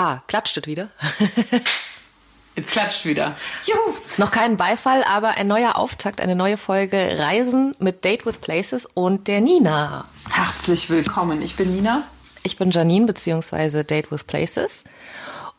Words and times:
Ah, 0.00 0.22
klatscht 0.28 0.56
es 0.56 0.66
wieder? 0.66 0.90
Es 2.54 2.66
klatscht 2.66 3.04
wieder. 3.04 3.36
Juhu. 3.64 3.96
Noch 4.16 4.32
keinen 4.32 4.56
Beifall, 4.56 5.04
aber 5.04 5.30
ein 5.30 5.46
neuer 5.46 5.76
Auftakt, 5.76 6.20
eine 6.20 6.34
neue 6.34 6.56
Folge 6.56 7.16
Reisen 7.16 7.76
mit 7.78 8.04
Date 8.04 8.26
with 8.26 8.38
Places 8.38 8.86
und 8.86 9.28
der 9.28 9.40
Nina. 9.40 10.06
Herzlich 10.28 10.90
willkommen. 10.90 11.40
Ich 11.40 11.54
bin 11.54 11.72
Nina. 11.74 12.02
Ich 12.42 12.56
bin 12.56 12.72
Janine, 12.72 13.06
beziehungsweise 13.06 13.84
Date 13.84 14.10
with 14.10 14.24
Places. 14.24 14.82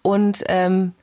Und 0.02 0.44
ähm, 0.48 0.94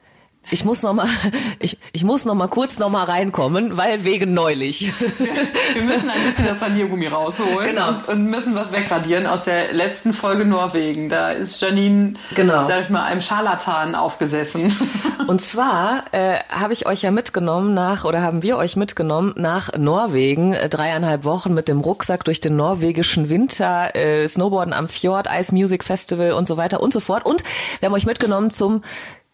ich 0.51 0.65
muss 0.65 0.83
noch 0.83 0.93
mal, 0.93 1.09
ich, 1.59 1.79
ich 1.93 2.05
muss 2.05 2.25
noch 2.25 2.35
mal 2.35 2.49
kurz 2.49 2.79
noch 2.79 2.91
mal 2.91 3.05
reinkommen, 3.05 3.77
weil 3.77 4.05
wegen 4.05 4.35
neulich. 4.35 4.91
Wir 5.75 5.83
müssen 5.83 6.11
ein 6.11 6.23
bisschen 6.25 6.47
das 6.47 6.61
Radiergummi 6.61 7.07
rausholen 7.07 7.71
Genau. 7.71 7.89
und, 7.89 8.09
und 8.09 8.25
müssen 8.31 8.55
was 8.55 8.73
wegradieren 8.73 9.27
aus 9.27 9.45
der 9.45 9.73
letzten 9.73 10.13
Folge 10.13 10.45
Norwegen. 10.45 11.09
Da 11.09 11.31
ist 11.31 11.61
Janine, 11.61 12.15
Genau. 12.35 12.67
sag 12.67 12.83
ich 12.83 12.91
mal, 12.91 13.05
einem 13.05 13.21
Scharlatan 13.21 13.95
aufgesessen. 13.95 14.75
Und 15.27 15.41
zwar 15.41 16.05
äh, 16.13 16.37
habe 16.51 16.73
ich 16.73 16.87
euch 16.87 17.03
ja 17.03 17.11
mitgenommen 17.11 17.75
nach, 17.75 18.05
oder 18.05 18.23
haben 18.23 18.43
wir 18.43 18.57
euch 18.59 18.77
mitgenommen 18.77 19.35
nach 19.37 19.73
Norwegen, 19.77 20.53
äh, 20.53 20.69
dreieinhalb 20.69 21.25
Wochen 21.25 21.53
mit 21.53 21.67
dem 21.69 21.81
Rucksack 21.81 22.25
durch 22.25 22.41
den 22.41 22.55
norwegischen 22.55 23.29
Winter, 23.29 23.97
äh, 23.97 24.29
Snowboarden 24.29 24.73
am 24.73 24.87
Fjord, 24.87 25.27
Ice 25.29 25.53
Music 25.53 25.83
Festival 25.83 26.33
und 26.33 26.47
so 26.47 26.57
weiter 26.57 26.81
und 26.81 26.93
so 26.93 27.01
fort. 27.01 27.25
Und 27.27 27.43
wir 27.81 27.89
haben 27.89 27.95
euch 27.95 28.07
mitgenommen 28.07 28.51
zum 28.51 28.83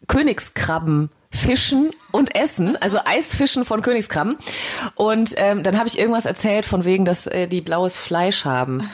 Königskrabben. 0.09 1.11
Fischen 1.35 1.93
und 2.11 2.37
Essen, 2.37 2.77
also 2.77 2.99
Eisfischen 3.07 3.65
von 3.65 3.81
Königskrabben. 3.81 4.37
Und 4.97 5.33
ähm, 5.39 5.63
dann 5.63 5.79
habe 5.79 5.89
ich 5.89 5.99
irgendwas 5.99 6.27
erzählt 6.27 6.67
von 6.67 6.85
wegen, 6.85 7.07
dass 7.07 7.27
äh, 7.27 7.49
die 7.49 7.63
blaues 7.63 7.97
Fleisch 7.97 8.45
haben. 8.45 8.87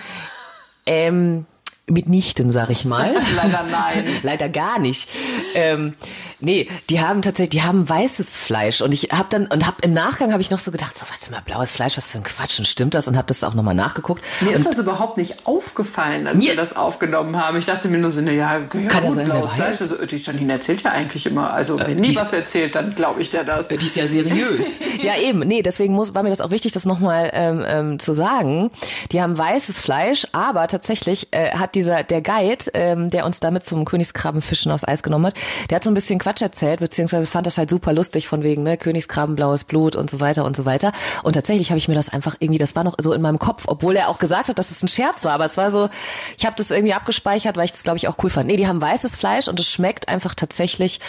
Ähm, 0.87 1.47
mitnichten, 1.89 2.51
sag 2.51 2.71
ich 2.71 2.85
mal. 2.85 3.15
Leider 3.37 3.65
nein. 3.65 4.07
Leider 4.23 4.49
gar 4.49 4.79
nicht. 4.79 5.11
Ähm, 5.55 5.95
nee, 6.41 6.69
die 6.91 7.01
haben 7.01 7.23
tatsächlich, 7.23 7.61
die 7.61 7.63
haben 7.63 7.89
weißes 7.89 8.37
Fleisch 8.37 8.81
und 8.81 8.93
ich 8.93 9.09
habe 9.13 9.27
dann 9.31 9.47
und 9.47 9.67
habe 9.67 9.77
im 9.83 9.93
Nachgang 9.93 10.33
habe 10.33 10.41
ich 10.43 10.51
noch 10.51 10.59
so 10.59 10.71
gedacht, 10.71 10.97
so 10.97 11.05
warte 11.09 11.31
mal, 11.31 11.41
blaues 11.43 11.71
Fleisch, 11.73 11.97
was 11.97 12.11
für 12.11 12.19
ein 12.19 12.25
Quatsch 12.25 12.59
und 12.59 12.67
stimmt 12.67 12.95
das 12.95 13.09
und 13.09 13.17
habe 13.17 13.27
das 13.27 13.43
auch 13.45 13.55
nochmal 13.55 13.75
nachgeguckt. 13.75 14.23
Mir 14.41 14.53
ist 14.53 14.61
und, 14.67 14.73
das 14.73 14.79
überhaupt 14.79 15.17
nicht 15.17 15.47
aufgefallen, 15.47 16.27
als 16.27 16.39
wir 16.41 16.57
das 16.57 16.77
aufgenommen 16.77 17.37
haben. 17.37 17.57
Ich 17.59 17.65
dachte 17.65 17.89
mir 17.89 17.99
nur 17.99 18.11
so, 18.11 18.21
na 18.21 18.33
ja, 18.33 18.59
ja 18.59 18.65
Kann 18.89 19.05
gut, 19.05 19.15
sein, 19.15 19.27
blaues 19.27 19.53
Fleisch. 19.53 19.81
Also, 19.81 20.05
die 20.05 20.17
Janine 20.17 20.55
erzählt 20.55 20.83
ja 20.83 20.93
eigentlich 20.93 21.27
immer. 21.27 21.53
Also, 21.53 21.79
wenn 21.79 22.03
die 22.03 22.11
die- 22.11 22.17
was 22.17 22.33
erzählt, 22.33 22.75
dann 22.75 22.95
glaube 22.95 23.21
ich 23.21 23.31
der 23.31 23.45
das. 23.45 23.69
die 23.69 23.75
ist 23.77 23.97
ja 23.97 24.07
seriös. 24.07 24.81
ja, 25.03 25.17
eben. 25.19 25.41
Nee, 25.41 25.63
deswegen 25.63 25.95
muss, 25.95 26.15
war 26.15 26.23
mir 26.23 26.31
das 26.31 26.41
auch 26.41 26.51
wichtig, 26.51 26.73
das 26.73 26.85
nochmal 26.85 27.31
ähm, 27.33 27.65
ähm, 27.67 27.99
zu 27.99 28.15
sagen. 28.15 28.71
Die 29.13 29.21
haben 29.21 29.37
weißes 29.37 29.79
Fleisch, 29.81 30.27
aber 30.33 30.67
tatsächlich 30.69 31.29
äh, 31.33 31.51
hat 31.53 31.75
dieser, 31.75 32.03
der 32.03 32.23
Guide, 32.23 32.65
ähm, 32.75 33.11
der 33.11 33.25
uns 33.25 33.41
damit 33.41 33.65
zum 33.65 33.85
Königskrabbenfischen 33.85 34.71
aufs 34.73 34.85
Eis 34.85 35.03
genommen 35.03 35.27
hat, 35.27 35.35
der 35.71 35.77
hat 35.77 35.85
so 35.85 35.91
ein 35.91 35.95
bisschen 35.95 36.19
Quatsch 36.29 36.43
erzählt, 36.43 36.81
beziehungsweise 36.81 37.27
fand 37.27 37.47
das 37.47 37.57
halt 37.57 37.71
super 37.71 37.95
lustig 37.95 38.29
von 38.29 38.43
wegen, 38.43 38.63
ne, 38.63 38.77
Königskrabben, 38.77 39.35
blaues 39.35 39.65
Blut 39.65 39.97
und 39.97 40.11
so 40.11 40.21
weiter 40.21 40.45
und 40.45 40.55
so 40.55 40.67
weiter. 40.67 40.93
Und 41.23 41.33
tatsächlich 41.33 41.71
habe 41.71 41.79
ich 41.79 41.89
mir 41.89 41.95
das 41.95 42.11
einfach 42.11 42.37
irgendwie, 42.39 42.59
das 42.59 42.77
war 42.77 42.85
noch 42.85 42.97
so 42.99 43.15
in 43.15 43.23
meinem 43.23 43.39
Kopf, 43.39 43.65
obwohl 43.67 43.97
er 43.97 44.11
auch 44.11 44.19
gesagt 44.19 44.51
hat, 44.51 44.59
dass 44.59 44.71
es 44.71 44.83
ein 44.83 44.89
Scherz 44.89 45.25
war, 45.25 45.33
aber 45.33 45.47
es 45.47 45.57
war 45.57 45.71
so, 45.71 45.89
ich 46.37 46.45
habe 46.45 46.55
das 46.55 46.71
irgendwie 46.71 46.93
abgespeichert, 46.93 47.57
weil 47.57 47.65
ich 47.65 47.73
das, 47.73 47.83
glaube 47.83 47.97
ich, 47.97 48.09
auch 48.09 48.17
cool 48.23 48.29
fand. 48.29 48.47
Nee, 48.47 48.57
die 48.57 48.69
haben 48.69 48.79
weißes 48.79 49.17
Fleisch 49.17 49.49
und 49.49 49.59
es 49.59 49.71
schmeckt 49.71 50.09
einfach 50.09 50.35
tatsächlich 50.35 51.01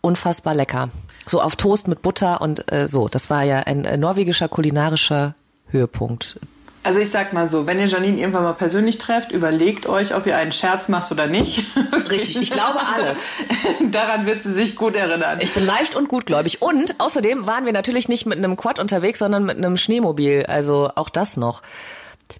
unfassbar 0.00 0.54
lecker. 0.54 0.88
So 1.26 1.42
auf 1.42 1.56
Toast 1.56 1.86
mit 1.86 2.00
Butter 2.00 2.40
und 2.40 2.72
äh, 2.72 2.86
so. 2.86 3.08
Das 3.08 3.28
war 3.28 3.42
ja 3.42 3.58
ein 3.58 3.84
äh, 3.84 3.98
norwegischer 3.98 4.48
kulinarischer 4.48 5.34
Höhepunkt. 5.66 6.40
Also 6.84 6.98
ich 6.98 7.10
sag 7.10 7.32
mal 7.32 7.48
so, 7.48 7.66
wenn 7.68 7.78
ihr 7.78 7.86
Janine 7.86 8.18
irgendwann 8.18 8.42
mal 8.42 8.54
persönlich 8.54 8.98
trefft, 8.98 9.30
überlegt 9.30 9.86
euch, 9.86 10.16
ob 10.16 10.26
ihr 10.26 10.36
einen 10.36 10.50
Scherz 10.50 10.88
macht 10.88 11.12
oder 11.12 11.28
nicht. 11.28 11.64
Richtig, 12.10 12.40
ich 12.40 12.50
glaube 12.50 12.80
alles. 12.84 13.18
Daran 13.92 14.26
wird 14.26 14.42
sie 14.42 14.52
sich 14.52 14.74
gut 14.74 14.96
erinnern. 14.96 15.38
Ich 15.40 15.54
bin 15.54 15.64
leicht 15.64 15.94
und 15.94 16.08
gutgläubig. 16.08 16.60
Und 16.60 16.96
außerdem 16.98 17.46
waren 17.46 17.66
wir 17.66 17.72
natürlich 17.72 18.08
nicht 18.08 18.26
mit 18.26 18.38
einem 18.38 18.56
Quad 18.56 18.80
unterwegs, 18.80 19.20
sondern 19.20 19.44
mit 19.44 19.58
einem 19.58 19.76
Schneemobil. 19.76 20.44
Also 20.46 20.90
auch 20.96 21.08
das 21.08 21.36
noch. 21.36 21.62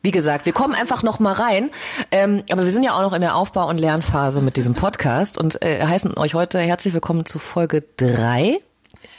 Wie 0.03 0.11
gesagt, 0.11 0.45
wir 0.47 0.53
kommen 0.53 0.75
einfach 0.75 1.05
noch 1.05 1.21
mal 1.21 1.35
rein. 1.35 1.71
Ähm, 2.11 2.43
aber 2.51 2.65
wir 2.65 2.73
sind 2.73 2.83
ja 2.83 2.95
auch 2.95 3.03
noch 3.03 3.13
in 3.13 3.21
der 3.21 3.37
Aufbau- 3.37 3.69
und 3.69 3.79
Lernphase 3.79 4.41
mit 4.41 4.57
diesem 4.57 4.75
Podcast 4.75 5.39
und 5.39 5.63
äh, 5.63 5.87
heißen 5.87 6.17
euch 6.17 6.35
heute 6.35 6.59
herzlich 6.59 6.95
willkommen 6.95 7.27
zu 7.27 7.39
Folge 7.39 7.85
drei, 7.97 8.59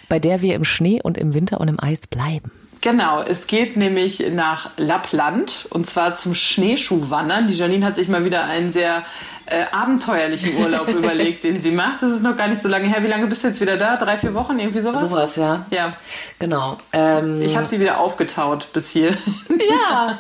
bei 0.10 0.20
der 0.20 0.42
wir 0.42 0.56
im 0.56 0.66
Schnee 0.66 1.02
und 1.02 1.18
im 1.18 1.34
Winter 1.34 1.62
und 1.62 1.70
im 1.70 1.80
Eis 1.80 2.08
bleiben. 2.08 2.52
Genau, 2.84 3.22
es 3.22 3.48
geht 3.48 3.78
nämlich 3.78 4.20
nach 4.34 4.72
Lappland 4.76 5.68
und 5.70 5.90
zwar 5.90 6.18
zum 6.18 6.34
Schneeschuhwandern. 6.36 7.48
Die 7.48 7.54
Janine 7.54 7.86
hat 7.86 7.96
sich 7.96 8.10
mal 8.10 8.26
wieder 8.26 8.44
einen 8.44 8.72
sehr 8.72 9.04
äh, 9.46 9.64
abenteuerlichen 9.72 10.58
Urlaub 10.58 10.90
überlegt, 10.90 11.46
den 11.46 11.62
sie 11.62 11.72
macht. 11.72 12.02
Das 12.02 12.12
ist 12.12 12.24
noch 12.24 12.36
gar 12.36 12.50
nicht 12.50 12.62
so 12.62 12.68
lange 12.68 12.90
her. 12.90 13.02
Wie 13.02 13.08
lange 13.08 13.28
bist 13.28 13.42
du 13.42 13.48
jetzt 13.48 13.62
wieder 13.62 13.78
da? 13.78 13.96
Drei, 13.96 14.18
vier 14.18 14.34
Wochen? 14.34 14.60
Irgendwie 14.60 14.82
sowas? 14.82 15.00
Sowas, 15.00 15.38
ja. 15.38 15.66
Ja, 15.70 15.96
Genau. 16.40 16.76
Ähm, 16.92 17.42
ich 17.42 17.56
habe 17.56 17.66
sie 17.66 17.80
wieder 17.80 18.00
aufgetaut 18.00 18.68
bis 18.74 18.92
hier. 18.92 19.16
Ja. 19.70 20.18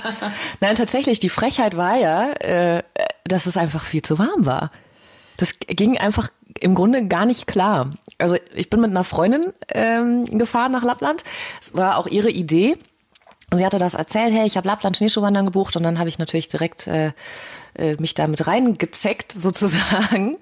Nein, 0.61 0.75
tatsächlich, 0.75 1.19
die 1.19 1.27
Frechheit 1.27 1.75
war 1.75 1.97
ja, 1.97 2.31
äh, 2.31 2.81
dass 3.25 3.45
es 3.45 3.57
einfach 3.57 3.83
viel 3.83 4.03
zu 4.03 4.17
warm 4.17 4.45
war. 4.45 4.71
Das 5.35 5.55
ging 5.59 5.97
einfach 5.97 6.29
im 6.63 6.75
Grunde 6.75 7.07
gar 7.07 7.25
nicht 7.25 7.45
klar. 7.45 7.91
Also 8.17 8.37
ich 8.55 8.69
bin 8.69 8.79
mit 8.79 8.91
einer 8.91 9.03
Freundin 9.03 9.53
ähm, 9.69 10.25
gefahren 10.25 10.71
nach 10.71 10.83
Lappland. 10.83 11.23
Es 11.61 11.75
war 11.75 11.97
auch 11.97 12.07
ihre 12.07 12.29
Idee. 12.29 12.73
Sie 13.53 13.65
hatte 13.65 13.79
das 13.79 13.93
erzählt, 13.93 14.33
hey, 14.33 14.47
ich 14.47 14.55
habe 14.55 14.67
Lappland 14.67 14.95
Schneeschuhwandern 14.95 15.45
gebucht 15.45 15.75
und 15.75 15.83
dann 15.83 15.99
habe 15.99 16.07
ich 16.07 16.19
natürlich 16.19 16.47
direkt 16.47 16.87
äh, 16.87 17.11
äh, 17.75 17.95
mich 17.99 18.13
damit 18.13 18.47
reingezeckt 18.47 19.31
sozusagen. 19.33 20.37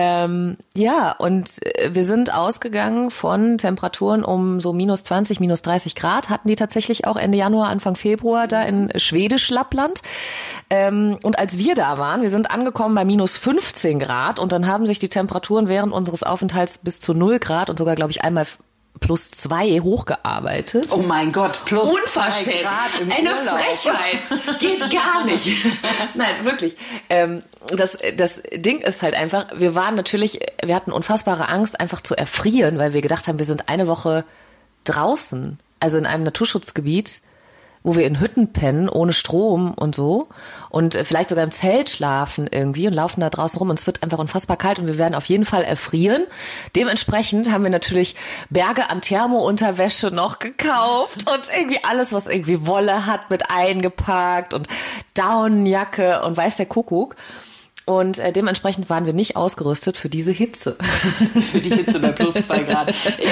Ähm, 0.00 0.58
ja, 0.74 1.10
und 1.10 1.60
äh, 1.66 1.92
wir 1.92 2.04
sind 2.04 2.32
ausgegangen 2.32 3.10
von 3.10 3.58
Temperaturen 3.58 4.22
um 4.22 4.60
so 4.60 4.72
minus 4.72 5.02
20, 5.02 5.40
minus 5.40 5.62
30 5.62 5.96
Grad, 5.96 6.30
hatten 6.30 6.46
die 6.46 6.54
tatsächlich 6.54 7.04
auch 7.04 7.16
Ende 7.16 7.36
Januar, 7.36 7.68
Anfang 7.68 7.96
Februar 7.96 8.46
da 8.46 8.62
in 8.62 8.92
Schwedisch-Lappland. 8.94 10.02
Ähm, 10.70 11.18
und 11.24 11.40
als 11.40 11.58
wir 11.58 11.74
da 11.74 11.98
waren, 11.98 12.22
wir 12.22 12.30
sind 12.30 12.48
angekommen 12.52 12.94
bei 12.94 13.04
minus 13.04 13.36
15 13.38 13.98
Grad 13.98 14.38
und 14.38 14.52
dann 14.52 14.68
haben 14.68 14.86
sich 14.86 15.00
die 15.00 15.08
Temperaturen 15.08 15.68
während 15.68 15.92
unseres 15.92 16.22
Aufenthalts 16.22 16.78
bis 16.78 17.00
zu 17.00 17.12
0 17.12 17.40
Grad 17.40 17.68
und 17.68 17.76
sogar, 17.76 17.96
glaube 17.96 18.12
ich, 18.12 18.22
einmal 18.22 18.46
plus 19.00 19.30
zwei 19.30 19.80
hochgearbeitet. 19.80 20.88
Oh 20.90 20.98
mein 20.98 21.32
Gott, 21.32 21.64
plus 21.64 21.90
Unverschämt. 21.90 22.66
Eine 23.10 23.30
Urlaub. 23.30 23.58
Frechheit. 23.58 24.58
Geht 24.58 24.90
gar 24.90 25.24
nicht. 25.24 25.48
Nein, 26.14 26.44
wirklich. 26.44 26.76
Ähm, 27.08 27.42
das, 27.68 27.98
das 28.16 28.42
Ding 28.54 28.80
ist 28.80 29.02
halt 29.02 29.14
einfach, 29.14 29.46
wir 29.54 29.74
waren 29.74 29.94
natürlich, 29.94 30.40
wir 30.64 30.74
hatten 30.74 30.92
unfassbare 30.92 31.48
Angst, 31.48 31.80
einfach 31.80 32.00
zu 32.00 32.16
erfrieren, 32.16 32.78
weil 32.78 32.92
wir 32.92 33.02
gedacht 33.02 33.28
haben, 33.28 33.38
wir 33.38 33.46
sind 33.46 33.68
eine 33.68 33.86
Woche 33.86 34.24
draußen, 34.84 35.58
also 35.80 35.98
in 35.98 36.06
einem 36.06 36.24
Naturschutzgebiet, 36.24 37.22
wo 37.82 37.96
wir 37.96 38.06
in 38.06 38.20
Hütten 38.20 38.52
pennen, 38.52 38.88
ohne 38.88 39.12
Strom 39.12 39.74
und 39.74 39.94
so. 39.94 40.28
Und 40.70 40.94
äh, 40.94 41.04
vielleicht 41.04 41.28
sogar 41.28 41.44
im 41.44 41.50
Zelt 41.50 41.90
schlafen 41.90 42.48
irgendwie 42.50 42.86
und 42.86 42.94
laufen 42.94 43.20
da 43.20 43.30
draußen 43.30 43.58
rum. 43.58 43.70
Und 43.70 43.78
es 43.78 43.86
wird 43.86 44.02
einfach 44.02 44.18
unfassbar 44.18 44.56
kalt 44.56 44.78
und 44.78 44.86
wir 44.86 44.98
werden 44.98 45.14
auf 45.14 45.26
jeden 45.26 45.44
Fall 45.44 45.64
erfrieren. 45.64 46.24
Dementsprechend 46.76 47.50
haben 47.50 47.62
wir 47.64 47.70
natürlich 47.70 48.14
Berge 48.50 48.90
an 48.90 49.00
Thermounterwäsche 49.00 50.10
noch 50.10 50.38
gekauft 50.38 51.30
und 51.30 51.48
irgendwie 51.56 51.82
alles, 51.84 52.12
was 52.12 52.26
irgendwie 52.26 52.66
Wolle 52.66 53.06
hat, 53.06 53.30
mit 53.30 53.50
eingepackt 53.50 54.54
und 54.54 54.68
Daunenjacke 55.14 56.22
und 56.22 56.36
weiß 56.36 56.56
der 56.56 56.66
Kuckuck. 56.66 57.16
Und 57.88 58.18
äh, 58.18 58.32
dementsprechend 58.34 58.90
waren 58.90 59.06
wir 59.06 59.14
nicht 59.14 59.34
ausgerüstet 59.34 59.96
für 59.96 60.10
diese 60.10 60.30
Hitze. 60.30 60.76
für 61.50 61.58
die 61.58 61.70
Hitze 61.70 61.98
bei 61.98 62.12
plus 62.12 62.34
zwei 62.34 62.58
Grad. 62.58 62.90
Ich, 62.90 63.30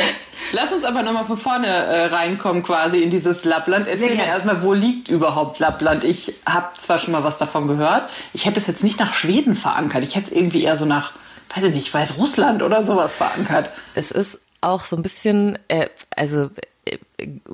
lass 0.52 0.72
uns 0.72 0.84
aber 0.84 1.02
nochmal 1.02 1.24
von 1.24 1.36
vorne 1.36 1.66
äh, 1.66 2.06
reinkommen 2.06 2.62
quasi 2.62 3.02
in 3.02 3.10
dieses 3.10 3.44
Lappland. 3.44 3.86
Erzähl 3.86 4.16
mir 4.16 4.24
erstmal, 4.24 4.62
wo 4.62 4.72
liegt 4.72 5.08
überhaupt 5.08 5.58
Lappland? 5.58 6.04
Ich 6.04 6.36
habe 6.46 6.68
zwar 6.78 6.98
schon 6.98 7.12
mal 7.12 7.22
was 7.22 7.36
davon 7.36 7.68
gehört, 7.68 8.08
ich 8.32 8.46
hätte 8.46 8.58
es 8.58 8.66
jetzt 8.66 8.82
nicht 8.82 8.98
nach 8.98 9.12
Schweden 9.12 9.56
verankert. 9.56 10.02
Ich 10.04 10.16
hätte 10.16 10.30
es 10.30 10.32
irgendwie 10.32 10.62
eher 10.62 10.78
so 10.78 10.86
nach, 10.86 11.12
weiß 11.54 11.64
ich 11.64 11.74
nicht, 11.74 11.92
Weißrussland 11.92 12.62
oder 12.62 12.82
sowas 12.82 13.14
verankert. 13.14 13.68
Es 13.94 14.10
ist 14.10 14.40
auch 14.62 14.86
so 14.86 14.96
ein 14.96 15.02
bisschen, 15.02 15.58
äh, 15.68 15.90
also 16.16 16.48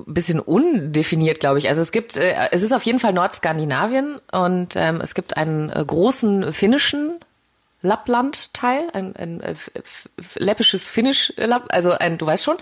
bisschen 0.05 0.39
undefiniert, 0.39 1.39
glaube 1.39 1.59
ich. 1.59 1.69
Also 1.69 1.81
es 1.81 1.91
gibt, 1.91 2.17
äh, 2.17 2.35
es 2.51 2.63
ist 2.63 2.73
auf 2.73 2.83
jeden 2.83 2.99
Fall 2.99 3.13
Nordskandinavien 3.13 4.19
und 4.31 4.75
ähm, 4.75 4.99
es 5.01 5.13
gibt 5.15 5.37
einen 5.37 5.69
äh, 5.69 5.83
großen 5.85 6.51
finnischen 6.53 7.19
Lappland-Teil, 7.85 8.87
ein, 8.93 9.13
ein, 9.17 9.41
äh, 9.41 9.51
f- 9.51 9.69
f- 9.75 10.35
läppisches 10.37 10.87
Finnisch, 10.87 11.33
äh, 11.35 11.45
Lapp, 11.45 11.65
also 11.69 11.91
ein, 11.91 12.17
du 12.17 12.25
weißt 12.25 12.43
schon. 12.43 12.55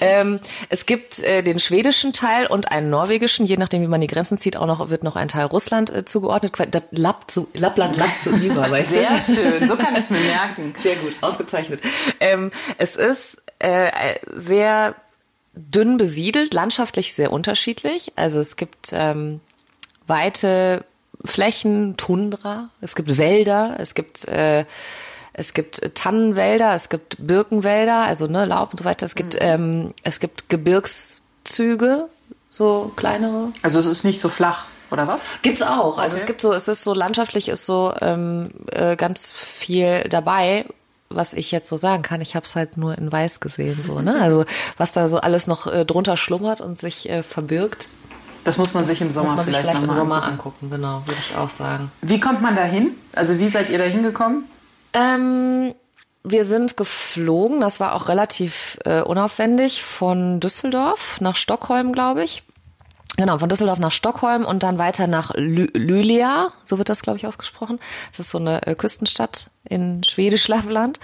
Ähm, 0.00 0.40
es 0.68 0.86
gibt 0.86 1.20
äh, 1.22 1.42
den 1.42 1.58
schwedischen 1.60 2.12
Teil 2.12 2.46
und 2.48 2.70
einen 2.72 2.90
norwegischen, 2.90 3.46
je 3.46 3.56
nachdem, 3.56 3.80
wie 3.82 3.86
man 3.86 4.00
die 4.00 4.06
Grenzen 4.08 4.38
zieht, 4.38 4.56
auch 4.56 4.66
noch 4.66 4.90
wird 4.90 5.04
noch 5.04 5.14
ein 5.16 5.28
Teil 5.28 5.46
Russland 5.46 5.90
äh, 5.94 6.04
zugeordnet. 6.04 6.52
Das 6.72 6.82
Lapp 6.90 7.30
zu, 7.30 7.48
Lappland 7.54 7.96
lappt 7.96 8.22
zu 8.22 8.30
über, 8.30 8.68
weißt 8.70 8.90
du? 8.90 8.94
Sehr 8.94 9.20
schön, 9.20 9.68
so 9.68 9.76
kann 9.76 9.94
ich 9.94 10.00
es 10.04 10.10
mir 10.10 10.20
merken. 10.20 10.72
Sehr 10.80 10.96
gut, 10.96 11.16
ausgezeichnet. 11.20 11.80
Ähm, 12.18 12.50
es 12.78 12.96
ist 12.96 13.40
äh, 13.60 13.90
sehr 14.34 14.94
dünn 15.54 15.96
besiedelt, 15.96 16.54
landschaftlich 16.54 17.14
sehr 17.14 17.32
unterschiedlich. 17.32 18.12
Also 18.16 18.40
es 18.40 18.56
gibt 18.56 18.90
ähm, 18.92 19.40
weite 20.06 20.84
Flächen, 21.24 21.96
Tundra, 21.96 22.68
es 22.80 22.94
gibt 22.94 23.18
Wälder, 23.18 23.76
es 23.78 23.94
gibt 23.94 24.26
äh, 24.28 24.64
es 25.32 25.54
gibt 25.54 25.94
Tannenwälder, 25.94 26.74
es 26.74 26.88
gibt 26.88 27.16
Birkenwälder, 27.18 27.98
also 28.00 28.26
ne, 28.26 28.44
Laub 28.44 28.70
und 28.72 28.78
so 28.78 28.84
weiter. 28.84 29.06
Es 29.06 29.14
gibt, 29.14 29.34
Mhm. 29.34 29.40
ähm, 29.42 29.94
es 30.02 30.18
gibt 30.20 30.48
Gebirgszüge, 30.48 32.08
so 32.48 32.92
kleinere. 32.96 33.48
Also 33.62 33.78
es 33.78 33.86
ist 33.86 34.04
nicht 34.04 34.20
so 34.20 34.28
flach, 34.28 34.66
oder 34.90 35.06
was? 35.06 35.20
Gibt's 35.42 35.62
auch. 35.62 35.98
Also 35.98 36.14
Okay. 36.14 36.20
es 36.22 36.26
gibt 36.26 36.40
so, 36.40 36.52
es 36.52 36.68
ist 36.68 36.82
so 36.84 36.94
landschaftlich, 36.94 37.48
ist 37.48 37.64
so 37.64 37.94
ähm, 38.00 38.50
äh, 38.72 38.96
ganz 38.96 39.30
viel 39.30 40.02
dabei, 40.08 40.66
was 41.10 41.34
ich 41.34 41.50
jetzt 41.50 41.68
so 41.68 41.76
sagen 41.76 42.02
kann. 42.02 42.20
Ich 42.20 42.34
habe 42.36 42.44
es 42.44 42.54
halt 42.56 42.76
nur 42.76 42.96
in 42.96 43.10
Weiß 43.10 43.40
gesehen, 43.40 43.78
so 43.84 44.00
ne. 44.00 44.20
Also 44.20 44.44
was 44.76 44.92
da 44.92 45.06
so 45.08 45.18
alles 45.18 45.46
noch 45.46 45.66
äh, 45.66 45.84
drunter 45.84 46.16
schlummert 46.16 46.60
und 46.60 46.78
sich 46.78 47.08
äh, 47.10 47.22
verbirgt, 47.22 47.88
Das 48.44 48.58
muss 48.58 48.72
man 48.74 48.86
sich 48.86 49.00
im 49.00 49.10
Sommer 49.10 49.28
muss 49.30 49.36
man 49.36 49.46
sich 49.46 49.56
vielleicht, 49.56 49.78
vielleicht 49.80 49.88
im 49.88 49.94
Sommer 49.94 50.22
angucken. 50.22 50.66
angucken. 50.66 50.70
Genau, 50.70 51.02
würde 51.04 51.20
ich 51.20 51.36
auch 51.36 51.50
sagen. 51.50 51.90
Wie 52.00 52.20
kommt 52.20 52.40
man 52.42 52.54
da 52.54 52.64
hin? 52.64 52.92
Also 53.14 53.38
wie 53.38 53.48
seid 53.48 53.70
ihr 53.70 53.78
da 53.78 53.84
hingekommen? 53.84 54.44
Ähm, 54.92 55.74
wir 56.22 56.44
sind 56.44 56.76
geflogen, 56.76 57.60
das 57.60 57.80
war 57.80 57.94
auch 57.94 58.08
relativ 58.08 58.78
äh, 58.84 59.00
unaufwendig, 59.02 59.82
von 59.82 60.38
Düsseldorf 60.40 61.20
nach 61.20 61.36
Stockholm, 61.36 61.92
glaube 61.92 62.22
ich. 62.24 62.42
Genau, 63.20 63.36
von 63.36 63.50
Düsseldorf 63.50 63.78
nach 63.78 63.92
Stockholm 63.92 64.46
und 64.46 64.62
dann 64.62 64.78
weiter 64.78 65.06
nach 65.06 65.32
Luleå, 65.36 66.48
so 66.64 66.78
wird 66.78 66.88
das, 66.88 67.02
glaube 67.02 67.18
ich, 67.18 67.26
ausgesprochen. 67.26 67.78
Das 68.08 68.18
ist 68.18 68.30
so 68.30 68.38
eine 68.38 68.66
äh, 68.66 68.74
Küstenstadt 68.74 69.50
in 69.62 70.02
Schwedisch-Lappland. 70.02 70.98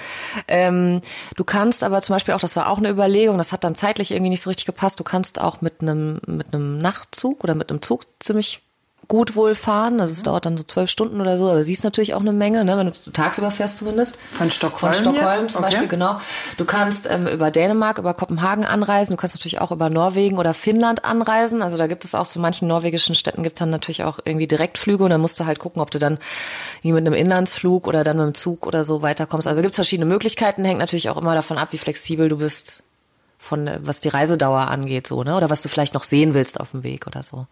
Ähm, 0.49 1.03
du 1.37 1.45
kannst 1.45 1.85
aber 1.85 2.01
zum 2.01 2.17
Beispiel 2.17 2.33
auch, 2.33 2.41
das 2.41 2.57
war 2.57 2.71
auch 2.71 2.79
eine 2.79 2.89
Überlegung, 2.89 3.37
das 3.37 3.53
hat 3.53 3.65
dann 3.65 3.75
zeitlich 3.75 4.13
irgendwie 4.13 4.31
nicht 4.31 4.43
so 4.43 4.49
richtig 4.49 4.65
gepasst, 4.65 4.99
du 4.99 5.05
kannst 5.05 5.43
auch 5.43 5.61
mit 5.61 5.83
einem 5.83 6.23
mit 6.27 6.55
einem 6.55 6.79
Nachtzug 6.79 7.45
oder 7.45 7.55
mit 7.55 7.69
einem 7.69 7.83
Zug 7.83 8.07
ziemlich 8.19 8.63
gut 9.08 9.37
wohl 9.37 9.55
fahren. 9.55 10.00
Also 10.00 10.12
es 10.12 10.23
dauert 10.23 10.47
dann 10.47 10.56
so 10.56 10.64
zwölf 10.64 10.91
Stunden 10.91 11.20
oder 11.20 11.37
so, 11.37 11.49
aber 11.49 11.62
siehst 11.62 11.85
natürlich 11.85 12.14
auch 12.14 12.20
eine 12.20 12.32
Menge, 12.32 12.64
ne, 12.64 12.76
wenn 12.76 12.87
du 12.87 13.11
tagsüber 13.12 13.50
fährst 13.50 13.79
zumindest. 13.79 14.19
Von 14.31 14.50
Stockholm 14.50 14.93
Von 14.93 15.03
Stockholm 15.03 15.43
jetzt? 15.43 15.53
zum 15.53 15.62
Okay. 15.62 15.73
Beispiel, 15.73 15.88
genau. 15.88 16.20
Du 16.56 16.64
kannst 16.64 17.08
ähm, 17.11 17.26
über 17.26 17.50
Dänemark, 17.50 17.99
über 17.99 18.14
Kopenhagen 18.14 18.64
anreisen. 18.64 19.17
Du 19.17 19.20
kannst 19.20 19.37
natürlich 19.37 19.61
auch 19.61 19.70
über 19.70 19.91
Norwegen 19.91 20.38
oder 20.38 20.55
Finnland 20.55 21.05
anreisen. 21.05 21.62
Also 21.62 21.79
da 21.79 21.87
gibt 21.87 22.05
es 22.05 22.14
auch 22.14 22.26
so 22.26 22.41
manchen 22.41 22.69
norwegischen 22.69 23.14
Städten 23.14 23.43
gibt 23.43 23.56
es 23.56 23.61
dann 23.61 23.70
natürlich 23.70 24.05
auch 24.05 24.19
irgendwie 24.25 24.47
Direktflüge 24.47 25.05
und 25.05 25.11
dann 25.11 25.20
musst 25.20 25.38
du 25.41 25.47
halt 25.47 25.58
gucken, 25.58 25.81
ob 25.82 25.91
du 25.91 25.99
dann 25.99 26.19
mit 26.82 26.97
einem 26.97 27.14
Inlandsflug 27.14 27.87
oder 27.87 28.05
dann 28.05 28.17
mit 28.17 28.26
dem 28.26 28.35
Zug 28.35 28.67
oder 28.67 28.85
so 28.85 29.03
weiterkommst. 29.03 29.47
Also 29.47 29.61
gibt 29.62 29.73
es 29.73 29.76
verschiedene 29.76 30.06
Möglichkeiten, 30.06 30.64
hängt 30.64 30.79
natürlich 30.79 31.11
auch 31.11 31.17
immer 31.17 31.35
davon 31.35 31.58
ab, 31.58 31.69
wie 31.73 31.79
flexibel 31.79 32.29
du 32.29 32.38
bist 32.38 32.82
von 33.38 33.67
äh, 33.67 33.79
was 33.82 34.00
die 34.00 34.08
Reisedauer 34.08 34.69
angeht, 34.69 35.06
so, 35.06 35.23
ne? 35.23 35.37
Oder 35.37 35.50
was 35.50 35.62
du 35.62 35.69
vielleicht 35.69 35.94
noch 35.94 36.03
sehen 36.03 36.35
willst 36.35 36.61
auf 36.61 36.73
dem 36.73 36.82
Weg 36.82 37.06
oder 37.06 37.23
so. 37.23 37.47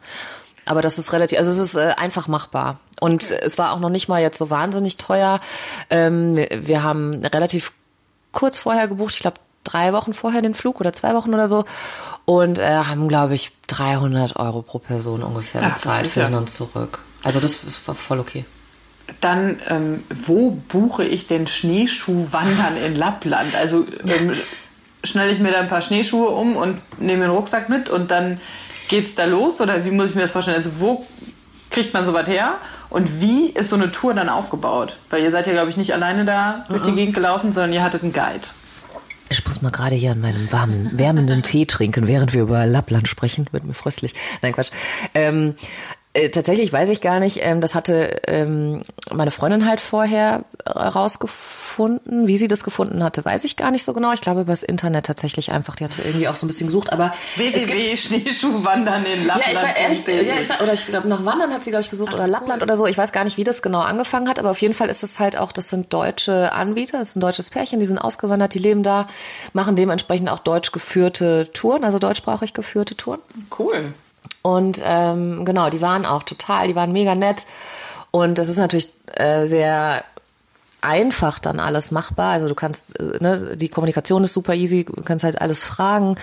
Aber 0.67 0.81
das 0.83 0.99
ist 0.99 1.13
relativ, 1.13 1.39
also 1.39 1.51
es 1.51 1.59
ist 1.59 1.75
äh, 1.75 1.95
einfach 1.97 2.29
machbar. 2.29 2.79
Und 3.01 3.31
es 3.31 3.59
war 3.59 3.73
auch 3.73 3.81
noch 3.81 3.91
nicht 3.91 4.09
mal 4.09 4.23
jetzt 4.23 4.39
so 4.39 4.51
wahnsinnig 4.51 4.97
teuer. 4.97 5.41
Ähm, 5.91 6.37
wir, 6.37 6.49
wir 6.67 6.83
haben 6.83 7.25
relativ 7.25 7.73
kurz 8.33 8.59
vorher 8.59 8.89
gebucht, 8.89 9.15
ich 9.15 9.21
glaube 9.21 9.37
drei 9.65 9.93
Wochen 9.93 10.13
vorher 10.15 10.43
den 10.43 10.55
Flug 10.55 10.81
oder 10.81 10.93
zwei 10.93 11.15
Wochen 11.15 11.33
oder 11.35 11.49
so. 11.49 11.65
Und 12.27 12.59
äh, 12.59 12.63
haben, 12.85 13.09
glaube 13.09 13.35
ich, 13.35 13.53
300 13.67 14.37
Euro 14.37 14.63
pro 14.63 14.79
Person 14.79 15.23
ungefähr 15.23 15.61
Ach, 15.65 15.73
das 15.73 15.83
bezahlt 15.83 16.07
für 16.07 16.25
hin 16.25 16.35
und 16.35 16.51
zurück. 16.51 16.99
Also 17.23 17.41
das 17.41 17.65
ist- 17.65 17.87
war 17.89 17.95
voll 17.95 18.21
okay. 18.21 18.45
Dann, 19.21 19.61
ähm, 19.69 20.03
wo 20.09 20.51
buche 20.51 21.05
ich 21.05 21.27
denn 21.27 21.47
Schneeschuhwandern 21.47 22.77
in 22.87 22.97
Lappland? 22.97 23.55
Also 23.55 23.87
ähm, 24.07 24.33
schnalle 25.03 25.31
ich 25.31 25.39
mir 25.41 25.53
da 25.53 25.61
ein 25.61 25.69
paar 25.69 25.83
Schneeschuhe 25.83 26.29
um 26.29 26.57
und 26.57 26.81
nehme 27.01 27.23
den 27.25 27.31
Rucksack 27.31 27.69
mit 27.69 27.89
und 27.91 28.11
dann 28.11 28.41
geht's 28.89 29.15
da 29.15 29.25
los? 29.25 29.61
Oder 29.61 29.85
wie 29.85 29.91
muss 29.91 30.11
ich 30.11 30.15
mir 30.15 30.23
das 30.23 30.31
vorstellen? 30.31 30.57
Also 30.57 30.81
wo 30.81 31.05
kriegt 31.71 31.93
man 31.93 32.05
sowas 32.05 32.27
her? 32.29 32.59
Und 32.91 33.21
wie 33.21 33.49
ist 33.51 33.71
so 33.71 33.77
eine 33.77 33.91
Tour 33.91 34.15
dann 34.15 34.29
aufgebaut? 34.29 34.97
Weil 35.11 35.23
ihr 35.23 35.31
seid 35.31 35.47
ja, 35.47 35.53
glaube 35.53 35.71
ich, 35.71 35.77
nicht 35.77 35.93
alleine 35.93 36.25
da 36.25 36.65
durch 36.69 36.83
die 36.83 36.93
Gegend 36.93 37.15
gelaufen, 37.15 37.53
sondern 37.53 37.73
ihr 37.73 37.83
hattet 37.83 38.03
einen 38.03 38.13
Guide. 38.13 38.47
Ich 39.31 39.45
muss 39.45 39.63
mal 39.63 39.73
gerade 39.73 39.97
hier 39.97 40.13
an 40.13 40.21
meinem 40.21 40.53
warmen, 40.53 40.91
wärmenden 40.93 41.43
Tee 41.43 41.67
trinken, 41.67 42.07
während 42.07 42.35
wir 42.35 42.43
über 42.43 42.67
Lappland 42.67 43.09
sprechen. 43.09 43.47
Wird 43.51 43.65
mir 43.65 43.75
fröstlich. 43.75 44.15
Nein, 44.43 44.53
Quatsch. 44.53 44.71
Ähm, 45.15 45.57
äh, 46.15 46.31
tatsächlich 46.31 46.73
weiß 46.73 46.91
ich 46.91 47.01
gar 47.01 47.19
nicht. 47.19 47.41
Ähm, 47.43 47.61
das 47.61 47.75
hatte 47.75 48.21
ähm, 48.29 48.85
meine 49.11 49.33
Freundin 49.33 49.67
halt 49.67 49.81
vorher 49.81 50.45
rausgefunden. 50.65 52.29
Wie 52.29 52.37
sie 52.37 52.47
das 52.47 52.63
gefunden 52.63 53.03
hatte, 53.03 53.25
weiß 53.25 53.43
ich 53.43 53.57
gar 53.57 53.73
nicht 53.73 53.85
so 53.85 53.93
genau. 53.93 54.13
Ich 54.13 54.21
glaube, 54.21 54.43
übers 54.43 54.63
Internet 54.63 55.07
tatsächlich 55.07 55.51
einfach. 55.51 55.75
Die 55.75 55.83
hatte 55.83 56.03
irgendwie 56.03 56.29
auch 56.29 56.37
so 56.37 56.47
ein 56.47 56.49
bisschen 56.49 56.69
gesucht. 56.69 56.93
Aber 56.93 57.13
www.schneeschuhwandern 57.35 59.05
in 59.05 59.27
ja, 59.27 59.35
Lappland. 59.35 59.53
ich 59.53 59.63
war 59.63 59.77
ehrlich, 59.77 60.07
ja, 60.07 60.35
ich 60.41 60.49
war, 60.49 60.63
oder 60.63 60.73
ich 60.73 60.87
glaube, 60.87 61.09
nach 61.09 61.25
Wandern 61.25 61.53
hat 61.53 61.65
sie, 61.65 61.71
glaube 61.71 61.83
ich, 61.83 61.91
gesucht 61.91 62.15
oder 62.15 62.29
Lappland 62.29 62.63
oder 62.63 62.77
so. 62.77 62.87
Ich 62.87 62.97
weiß 62.97 63.11
gar 63.11 63.25
nicht, 63.25 63.37
wie 63.37 63.45
das 63.45 63.61
genau 63.61 63.81
angefangen 63.81 64.29
hat, 64.29 64.39
aber 64.39 64.53
auf 64.53 64.63
jeden 64.63 64.75
Fall 64.75 64.89
ist 64.89 65.03
es 65.03 65.19
halt 65.19 65.37
auch, 65.37 65.51
das 65.51 65.69
sind 65.69 65.93
deutsche 65.93 66.53
Anbieter, 66.53 66.99
das 66.99 67.11
ist 67.11 67.17
ein 67.17 67.21
deutsches 67.23 67.51
Pärchen, 67.51 67.81
die 67.81 67.87
sind 67.87 67.99
ausgewandert, 67.99 68.55
die 68.55 68.61
leben 68.61 68.85
da, 68.85 69.09
machen 69.53 69.75
dementsprechend 69.75 70.29
auch 70.29 70.39
deutsch 70.39 70.71
geführte 70.71 71.51
Touren, 71.53 71.83
also 71.83 71.99
deutschsprachig 71.99 72.55
geführte 72.55 72.97
Touren. 72.97 73.21
cool. 73.59 73.93
Und 74.46 74.79
ähm, 74.85 75.46
genau, 75.46 75.70
die 75.70 75.81
waren 75.81 76.05
auch 76.05 76.23
total, 76.23 76.69
die 76.69 76.76
waren 76.76 76.93
mega 76.93 77.14
nett. 77.14 77.46
Und 78.11 78.37
das 78.37 78.50
ist 78.50 78.58
natürlich 78.58 78.88
äh, 79.14 79.46
sehr 79.46 80.05
einfach 80.82 81.38
dann 81.38 81.61
alles 81.61 81.91
machbar. 81.91 82.32
Also 82.32 82.49
du 82.49 82.55
kannst, 82.55 83.00
äh, 83.00 83.17
ne, 83.20 83.56
die 83.56 83.70
Kommunikation 83.70 84.23
ist 84.23 84.35
super 84.35 84.55
easy, 84.55 84.85
du 84.85 85.02
kannst 85.02 85.25
halt 85.25 85.41
alles 85.41 85.64
fragen. 85.64 86.17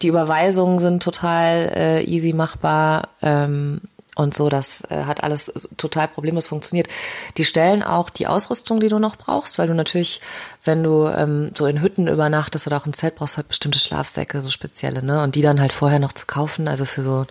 Die 0.00 0.08
Überweisungen 0.08 0.78
sind 0.78 1.02
total 1.02 1.70
äh, 1.76 2.02
easy 2.04 2.32
machbar. 2.32 3.10
Ähm, 3.20 3.82
und 4.14 4.32
so, 4.32 4.48
das 4.48 4.82
äh, 4.90 5.04
hat 5.04 5.22
alles 5.22 5.68
total 5.76 6.08
problemlos 6.08 6.46
funktioniert. 6.46 6.88
Die 7.36 7.44
stellen 7.44 7.82
auch 7.82 8.08
die 8.08 8.26
Ausrüstung, 8.26 8.80
die 8.80 8.88
du 8.88 8.98
noch 8.98 9.16
brauchst, 9.16 9.58
weil 9.58 9.66
du 9.68 9.74
natürlich, 9.74 10.22
wenn 10.64 10.82
du 10.82 11.08
ähm, 11.08 11.50
so 11.54 11.66
in 11.66 11.82
Hütten 11.82 12.08
übernachtest 12.08 12.66
oder 12.66 12.78
auch 12.78 12.86
im 12.86 12.94
Zelt 12.94 13.16
brauchst, 13.16 13.36
halt 13.36 13.48
bestimmte 13.48 13.78
Schlafsäcke, 13.78 14.40
so 14.40 14.50
spezielle, 14.50 15.02
ne? 15.02 15.22
Und 15.22 15.34
die 15.34 15.42
dann 15.42 15.60
halt 15.60 15.74
vorher 15.74 15.98
noch 15.98 16.14
zu 16.14 16.24
kaufen, 16.24 16.66
also 16.66 16.86
für 16.86 17.02
so 17.02 17.26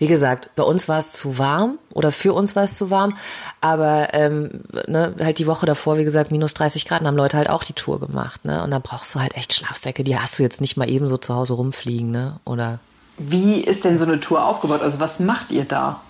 wie 0.00 0.06
gesagt, 0.06 0.48
bei 0.56 0.62
uns 0.62 0.88
war 0.88 0.98
es 0.98 1.12
zu 1.12 1.36
warm 1.36 1.78
oder 1.92 2.10
für 2.10 2.32
uns 2.32 2.56
war 2.56 2.64
es 2.64 2.74
zu 2.74 2.88
warm, 2.88 3.14
aber 3.60 4.08
ähm, 4.14 4.62
ne, 4.88 5.14
halt 5.20 5.38
die 5.38 5.46
Woche 5.46 5.66
davor, 5.66 5.98
wie 5.98 6.04
gesagt, 6.04 6.32
minus 6.32 6.54
30 6.54 6.86
Grad, 6.86 7.00
dann 7.00 7.08
haben 7.08 7.18
Leute 7.18 7.36
halt 7.36 7.50
auch 7.50 7.62
die 7.62 7.74
Tour 7.74 8.00
gemacht, 8.00 8.46
ne? 8.46 8.64
Und 8.64 8.70
dann 8.70 8.80
brauchst 8.80 9.14
du 9.14 9.20
halt 9.20 9.36
echt 9.36 9.52
Schlafsäcke, 9.52 10.02
die 10.02 10.18
hast 10.18 10.38
du 10.38 10.42
jetzt 10.42 10.62
nicht 10.62 10.78
mal 10.78 10.88
eben 10.88 11.06
so 11.06 11.18
zu 11.18 11.34
Hause 11.34 11.52
rumfliegen, 11.52 12.10
ne? 12.10 12.40
Oder 12.46 12.78
Wie 13.18 13.60
ist 13.60 13.84
denn 13.84 13.98
so 13.98 14.04
eine 14.04 14.18
Tour 14.20 14.46
aufgebaut? 14.46 14.80
Also 14.80 15.00
was 15.00 15.20
macht 15.20 15.52
ihr 15.52 15.66
da? 15.66 16.00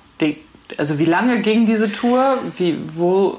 Also 0.78 1.00
wie 1.00 1.04
lange 1.04 1.42
ging 1.42 1.66
diese 1.66 1.90
Tour? 1.90 2.38
Wie, 2.56 2.78
wo, 2.94 3.38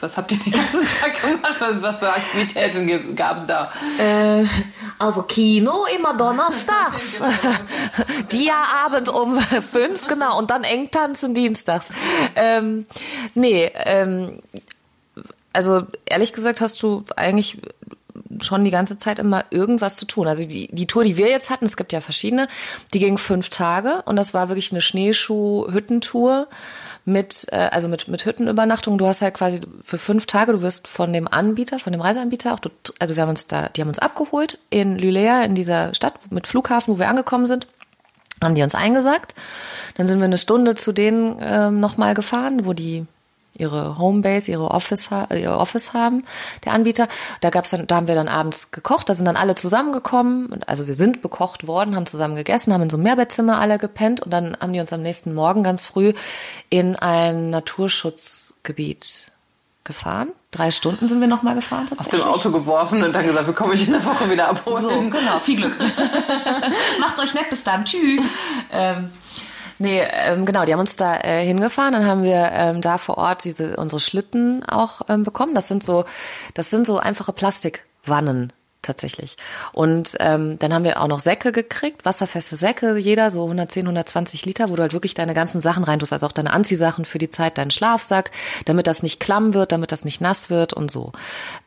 was 0.00 0.16
habt 0.16 0.32
ihr 0.32 0.38
den 0.38 0.52
ganzen 0.52 0.80
Tag 1.00 1.20
gemacht? 1.20 1.56
Was, 1.60 1.82
was 1.82 1.98
für 1.98 2.10
Aktivitäten 2.10 3.16
gab 3.16 3.38
es 3.38 3.46
da? 3.46 3.70
Äh, 3.98 4.44
also 4.98 5.22
Kino 5.22 5.84
immer 5.96 6.16
donnerstags. 6.16 7.20
Dia-Abend 8.32 9.08
um 9.08 9.38
fünf, 9.40 10.06
genau. 10.06 10.38
Und 10.38 10.50
dann 10.50 10.64
Engtanzen 10.64 11.34
dienstags. 11.34 11.88
Ähm, 12.34 12.86
nee, 13.34 13.70
ähm, 13.74 14.40
also 15.52 15.86
ehrlich 16.06 16.32
gesagt 16.32 16.60
hast 16.60 16.82
du 16.82 17.04
eigentlich 17.16 17.58
schon 18.40 18.64
die 18.64 18.70
ganze 18.70 18.98
Zeit 18.98 19.18
immer 19.18 19.44
irgendwas 19.50 19.96
zu 19.96 20.04
tun. 20.04 20.26
Also 20.26 20.46
die, 20.46 20.68
die 20.68 20.86
Tour, 20.86 21.04
die 21.04 21.16
wir 21.16 21.28
jetzt 21.28 21.50
hatten, 21.50 21.64
es 21.64 21.76
gibt 21.76 21.92
ja 21.92 22.00
verschiedene, 22.00 22.48
die 22.94 22.98
ging 22.98 23.18
fünf 23.18 23.48
Tage 23.48 24.02
und 24.04 24.16
das 24.16 24.34
war 24.34 24.48
wirklich 24.48 24.72
eine 24.72 24.80
Schneeschuh-Hüttentour 24.80 26.48
mit, 27.08 27.46
äh, 27.50 27.56
also 27.56 27.88
mit, 27.88 28.08
mit 28.08 28.24
Hüttenübernachtung. 28.24 28.98
Du 28.98 29.06
hast 29.06 29.22
halt 29.22 29.34
quasi 29.34 29.60
für 29.84 29.98
fünf 29.98 30.26
Tage, 30.26 30.52
du 30.52 30.62
wirst 30.62 30.86
von 30.86 31.12
dem 31.12 31.26
Anbieter, 31.26 31.78
von 31.78 31.92
dem 31.92 32.00
Reiseanbieter 32.00 32.54
auch, 32.54 32.60
du, 32.60 32.70
also 32.98 33.16
wir 33.16 33.22
haben 33.22 33.30
uns 33.30 33.46
da, 33.46 33.68
die 33.70 33.80
haben 33.80 33.88
uns 33.88 33.98
abgeholt 33.98 34.58
in 34.70 34.98
Lulea, 34.98 35.42
in 35.42 35.54
dieser 35.54 35.94
Stadt 35.94 36.14
mit 36.30 36.46
Flughafen, 36.46 36.94
wo 36.94 36.98
wir 36.98 37.08
angekommen 37.08 37.46
sind 37.46 37.66
haben 38.42 38.54
die 38.54 38.62
uns 38.62 38.76
eingesagt. 38.76 39.34
Dann 39.96 40.06
sind 40.06 40.20
wir 40.20 40.26
eine 40.26 40.38
Stunde 40.38 40.76
zu 40.76 40.92
denen 40.92 41.38
ähm, 41.40 41.80
nochmal 41.80 42.14
gefahren, 42.14 42.66
wo 42.66 42.72
die 42.72 43.04
ihre 43.58 43.98
Homebase, 43.98 44.50
ihre 44.50 44.70
Office, 44.70 45.10
ihr 45.34 45.52
Office 45.52 45.92
haben, 45.92 46.24
der 46.64 46.72
Anbieter. 46.72 47.08
Da 47.40 47.50
gab's 47.50 47.70
dann, 47.70 47.86
da 47.86 47.96
haben 47.96 48.08
wir 48.08 48.14
dann 48.14 48.28
abends 48.28 48.70
gekocht, 48.70 49.08
da 49.08 49.14
sind 49.14 49.26
dann 49.26 49.36
alle 49.36 49.54
zusammengekommen. 49.54 50.62
Also 50.66 50.86
wir 50.86 50.94
sind 50.94 51.20
bekocht 51.20 51.66
worden, 51.66 51.96
haben 51.96 52.06
zusammen 52.06 52.36
gegessen, 52.36 52.72
haben 52.72 52.82
in 52.82 52.90
so 52.90 52.96
einem 52.96 53.04
Mehrbettzimmer 53.04 53.58
alle 53.60 53.78
gepennt 53.78 54.20
und 54.22 54.30
dann 54.30 54.56
haben 54.60 54.72
die 54.72 54.80
uns 54.80 54.92
am 54.92 55.02
nächsten 55.02 55.34
Morgen 55.34 55.62
ganz 55.62 55.84
früh 55.84 56.12
in 56.70 56.96
ein 56.96 57.50
Naturschutzgebiet 57.50 59.32
gefahren. 59.84 60.32
Drei 60.50 60.70
Stunden 60.70 61.08
sind 61.08 61.20
wir 61.20 61.26
nochmal 61.26 61.56
gefahren 61.56 61.84
Aus 61.84 61.98
tatsächlich. 61.98 62.22
dem 62.22 62.30
Auto 62.30 62.50
geworfen 62.52 63.02
und 63.02 63.12
dann 63.12 63.26
gesagt, 63.26 63.46
wir 63.48 63.54
kommen 63.54 63.72
euch 63.72 63.86
in 63.86 63.92
der 63.92 64.04
Woche 64.04 64.30
wieder 64.30 64.48
abholen. 64.48 64.82
So, 64.82 64.88
genau, 64.88 65.38
viel 65.40 65.56
Glück. 65.56 65.76
Macht 67.00 67.18
euch 67.18 67.34
nett, 67.34 67.50
bis 67.50 67.64
dann, 67.64 67.84
tschüss. 67.84 68.22
Ähm, 68.72 69.10
nee, 69.78 70.00
ähm, 70.00 70.44
genau, 70.44 70.64
die 70.64 70.72
haben 70.72 70.80
uns 70.80 70.96
da 70.96 71.18
äh, 71.18 71.44
hingefahren, 71.44 71.92
dann 71.92 72.06
haben 72.06 72.22
wir 72.22 72.50
ähm, 72.52 72.80
da 72.80 72.98
vor 72.98 73.18
Ort 73.18 73.44
diese 73.44 73.76
unsere 73.76 74.00
Schlitten 74.00 74.64
auch 74.64 75.02
ähm, 75.08 75.22
bekommen. 75.22 75.54
Das 75.54 75.68
sind 75.68 75.82
so, 75.82 76.04
das 76.54 76.70
sind 76.70 76.86
so 76.86 76.98
einfache 76.98 77.32
Plastikwannen 77.32 78.52
tatsächlich. 78.88 79.36
Und 79.72 80.16
ähm, 80.18 80.58
dann 80.58 80.74
haben 80.74 80.84
wir 80.84 81.00
auch 81.00 81.06
noch 81.06 81.20
Säcke 81.20 81.52
gekriegt, 81.52 82.04
wasserfeste 82.04 82.56
Säcke, 82.56 82.96
jeder 82.96 83.30
so 83.30 83.44
110, 83.44 83.84
120 83.84 84.44
Liter, 84.46 84.70
wo 84.70 84.76
du 84.76 84.82
halt 84.82 84.92
wirklich 84.92 85.14
deine 85.14 85.34
ganzen 85.34 85.60
Sachen 85.60 85.84
reintust, 85.84 86.12
also 86.12 86.26
auch 86.26 86.32
deine 86.32 86.52
Anziehsachen 86.52 87.04
für 87.04 87.18
die 87.18 87.30
Zeit, 87.30 87.58
deinen 87.58 87.70
Schlafsack, 87.70 88.30
damit 88.64 88.86
das 88.86 89.02
nicht 89.02 89.20
klamm 89.20 89.54
wird, 89.54 89.70
damit 89.72 89.92
das 89.92 90.04
nicht 90.04 90.20
nass 90.20 90.50
wird 90.50 90.72
und 90.72 90.90
so. 90.90 91.12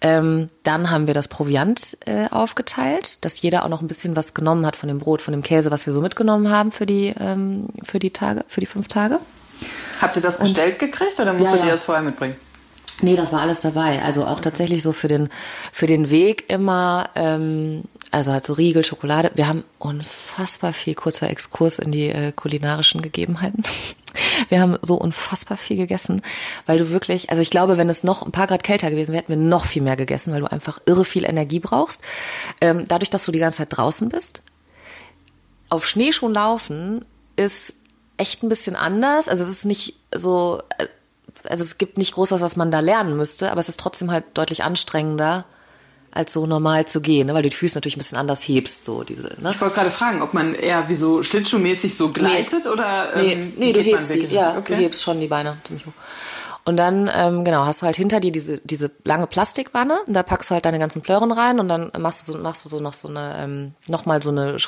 Ähm, 0.01 0.49
dann 0.63 0.89
haben 0.91 1.07
wir 1.07 1.13
das 1.13 1.27
Proviant 1.27 1.97
äh, 2.05 2.27
aufgeteilt, 2.29 3.23
dass 3.23 3.41
jeder 3.41 3.63
auch 3.63 3.69
noch 3.69 3.81
ein 3.81 3.87
bisschen 3.87 4.15
was 4.15 4.33
genommen 4.33 4.65
hat 4.65 4.75
von 4.75 4.89
dem 4.89 4.99
Brot, 4.99 5.21
von 5.21 5.31
dem 5.31 5.43
Käse, 5.43 5.71
was 5.71 5.85
wir 5.85 5.93
so 5.93 6.01
mitgenommen 6.01 6.49
haben 6.49 6.71
für 6.71 6.85
die, 6.85 7.13
ähm, 7.19 7.67
für 7.83 7.99
die 7.99 8.11
Tage, 8.11 8.43
für 8.47 8.59
die 8.59 8.65
fünf 8.65 8.87
Tage. 8.87 9.19
Habt 10.01 10.15
ihr 10.15 10.21
das 10.23 10.39
bestellt 10.39 10.79
gekriegt 10.79 11.19
oder 11.19 11.33
musstet 11.33 11.59
Ja, 11.59 11.59
ja. 11.59 11.65
ihr 11.67 11.71
das 11.71 11.83
vorher 11.83 12.03
mitbringen? 12.03 12.35
Nee, 13.01 13.15
das 13.15 13.33
war 13.33 13.41
alles 13.41 13.61
dabei. 13.61 14.01
Also 14.03 14.25
auch 14.25 14.39
tatsächlich 14.39 14.83
so 14.83 14.93
für 14.93 15.07
den, 15.07 15.29
für 15.71 15.87
den 15.87 16.09
Weg 16.09 16.49
immer, 16.49 17.09
ähm, 17.15 17.83
also 18.11 18.31
halt 18.31 18.45
so 18.45 18.53
Riegel, 18.53 18.85
Schokolade. 18.85 19.31
Wir 19.35 19.47
haben 19.47 19.63
unfassbar 19.79 20.73
viel, 20.73 20.95
kurzer 20.95 21.29
Exkurs 21.29 21.79
in 21.79 21.91
die 21.91 22.09
äh, 22.09 22.31
kulinarischen 22.31 23.01
Gegebenheiten. 23.01 23.63
Wir 24.49 24.59
haben 24.59 24.77
so 24.81 24.95
unfassbar 24.95 25.57
viel 25.57 25.77
gegessen, 25.77 26.21
weil 26.65 26.77
du 26.77 26.89
wirklich, 26.89 27.29
also 27.29 27.41
ich 27.41 27.49
glaube, 27.49 27.77
wenn 27.77 27.87
es 27.87 28.03
noch 28.03 28.23
ein 28.23 28.33
paar 28.33 28.47
Grad 28.47 28.63
kälter 28.63 28.89
gewesen 28.89 29.13
wäre, 29.13 29.21
hätten 29.21 29.31
wir 29.31 29.37
noch 29.37 29.65
viel 29.65 29.81
mehr 29.81 29.95
gegessen, 29.95 30.33
weil 30.33 30.41
du 30.41 30.51
einfach 30.51 30.81
irre 30.85 31.05
viel 31.05 31.23
Energie 31.23 31.59
brauchst. 31.59 32.01
Ähm, 32.59 32.85
dadurch, 32.89 33.09
dass 33.09 33.23
du 33.23 33.31
die 33.31 33.39
ganze 33.39 33.59
Zeit 33.59 33.77
draußen 33.77 34.09
bist, 34.09 34.41
auf 35.69 35.87
Schnee 35.87 36.11
schon 36.11 36.33
laufen 36.33 37.05
ist 37.37 37.75
echt 38.17 38.43
ein 38.43 38.49
bisschen 38.49 38.75
anders. 38.75 39.29
Also 39.29 39.43
es 39.43 39.49
ist 39.49 39.65
nicht 39.65 39.95
so, 40.13 40.61
äh, 40.77 40.87
also 41.47 41.63
es 41.63 41.77
gibt 41.77 41.97
nicht 41.97 42.13
groß 42.13 42.31
was, 42.31 42.41
was 42.41 42.55
man 42.55 42.71
da 42.71 42.79
lernen 42.79 43.17
müsste, 43.17 43.51
aber 43.51 43.59
es 43.59 43.69
ist 43.69 43.79
trotzdem 43.79 44.11
halt 44.11 44.25
deutlich 44.33 44.63
anstrengender, 44.63 45.45
als 46.11 46.33
so 46.33 46.45
normal 46.45 46.85
zu 46.85 47.01
gehen, 47.01 47.27
ne? 47.27 47.33
weil 47.33 47.43
du 47.43 47.49
die 47.49 47.55
Füße 47.55 47.77
natürlich 47.77 47.95
ein 47.95 47.99
bisschen 47.99 48.17
anders 48.17 48.41
hebst, 48.41 48.83
so 48.83 49.03
diese, 49.03 49.33
ne? 49.39 49.51
Ich 49.51 49.61
wollte 49.61 49.75
gerade 49.75 49.91
fragen, 49.91 50.21
ob 50.21 50.33
man 50.33 50.53
eher 50.53 50.89
wie 50.89 50.95
so 50.95 51.23
schlittschuhmäßig 51.23 51.95
so 51.95 52.09
gleitet 52.09 52.67
oder 52.67 53.15
Nee, 53.15 53.33
ähm, 53.33 53.53
nee 53.57 53.71
du 53.71 53.81
geht 53.81 53.93
man 53.93 54.01
hebst 54.01 54.13
die, 54.13 54.25
ja, 54.25 54.57
okay. 54.57 54.75
du 54.75 54.81
hebst 54.81 55.01
schon 55.01 55.19
die 55.21 55.27
Beine 55.27 55.57
ziemlich 55.63 55.85
hoch. 55.85 55.93
Und 56.63 56.77
dann, 56.77 57.09
ähm, 57.13 57.43
genau, 57.43 57.65
hast 57.65 57.81
du 57.81 57.85
halt 57.85 57.95
hinter 57.95 58.19
dir 58.19 58.31
diese, 58.31 58.59
diese 58.59 58.91
lange 59.03 59.25
Plastikwanne, 59.25 59.99
und 60.05 60.13
da 60.13 60.21
packst 60.21 60.49
du 60.49 60.53
halt 60.53 60.65
deine 60.65 60.79
ganzen 60.79 61.01
Plören 61.01 61.31
rein 61.31 61.59
und 61.59 61.69
dann 61.69 61.91
machst 61.97 62.27
du 62.27 62.33
so, 62.33 62.37
machst 62.37 62.65
du 62.65 62.69
so 62.69 62.79
noch 62.79 62.93
so 62.93 63.07
eine, 63.07 63.35
ähm, 63.39 63.73
noch 63.87 64.05
mal 64.05 64.21
so 64.21 64.29
eine 64.29 64.59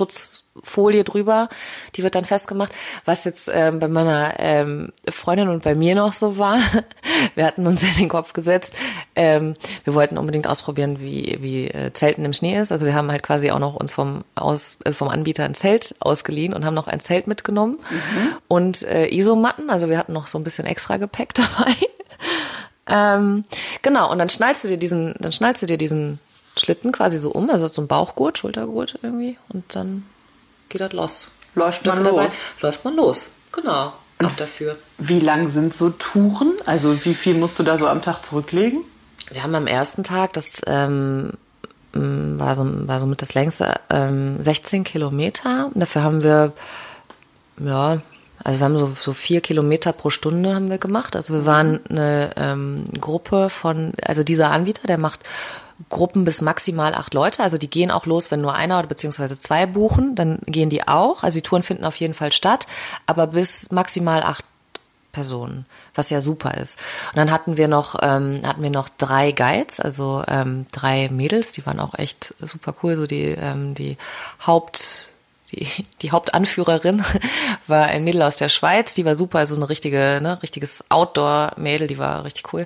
Schutzfolie 0.54 1.04
drüber, 1.04 1.50
die 1.96 2.04
wird 2.04 2.16
dann 2.16 2.26
festgemacht. 2.26 2.74
Was 3.06 3.26
jetzt 3.26 3.50
ähm, 3.54 3.80
bei 3.80 3.88
meiner 3.88 4.40
ähm, 4.40 4.92
Freundin 5.10 5.50
und 5.50 5.64
bei 5.64 5.76
mir 5.76 5.96
noch 5.96 6.14
so 6.14 6.38
war, 6.38 6.60
wir 7.36 7.46
hatten 7.46 7.66
uns 7.68 7.84
in 7.84 7.96
den 7.98 8.10
Kopf 8.10 8.34
gesetzt, 8.34 8.76
ähm, 9.16 9.56
wir 9.84 9.94
wollten 9.94 10.18
unbedingt 10.18 10.48
ausprobieren, 10.48 11.00
wie, 11.00 11.38
wie 11.42 11.68
äh, 11.68 11.92
Zelten 11.94 12.26
im 12.26 12.34
Schnee 12.34 12.60
ist. 12.60 12.72
Also 12.72 12.86
wir 12.86 12.94
haben 12.94 13.12
halt 13.12 13.24
quasi 13.24 13.52
auch 13.52 13.60
noch 13.60 13.76
uns 13.76 13.94
vom, 13.94 14.24
aus, 14.36 14.78
äh, 14.84 14.94
vom 14.94 15.10
Anbieter 15.10 15.46
ein 15.46 15.56
Zelt 15.56 15.96
ausgeliehen 16.00 16.54
und 16.54 16.66
haben 16.66 16.76
noch 16.76 16.88
ein 16.88 17.00
Zelt 17.00 17.28
mitgenommen 17.28 17.78
und 18.48 18.84
äh, 18.84 19.08
Isomatten. 19.14 19.70
Also 19.70 19.90
wir 19.90 19.98
hatten 19.98 20.14
noch 20.14 20.28
so 20.28 20.38
ein 20.38 20.44
bisschen 20.44 20.66
extra 20.66 20.98
Gepäck 20.98 21.34
dabei. 21.34 21.76
ähm, 22.88 23.44
genau, 23.82 24.12
und 24.12 24.20
dann 24.20 24.30
schnallst 24.30 24.64
du 24.64 24.68
dir 24.68 24.78
diesen, 24.78 25.16
dann 25.20 25.32
schnallst 25.32 25.62
du 25.62 25.66
dir 25.66 25.78
diesen 25.78 26.20
Schlitten 26.56 26.92
quasi 26.92 27.18
so 27.18 27.32
um, 27.32 27.50
also 27.50 27.68
so 27.68 27.82
ein 27.82 27.88
Bauchgurt, 27.88 28.38
Schultergurt 28.38 29.00
irgendwie, 29.02 29.38
und 29.50 29.76
dann 29.76 30.04
geht 30.74 30.82
das 30.82 30.92
los. 30.92 31.32
Läuft 31.56 31.86
man 31.86 32.04
dabei, 32.04 32.24
los. 32.24 32.42
Läuft 32.62 32.84
man 32.84 32.96
los. 32.96 33.32
Genau. 33.54 33.94
Auch 34.22 34.32
dafür. 34.38 34.78
Wie 34.98 35.20
lang 35.20 35.48
sind 35.48 35.74
so 35.74 35.90
Touren? 35.92 36.54
Also 36.66 37.06
wie 37.06 37.14
viel 37.14 37.36
musst 37.36 37.60
du 37.60 37.64
da 37.64 37.78
so 37.78 37.88
am 37.88 38.02
Tag 38.02 38.24
zurücklegen? 38.24 38.84
Wir 39.32 39.44
haben 39.44 39.56
am 39.56 39.68
ersten 39.68 40.04
Tag, 40.04 40.34
das 40.34 40.62
ähm, 40.66 41.32
m, 41.94 42.40
war, 42.40 42.56
so, 42.56 42.64
war 42.88 43.00
somit 43.00 43.22
das 43.22 43.34
längste, 43.34 43.80
ähm, 43.90 44.44
16 44.44 44.84
Kilometer. 44.84 45.70
Und 45.74 45.80
dafür 45.80 46.04
haben 46.04 46.24
wir, 46.24 46.54
ja, 47.60 48.02
also 48.44 48.60
wir 48.60 48.66
haben 48.66 48.80
so, 48.80 48.92
so 49.00 49.14
vier 49.14 49.42
Kilometer 49.42 49.94
pro 49.94 50.10
Stunde 50.10 50.56
haben 50.56 50.70
wir 50.70 50.78
gemacht. 50.80 51.16
Also 51.16 51.34
wir 51.34 51.46
waren 51.46 51.80
eine 51.90 52.32
ähm, 52.36 52.86
Gruppe 53.00 53.50
von, 53.50 53.94
also 54.02 54.24
dieser 54.24 54.52
Anbieter, 54.52 54.88
der 54.88 54.98
macht 54.98 55.22
Gruppen 55.90 56.24
bis 56.24 56.42
maximal 56.42 56.94
acht 56.94 57.14
Leute. 57.14 57.44
Also 57.44 57.58
die 57.58 57.70
gehen 57.70 57.92
auch 57.92 58.06
los, 58.06 58.32
wenn 58.32 58.42
nur 58.42 58.54
einer 58.54 58.80
oder 58.80 58.88
beziehungsweise 58.88 59.38
zwei 59.38 59.66
buchen, 59.66 60.16
dann 60.16 60.40
gehen 60.46 60.70
die 60.70 60.88
auch. 60.88 61.24
Also 61.24 61.38
die 61.38 61.44
Touren 61.44 61.64
finden 61.64 61.86
auf 61.86 61.96
jeden 61.98 62.14
Fall 62.14 62.32
statt, 62.32 62.68
aber 63.06 63.28
bis 63.28 63.72
maximal 63.72 64.24
acht 64.24 64.46
Personen, 65.14 65.68
was 65.94 66.10
ja 66.10 66.22
super 66.22 66.56
ist. 66.56 66.80
Und 67.12 67.18
dann 67.18 67.32
hatten 67.32 67.56
wir 67.56 67.68
noch 67.68 67.96
ähm, 68.02 68.42
hatten 68.46 68.64
wir 68.64 68.72
noch 68.72 68.90
drei 68.90 69.32
Guides, 69.32 69.80
also 69.80 70.24
ähm, 70.28 70.66
drei 70.72 71.08
Mädels, 71.10 71.52
die 71.52 71.66
waren 71.68 71.80
auch 71.80 71.94
echt 71.94 72.34
super 72.42 72.74
cool. 72.82 72.98
So 72.98 73.06
die 73.06 73.26
ähm, 73.26 73.76
die 73.76 73.98
Haupt 74.46 75.13
die, 75.54 75.86
die 76.02 76.12
Hauptanführerin 76.12 77.04
war 77.68 77.86
ein 77.86 78.04
Mädel 78.04 78.24
aus 78.24 78.38
der 78.38 78.50
Schweiz, 78.50 78.94
die 78.94 79.06
war 79.06 79.16
super, 79.16 79.40
also 79.40 79.56
eine 79.56 79.70
richtige, 79.70 80.20
ne, 80.22 80.42
richtiges 80.42 80.84
Outdoor-Mädel, 80.90 81.88
die 81.88 81.98
war 81.98 82.24
richtig 82.24 82.52
cool. 82.54 82.66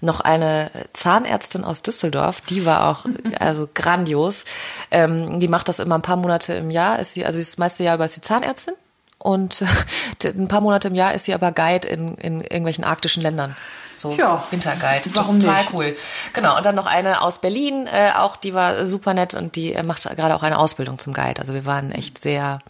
Noch 0.00 0.20
eine 0.20 0.70
Zahnärztin 0.92 1.64
aus 1.64 1.82
Düsseldorf, 1.82 2.40
die 2.42 2.64
war 2.64 2.88
auch 2.88 3.04
also 3.38 3.68
grandios. 3.74 4.44
Ähm, 4.90 5.40
die 5.40 5.48
macht 5.48 5.68
das 5.68 5.78
immer 5.78 5.96
ein 5.96 6.02
paar 6.02 6.16
Monate 6.16 6.54
im 6.54 6.70
Jahr, 6.70 6.98
ist 6.98 7.14
sie, 7.14 7.24
also 7.24 7.40
das 7.40 7.58
meiste 7.58 7.84
Jahr 7.84 7.96
über 7.96 8.04
ist 8.04 8.14
sie 8.14 8.20
Zahnärztin 8.20 8.74
und 9.18 9.64
ein 10.24 10.48
paar 10.48 10.60
Monate 10.60 10.88
im 10.88 10.94
Jahr 10.94 11.14
ist 11.14 11.24
sie 11.24 11.34
aber 11.34 11.52
Guide 11.52 11.88
in, 11.88 12.14
in 12.16 12.40
irgendwelchen 12.40 12.84
arktischen 12.84 13.22
Ländern. 13.22 13.56
So 14.00 14.14
Ja, 14.14 14.42
Winterguide. 14.50 15.10
warum 15.14 15.40
Total 15.40 15.58
nicht? 15.62 15.74
cool. 15.74 15.96
Genau. 16.32 16.56
Und 16.56 16.64
dann 16.64 16.74
noch 16.74 16.86
eine 16.86 17.20
aus 17.20 17.38
Berlin, 17.40 17.86
äh, 17.86 18.12
auch 18.16 18.36
die 18.36 18.54
war 18.54 18.86
super 18.86 19.12
nett 19.12 19.34
und 19.34 19.56
die 19.56 19.74
äh, 19.74 19.82
macht 19.82 20.04
gerade 20.04 20.34
auch 20.34 20.42
eine 20.42 20.58
Ausbildung 20.58 20.98
zum 20.98 21.12
Guide. 21.12 21.38
Also 21.38 21.52
wir 21.52 21.66
waren 21.66 21.92
echt 21.92 22.16
sehr 22.20 22.60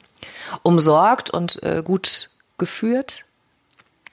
umsorgt 0.63 1.31
und 1.31 1.63
äh, 1.63 1.83
gut 1.85 2.31
geführt. 2.59 3.25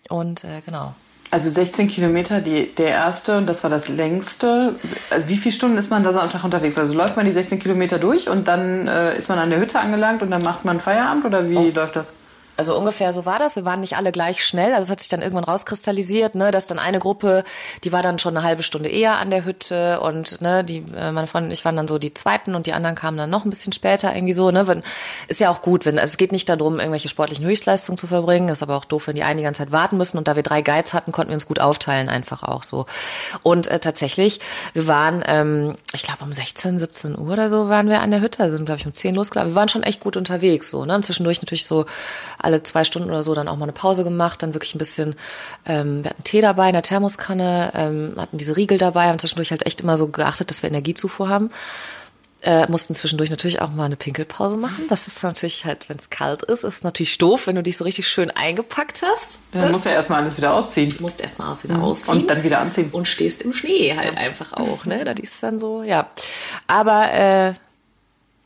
Und 0.10 0.44
äh, 0.44 0.62
genau. 0.66 0.94
Also 1.30 1.50
16 1.50 1.90
Kilometer 1.90 2.40
die, 2.40 2.74
der 2.74 2.90
erste 2.90 3.38
und 3.38 3.48
das 3.48 3.64
war 3.64 3.70
das 3.70 3.90
längste. 3.90 4.76
Also 5.10 5.28
wie 5.28 5.36
viele 5.36 5.54
Stunden 5.54 5.78
ist 5.78 5.90
man 5.90 6.04
da 6.04 6.14
so 6.14 6.22
am 6.22 6.30
Tag 6.30 6.44
unterwegs? 6.46 6.78
Also 6.78 6.94
läuft 6.94 7.18
man 7.18 7.26
die 7.26 7.34
16 7.34 7.60
Kilometer 7.60 8.00
durch 8.00 8.30
und 8.30 8.48
dann 8.48 8.88
äh, 8.88 9.18
ist 9.18 9.28
man 9.28 9.38
an 9.38 9.50
der 9.50 9.60
Hütte 9.60 9.80
angelangt 9.80 10.22
und 10.22 10.32
dann 10.32 10.42
macht 10.42 10.64
man 10.64 10.80
Feierabend 10.80 11.26
oder 11.26 11.50
wie 11.50 11.72
läuft 11.72 11.98
das? 11.98 12.14
Also 12.58 12.78
ungefähr 12.78 13.14
so 13.14 13.26
war 13.26 13.40
das. 13.40 13.56
Wir 13.56 13.66
waren 13.66 13.82
nicht 13.82 13.98
alle 13.98 14.12
gleich 14.12 14.44
schnell. 14.44 14.74
Also 14.74 14.88
es 14.88 14.92
hat 14.92 15.00
sich 15.00 15.10
dann 15.10 15.22
irgendwann 15.22 15.44
rauskristallisiert, 15.44 16.36
ne, 16.36 16.52
dass 16.52 16.68
dann 16.68 16.80
eine 16.80 17.00
Gruppe, 17.00 17.44
die 17.84 17.92
war 17.92 18.02
dann 18.02 18.20
schon 18.20 18.36
eine 18.36 18.46
halbe 18.46 18.64
Stunde 18.64 18.90
eher 18.90 19.18
an 19.18 19.30
der 19.30 19.46
Hütte 19.46 20.00
und 20.02 20.42
ne, 20.42 20.64
die 20.64 20.84
äh, 20.96 21.12
meine 21.12 21.28
Freundin 21.28 21.50
und 21.50 21.54
ich 21.54 21.64
waren 21.66 21.76
dann 21.76 21.88
so 21.88 21.98
die 21.98 22.14
zweiten 22.14 22.56
und 22.56 22.66
die 22.66 22.74
anderen 22.74 22.96
kamen 22.96 23.18
dann 23.18 23.30
noch 23.30 23.46
ein 23.46 23.50
bisschen 23.50 23.74
später 23.74 24.16
irgendwie 24.16 24.34
so. 24.34 24.52
Ne, 24.52 24.68
wenn, 24.68 24.84
ist 25.28 25.40
ja 25.40 25.50
auch 25.52 25.62
gut, 25.62 25.86
wenn 25.86 26.00
also 26.00 26.12
es 26.12 26.18
geht 26.18 26.32
nicht 26.32 26.50
darum, 26.50 26.80
irgendwelche 26.80 27.10
sportlichen 27.10 27.46
Höchstleistungen 27.46 27.98
zu 27.98 28.08
verbringen. 28.08 28.50
Ist 28.50 28.64
aber 28.64 28.76
auch 28.76 28.86
doof, 28.86 29.08
wenn 29.08 29.16
die 29.16 29.24
einen 29.24 29.38
die 29.38 29.44
ganze 29.44 29.60
Zeit 29.60 29.72
warten 29.72 29.98
müssen. 29.98 30.18
Und 30.18 30.28
da 30.28 30.36
wir 30.36 30.44
drei 30.44 30.62
Guides 30.62 30.94
hatten, 30.94 31.12
konnten 31.12 31.30
wir 31.32 31.36
uns 31.36 31.48
gut 31.48 31.60
aufteilen 31.60 32.10
einfach 32.10 32.44
auch 32.44 32.64
so. 32.64 32.86
Und 33.44 33.68
äh, 33.68 33.80
tatsächlich, 33.80 34.40
wir 34.74 34.88
waren, 34.88 35.24
ähm, 35.26 35.78
ich 35.94 36.04
glaube 36.04 36.24
um 36.24 36.34
16, 36.34 36.80
17 36.80 37.18
Uhr 37.18 37.34
oder 37.34 37.50
so 37.50 37.70
waren 37.70 37.90
wir 37.90 38.02
an 38.02 38.12
der 38.12 38.22
Hütte. 38.22 38.44
Also 38.44 38.58
sind 38.58 38.66
glaube 38.66 38.80
ich 38.80 38.88
um 38.88 38.94
10 38.94 39.16
losgelaufen. 39.16 39.52
Wir 39.52 39.56
waren 39.56 39.70
schon 39.70 39.84
echt 39.84 40.00
gut 40.00 40.18
unterwegs 40.18 40.72
so. 40.72 40.86
Ne, 40.86 40.96
und 40.96 41.06
zwischendurch 41.06 41.42
natürlich 41.42 41.66
so 41.66 41.86
alle 42.48 42.64
zwei 42.64 42.86
Stunden 42.86 43.10
oder 43.10 43.24
so 43.24 43.36
dann 43.36 43.50
auch 43.50 43.58
mal 43.58 43.64
eine 43.64 43.74
Pause 43.74 44.06
gemacht, 44.06 44.42
dann 44.42 44.54
wirklich 44.54 44.74
ein 44.74 44.80
bisschen, 44.80 45.16
ähm, 45.66 46.04
wir 46.04 46.12
hatten 46.12 46.24
Tee 46.24 46.40
dabei 46.40 46.68
in 46.68 46.74
der 46.74 46.82
Thermoskanne, 46.82 47.74
ähm, 47.76 48.14
hatten 48.18 48.38
diese 48.38 48.56
Riegel 48.56 48.78
dabei, 48.78 49.08
haben 49.08 49.20
zwischendurch 49.20 49.52
halt 49.52 49.66
echt 49.66 49.82
immer 49.82 49.98
so 49.98 50.08
geachtet, 50.08 50.50
dass 50.50 50.64
wir 50.64 50.70
Energiezufuhr 50.70 51.28
haben. 51.28 51.52
Äh, 52.42 52.70
mussten 52.72 52.94
zwischendurch 52.96 53.32
natürlich 53.32 53.62
auch 53.62 53.72
mal 53.72 53.86
eine 53.86 53.98
Pinkelpause 53.98 54.56
machen. 54.56 54.86
Das 54.88 55.08
ist 55.08 55.24
natürlich 55.24 55.66
halt, 55.66 55.90
wenn 55.90 55.98
es 55.98 56.10
kalt 56.10 56.44
ist, 56.44 56.64
ist 56.64 56.84
natürlich 56.84 57.18
doof, 57.18 57.48
wenn 57.48 57.56
du 57.56 57.64
dich 57.64 57.76
so 57.76 57.84
richtig 57.84 58.08
schön 58.08 58.32
eingepackt 58.32 59.02
hast. 59.02 59.40
Dann 59.52 59.72
muss 59.72 59.84
ja 59.84 59.92
erstmal 59.92 60.22
alles 60.22 60.38
wieder 60.38 60.54
ausziehen. 60.54 60.90
Du 60.96 61.02
musst 61.02 61.20
erstmal 61.20 61.50
alles 61.50 61.64
wieder 61.64 61.82
ausziehen. 61.82 62.22
Und 62.22 62.30
dann 62.30 62.44
wieder 62.44 62.60
anziehen. 62.60 62.90
Und 62.92 63.08
stehst 63.08 63.42
im 63.42 63.54
Schnee 63.54 63.98
halt 63.98 64.16
einfach 64.16 64.54
auch, 64.54 64.86
ne? 64.86 65.04
Das 65.04 65.20
ist 65.20 65.42
dann 65.42 65.58
so, 65.58 65.82
ja. 65.82 66.12
Aber 66.68 67.12
äh, 67.12 67.54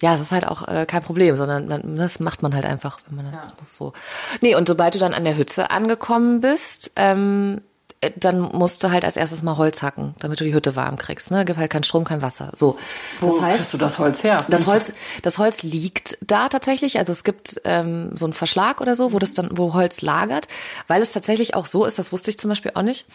ja, 0.02 0.14
es 0.16 0.20
ist 0.20 0.32
halt 0.32 0.46
auch 0.48 0.68
äh, 0.68 0.86
kein 0.86 1.02
Problem, 1.04 1.38
sondern 1.38 1.68
man, 1.68 1.96
das 1.96 2.20
macht 2.20 2.42
man 2.42 2.54
halt 2.54 2.66
einfach, 2.66 3.00
wenn 3.08 3.24
man 3.24 3.34
Ja. 3.34 3.44
das 3.60 3.78
so. 3.78 3.94
Nee, 4.42 4.56
und 4.56 4.68
sobald 4.68 4.96
du 4.96 5.00
dann 5.00 5.14
an 5.14 5.24
der 5.24 5.38
Hütte 5.38 5.72
angekommen 5.72 6.42
bist, 6.42 6.92
ähm, 6.96 7.62
äh, 8.02 8.10
dann 8.16 8.42
musst 8.42 8.84
du 8.84 8.90
halt 8.90 9.06
als 9.06 9.16
erstes 9.16 9.44
mal 9.44 9.58
Holz 9.58 9.84
hacken, 9.84 10.16
damit 10.20 10.40
du 10.40 10.44
die 10.44 10.54
Hütte 10.56 10.76
warm 10.76 10.98
kriegst. 10.98 11.30
Ne? 11.30 11.46
Gibt 11.46 11.60
halt 11.60 11.72
keinen 11.72 11.84
Strom, 11.84 12.04
kein 12.04 12.24
Wasser. 12.24 12.52
So. 12.56 12.80
Wo 13.20 13.28
das 13.28 13.42
heißt, 13.42 13.58
kriegst 13.58 13.74
du 13.74 13.78
das 13.78 14.00
Holz 14.00 14.24
her? 14.24 14.44
das 14.50 14.66
Holz, 14.66 14.94
das 15.22 15.38
Holz 15.38 15.62
liegt 15.62 16.18
da 16.22 16.50
tatsächlich. 16.50 16.98
Also 16.98 17.12
es 17.12 17.24
gibt 17.24 17.62
ähm, 17.64 18.12
so 18.16 18.26
einen 18.26 18.34
Verschlag 18.34 18.82
oder 18.82 18.96
so, 18.96 19.14
wo 19.14 19.20
das 19.20 19.36
dann, 19.36 19.50
wo 19.56 19.74
Holz 19.76 20.02
lagert, 20.02 20.48
weil 20.88 21.02
es 21.04 21.12
tatsächlich 21.12 21.54
auch 21.54 21.68
so 21.68 21.86
ist. 21.86 22.00
Das 22.00 22.12
wusste 22.12 22.32
ich 22.32 22.40
zum 22.40 22.50
Beispiel 22.50 22.72
auch 22.74 22.82
nicht. 22.82 23.06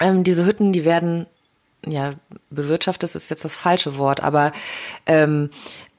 Ähm, 0.00 0.24
diese 0.24 0.44
Hütten, 0.44 0.72
die 0.72 0.84
werden 0.84 1.26
ja 1.86 2.14
bewirtschaftet 2.50 3.14
ist 3.14 3.30
jetzt 3.30 3.44
das 3.44 3.56
falsche 3.56 3.96
Wort, 3.98 4.22
aber 4.22 4.52
ähm, 5.06 5.50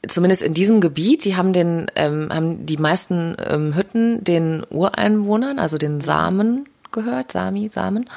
zumindest 0.08 0.42
in 0.44 0.54
diesem 0.54 0.82
Gebiet, 0.82 1.26
die 1.26 1.36
haben 1.36 1.54
den, 1.54 1.88
ähm, 1.96 2.30
haben 2.32 2.66
die 2.66 2.78
meisten 2.78 3.36
ähm, 3.46 3.76
Hütten 3.76 4.24
den 4.24 4.66
Ureinwohnern, 4.70 5.60
also 5.60 5.78
den 5.78 6.02
Samen 6.02 6.68
gehört, 6.92 7.32
Sami, 7.32 7.70
Samen. 7.70 8.10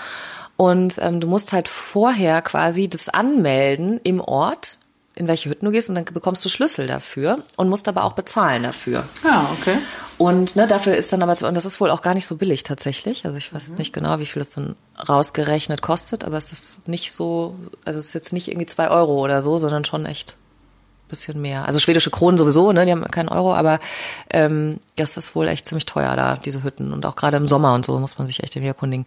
Und 0.56 0.98
ähm, 1.00 1.20
du 1.20 1.28
musst 1.28 1.52
halt 1.52 1.68
vorher 1.68 2.42
quasi 2.42 2.88
das 2.88 3.08
anmelden 3.08 4.00
im 4.02 4.20
Ort, 4.20 4.78
in 5.14 5.28
welche 5.28 5.50
Hütten 5.50 5.66
du 5.66 5.72
gehst 5.72 5.88
und 5.88 5.94
dann 5.94 6.04
bekommst 6.04 6.44
du 6.44 6.48
Schlüssel 6.48 6.87
dafür 6.87 7.38
und 7.56 7.68
musst 7.68 7.88
aber 7.88 8.04
auch 8.04 8.12
bezahlen 8.12 8.64
dafür. 8.64 9.04
Ja, 9.25 9.50
okay. 9.58 9.78
Und 10.18 10.56
ne, 10.56 10.66
dafür 10.66 10.96
ist 10.96 11.12
dann 11.12 11.22
aber, 11.22 11.32
und 11.46 11.54
das 11.54 11.64
ist 11.64 11.80
wohl 11.80 11.90
auch 11.90 12.02
gar 12.02 12.12
nicht 12.12 12.26
so 12.26 12.37
billig 12.37 12.64
tatsächlich. 12.64 13.25
Also 13.25 13.38
ich 13.38 13.54
weiß 13.54 13.70
nicht 13.70 13.92
genau, 13.92 14.18
wie 14.18 14.26
viel 14.26 14.42
es 14.42 14.50
dann 14.50 14.75
rausgerechnet 15.08 15.80
kostet, 15.80 16.25
aber 16.25 16.37
es 16.37 16.50
ist 16.50 16.88
nicht 16.88 17.12
so, 17.12 17.54
also 17.84 18.00
es 18.00 18.06
ist 18.06 18.14
jetzt 18.14 18.32
nicht 18.32 18.48
irgendwie 18.48 18.66
zwei 18.66 18.90
Euro 18.90 19.22
oder 19.22 19.40
so, 19.42 19.58
sondern 19.58 19.84
schon 19.84 20.06
echt 20.06 20.37
ein 21.06 21.08
bisschen 21.08 21.40
mehr. 21.40 21.66
Also 21.66 21.78
schwedische 21.78 22.10
Kronen 22.10 22.37
sowieso, 22.37 22.72
ne, 22.72 22.84
die 22.84 22.90
haben 22.90 23.04
keinen 23.04 23.28
Euro, 23.28 23.54
aber 23.54 23.78
ähm, 24.30 24.80
das 24.96 25.16
ist 25.16 25.37
wohl 25.37 25.46
echt 25.46 25.66
ziemlich 25.66 25.87
teuer 25.87 26.16
da, 26.16 26.34
diese 26.34 26.64
Hütten. 26.64 26.92
Und 26.92 27.06
auch 27.06 27.14
gerade 27.14 27.37
im 27.37 27.46
Sommer 27.46 27.75
und 27.75 27.87
so 27.87 27.96
muss 28.00 28.18
man 28.18 28.26
sich 28.26 28.42
echt 28.42 28.56
irgendwie 28.56 28.70
erkundigen. 28.70 29.04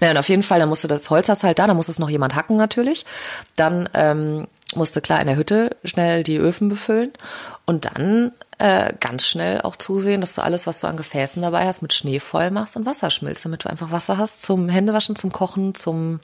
Naja, 0.00 0.12
und 0.12 0.18
auf 0.18 0.30
jeden 0.30 0.42
Fall, 0.42 0.60
dann 0.60 0.70
musste 0.70 0.88
das 0.88 1.10
Holz 1.10 1.28
hast 1.28 1.44
halt 1.44 1.58
da, 1.58 1.66
dann 1.66 1.76
muss 1.76 1.88
es 1.88 1.98
noch 1.98 2.08
jemand 2.08 2.34
hacken 2.34 2.56
natürlich. 2.56 3.04
Dann 3.56 3.86
ähm, 3.92 4.46
musste 4.74 5.02
klar 5.02 5.20
in 5.20 5.26
der 5.26 5.36
Hütte 5.36 5.76
schnell 5.84 6.24
die 6.24 6.38
Öfen 6.38 6.70
befüllen 6.70 7.12
und 7.66 7.84
dann 7.84 8.32
äh, 8.58 8.92
ganz 9.00 9.26
schnell 9.26 9.60
auch 9.62 9.76
zusehen, 9.76 10.20
dass 10.20 10.34
du 10.34 10.42
alles, 10.42 10.66
was 10.66 10.80
du 10.80 10.86
an 10.86 10.96
Gefäßen 10.96 11.42
dabei 11.42 11.66
hast, 11.66 11.82
mit 11.82 11.92
Schnee 11.92 12.20
voll 12.20 12.50
machst 12.50 12.76
und 12.76 12.86
Wasser 12.86 13.10
schmilzt, 13.10 13.44
damit 13.44 13.64
du 13.64 13.70
einfach 13.70 13.90
Wasser 13.90 14.16
hast 14.18 14.42
zum 14.42 14.68
Händewaschen, 14.68 15.16
zum 15.16 15.32
Kochen, 15.32 15.74
zum 15.74 16.20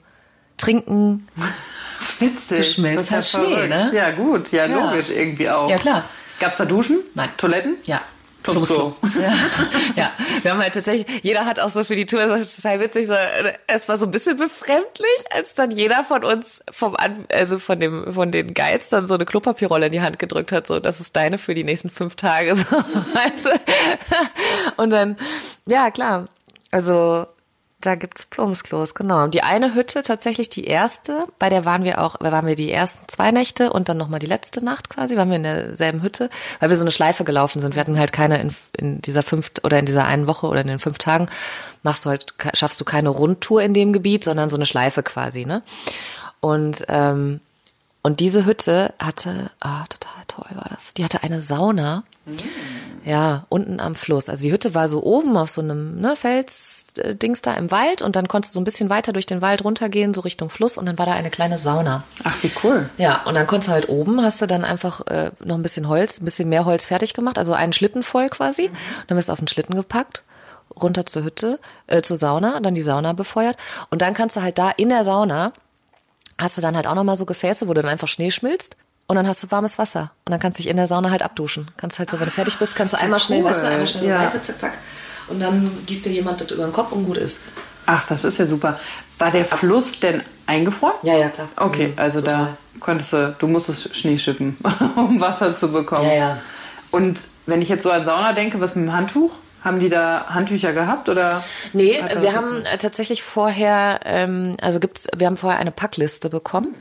Trinken. 0.57 1.27
Witzig. 2.19 2.57
Du 2.57 2.63
schmilzt 2.63 3.11
halt 3.11 3.25
Schnee, 3.25 3.47
verrückt. 3.53 3.69
ne? 3.69 3.91
Ja, 3.93 4.11
gut. 4.11 4.51
Ja, 4.51 4.65
Ja. 4.65 4.91
logisch 4.91 5.09
irgendwie 5.09 5.49
auch. 5.49 5.69
Ja, 5.69 5.77
klar. 5.77 6.03
Gab's 6.39 6.57
da 6.57 6.65
Duschen? 6.65 6.99
Nein. 7.15 7.29
Toiletten? 7.37 7.75
Ja. 7.83 8.01
Plumpsklo. 8.43 8.91
Plumpsklo. 8.99 9.21
Ja. 9.21 9.33
ja, 9.95 10.11
wir 10.41 10.51
haben 10.51 10.59
halt 10.59 10.73
tatsächlich, 10.73 11.23
jeder 11.23 11.45
hat 11.45 11.59
auch 11.59 11.69
so 11.69 11.83
für 11.83 11.95
die 11.95 12.05
Tour, 12.05 12.25
das 12.25 12.41
ist 12.41 12.61
total 12.61 12.79
witzig, 12.79 13.07
so, 13.07 13.13
es 13.67 13.87
war 13.89 13.97
so 13.97 14.05
ein 14.05 14.11
bisschen 14.11 14.37
befremdlich, 14.37 15.25
als 15.31 15.53
dann 15.53 15.71
jeder 15.71 16.03
von 16.03 16.23
uns 16.23 16.63
vom, 16.71 16.95
An 16.95 17.25
also 17.31 17.59
von 17.59 17.79
dem, 17.79 18.13
von 18.13 18.31
den 18.31 18.53
Guides 18.53 18.89
dann 18.89 19.07
so 19.07 19.15
eine 19.15 19.25
Klopapierrolle 19.25 19.87
in 19.87 19.91
die 19.91 20.01
Hand 20.01 20.19
gedrückt 20.19 20.51
hat, 20.51 20.67
so, 20.67 20.79
das 20.79 20.99
ist 20.99 21.15
deine 21.15 21.37
für 21.37 21.53
die 21.53 21.63
nächsten 21.63 21.89
fünf 21.89 22.15
Tage, 22.15 22.55
so, 22.55 22.75
weißt 23.13 23.45
du? 23.45 23.49
Und 24.77 24.91
dann, 24.91 25.17
ja, 25.67 25.91
klar, 25.91 26.27
also, 26.71 27.27
da 27.81 27.95
gibt's 27.95 28.25
Plumpsklos, 28.25 28.95
genau. 28.95 29.23
Und 29.23 29.33
die 29.33 29.43
eine 29.43 29.73
Hütte, 29.73 30.03
tatsächlich 30.03 30.49
die 30.49 30.65
erste, 30.65 31.25
bei 31.39 31.49
der 31.49 31.65
waren 31.65 31.83
wir 31.83 32.01
auch, 32.01 32.17
da 32.17 32.31
waren 32.31 32.47
wir 32.47 32.55
die 32.55 32.71
ersten 32.71 33.07
zwei 33.07 33.31
Nächte 33.31 33.71
und 33.73 33.89
dann 33.89 33.97
nochmal 33.97 34.19
die 34.19 34.27
letzte 34.27 34.63
Nacht 34.63 34.89
quasi, 34.89 35.17
waren 35.17 35.29
wir 35.29 35.37
in 35.37 35.43
derselben 35.43 36.01
Hütte, 36.01 36.29
weil 36.59 36.69
wir 36.69 36.77
so 36.77 36.83
eine 36.83 36.91
Schleife 36.91 37.23
gelaufen 37.23 37.59
sind. 37.59 37.75
Wir 37.75 37.79
hatten 37.81 37.99
halt 37.99 38.13
keine 38.13 38.39
in, 38.41 38.55
in 38.77 39.01
dieser 39.01 39.23
fünf 39.23 39.51
oder 39.63 39.79
in 39.79 39.85
dieser 39.85 40.05
einen 40.05 40.27
Woche 40.27 40.47
oder 40.47 40.61
in 40.61 40.67
den 40.67 40.79
fünf 40.79 40.97
Tagen 40.97 41.27
machst 41.83 42.05
du 42.05 42.09
halt, 42.09 42.33
schaffst 42.53 42.79
du 42.79 42.85
keine 42.85 43.09
Rundtour 43.09 43.61
in 43.61 43.73
dem 43.73 43.93
Gebiet, 43.93 44.23
sondern 44.23 44.49
so 44.49 44.55
eine 44.55 44.65
Schleife 44.65 45.03
quasi, 45.03 45.45
ne? 45.45 45.63
Und, 46.39 46.85
ähm, 46.87 47.41
und 48.03 48.19
diese 48.19 48.45
Hütte 48.45 48.93
hatte, 48.99 49.51
ah, 49.59 49.85
total 49.87 50.23
toll 50.27 50.49
war 50.55 50.67
das. 50.69 50.93
Die 50.95 51.03
hatte 51.03 51.23
eine 51.23 51.39
Sauna. 51.39 52.03
Ja, 53.03 53.45
unten 53.49 53.79
am 53.79 53.95
Fluss. 53.95 54.29
Also 54.29 54.43
die 54.43 54.51
Hütte 54.51 54.75
war 54.75 54.87
so 54.87 55.03
oben 55.03 55.35
auf 55.35 55.49
so 55.49 55.61
einem 55.61 55.99
ne, 55.99 56.15
Felsdings 56.15 57.41
da 57.41 57.53
im 57.55 57.71
Wald 57.71 58.01
und 58.01 58.15
dann 58.15 58.27
konntest 58.27 58.53
du 58.53 58.55
so 58.55 58.61
ein 58.61 58.63
bisschen 58.63 58.89
weiter 58.89 59.11
durch 59.11 59.25
den 59.25 59.41
Wald 59.41 59.63
runtergehen, 59.63 60.13
so 60.13 60.21
Richtung 60.21 60.49
Fluss 60.49 60.77
und 60.77 60.85
dann 60.85 60.99
war 60.99 61.07
da 61.07 61.13
eine 61.13 61.31
kleine 61.31 61.57
Sauna. 61.57 62.03
Ach, 62.23 62.35
wie 62.43 62.51
cool. 62.63 62.89
Ja, 62.97 63.21
und 63.25 63.35
dann 63.35 63.47
konntest 63.47 63.69
du 63.69 63.73
halt 63.73 63.89
oben, 63.89 64.21
hast 64.21 64.41
du 64.41 64.47
dann 64.47 64.63
einfach 64.63 65.05
äh, 65.07 65.31
noch 65.43 65.55
ein 65.55 65.63
bisschen 65.63 65.87
Holz, 65.87 66.21
ein 66.21 66.25
bisschen 66.25 66.49
mehr 66.49 66.65
Holz 66.65 66.85
fertig 66.85 67.13
gemacht, 67.13 67.37
also 67.37 67.53
einen 67.53 67.73
Schlitten 67.73 68.03
voll 68.03 68.29
quasi. 68.29 68.69
Dann 69.07 69.15
bist 69.15 69.29
du 69.29 69.33
auf 69.33 69.39
den 69.39 69.47
Schlitten 69.47 69.75
gepackt, 69.75 70.23
runter 70.79 71.05
zur 71.05 71.23
Hütte, 71.23 71.59
äh, 71.87 72.01
zur 72.01 72.17
Sauna, 72.17 72.59
dann 72.59 72.75
die 72.75 72.81
Sauna 72.81 73.13
befeuert 73.13 73.57
und 73.89 74.01
dann 74.01 74.13
kannst 74.13 74.35
du 74.35 74.41
halt 74.41 74.59
da 74.59 74.69
in 74.69 74.89
der 74.89 75.03
Sauna 75.03 75.53
hast 76.37 76.57
du 76.57 76.61
dann 76.61 76.75
halt 76.75 76.87
auch 76.87 76.95
nochmal 76.95 77.15
so 77.15 77.25
Gefäße, 77.25 77.67
wo 77.67 77.73
du 77.73 77.81
dann 77.81 77.91
einfach 77.91 78.07
Schnee 78.07 78.31
schmilzt 78.31 78.75
und 79.11 79.17
dann 79.17 79.27
hast 79.27 79.43
du 79.43 79.51
warmes 79.51 79.77
Wasser 79.77 80.11
und 80.25 80.31
dann 80.31 80.39
kannst 80.39 80.57
du 80.57 80.63
dich 80.63 80.69
in 80.71 80.77
der 80.77 80.87
Sauna 80.87 81.11
halt 81.11 81.21
abduschen. 81.21 81.67
Kannst 81.77 81.99
halt 81.99 82.09
so, 82.09 82.19
wenn 82.19 82.25
du 82.25 82.31
fertig 82.31 82.57
bist, 82.57 82.75
kannst 82.75 82.93
du 82.93 82.97
einmal 82.97 83.19
schnell, 83.19 83.39
cool. 83.39 83.45
weißt 83.49 83.63
du, 83.63 83.67
einmal 83.67 83.87
schnell 83.87 84.05
Ja. 84.05 84.17
Seife, 84.19 84.41
zack, 84.41 84.59
zack 84.59 84.73
und 85.27 85.39
dann 85.39 85.71
gießt 85.85 86.05
dir 86.05 86.11
jemand 86.11 86.41
das 86.41 86.51
über 86.51 86.63
den 86.63 86.73
Kopf 86.73 86.91
und 86.91 87.05
gut 87.05 87.17
ist. 87.17 87.41
Ach, 87.85 88.05
das 88.07 88.23
ist 88.23 88.37
ja 88.37 88.45
super. 88.45 88.79
War 89.19 89.31
der 89.31 89.45
Fluss 89.45 89.99
denn 89.99 90.21
eingefroren? 90.45 90.95
Ja, 91.03 91.15
ja, 91.17 91.29
klar. 91.29 91.47
Okay, 91.57 91.87
Mhm, 91.87 91.93
also 91.97 92.21
total. 92.21 92.45
da 92.45 92.57
konntest 92.79 93.13
du, 93.13 93.35
du 93.39 93.47
musstest 93.47 93.95
Schnee 93.95 94.17
schippen, 94.17 94.57
um 94.95 95.19
Wasser 95.21 95.55
zu 95.55 95.71
bekommen. 95.71 96.05
Ja, 96.07 96.13
ja. 96.13 96.37
Und 96.91 97.25
wenn 97.45 97.61
ich 97.61 97.69
jetzt 97.69 97.83
so 97.83 97.91
an 97.91 98.03
Sauna 98.05 98.33
denke, 98.33 98.59
was 98.61 98.75
mit 98.75 98.85
dem 98.87 98.93
Handtuch? 98.93 99.31
Haben 99.63 99.79
die 99.79 99.89
da 99.89 100.25
Handtücher 100.27 100.73
gehabt 100.73 101.07
oder? 101.07 101.43
Nee, 101.73 102.03
wir 102.19 102.33
haben 102.33 102.65
äh, 102.65 102.77
tatsächlich 102.79 103.21
vorher, 103.21 103.99
ähm, 104.05 104.57
also 104.59 104.79
gibt's, 104.79 105.07
wir 105.15 105.27
haben 105.27 105.37
vorher 105.37 105.59
eine 105.59 105.71
Packliste 105.71 106.29
bekommen 106.29 106.73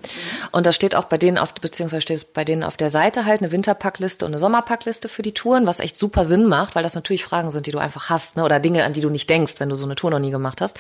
und 0.51 0.65
da 0.65 0.73
steht 0.73 0.95
auch 0.95 1.05
bei 1.05 1.19
denen 1.19 1.37
auf, 1.37 1.53
beziehungsweise 1.53 2.01
steht 2.01 2.17
es 2.17 2.25
bei 2.25 2.45
denen 2.45 2.63
auf 2.63 2.79
der 2.79 2.89
Seite 2.89 3.27
halt 3.27 3.43
eine 3.43 3.53
Winterpackliste 3.53 4.25
und 4.25 4.31
eine 4.31 4.39
Sommerpackliste 4.39 5.11
für 5.11 5.21
die 5.21 5.35
Touren, 5.35 5.67
was 5.67 5.81
echt 5.81 5.99
super 5.99 6.25
Sinn 6.25 6.47
macht, 6.47 6.75
weil 6.75 6.83
das 6.83 6.95
natürlich 6.95 7.25
Fragen 7.25 7.51
sind, 7.51 7.67
die 7.67 7.71
du 7.71 7.79
einfach 7.79 8.09
hast, 8.09 8.37
ne, 8.37 8.45
oder 8.45 8.61
Dinge, 8.61 8.85
an 8.85 8.95
die 8.95 9.03
du 9.03 9.11
nicht 9.11 9.29
denkst, 9.29 9.55
wenn 9.59 9.69
du 9.69 9.75
so 9.75 9.85
eine 9.85 9.95
Tour 9.95 10.11
noch 10.11 10.19
nie 10.19 10.31
gemacht 10.31 10.63
hast. 10.63 10.79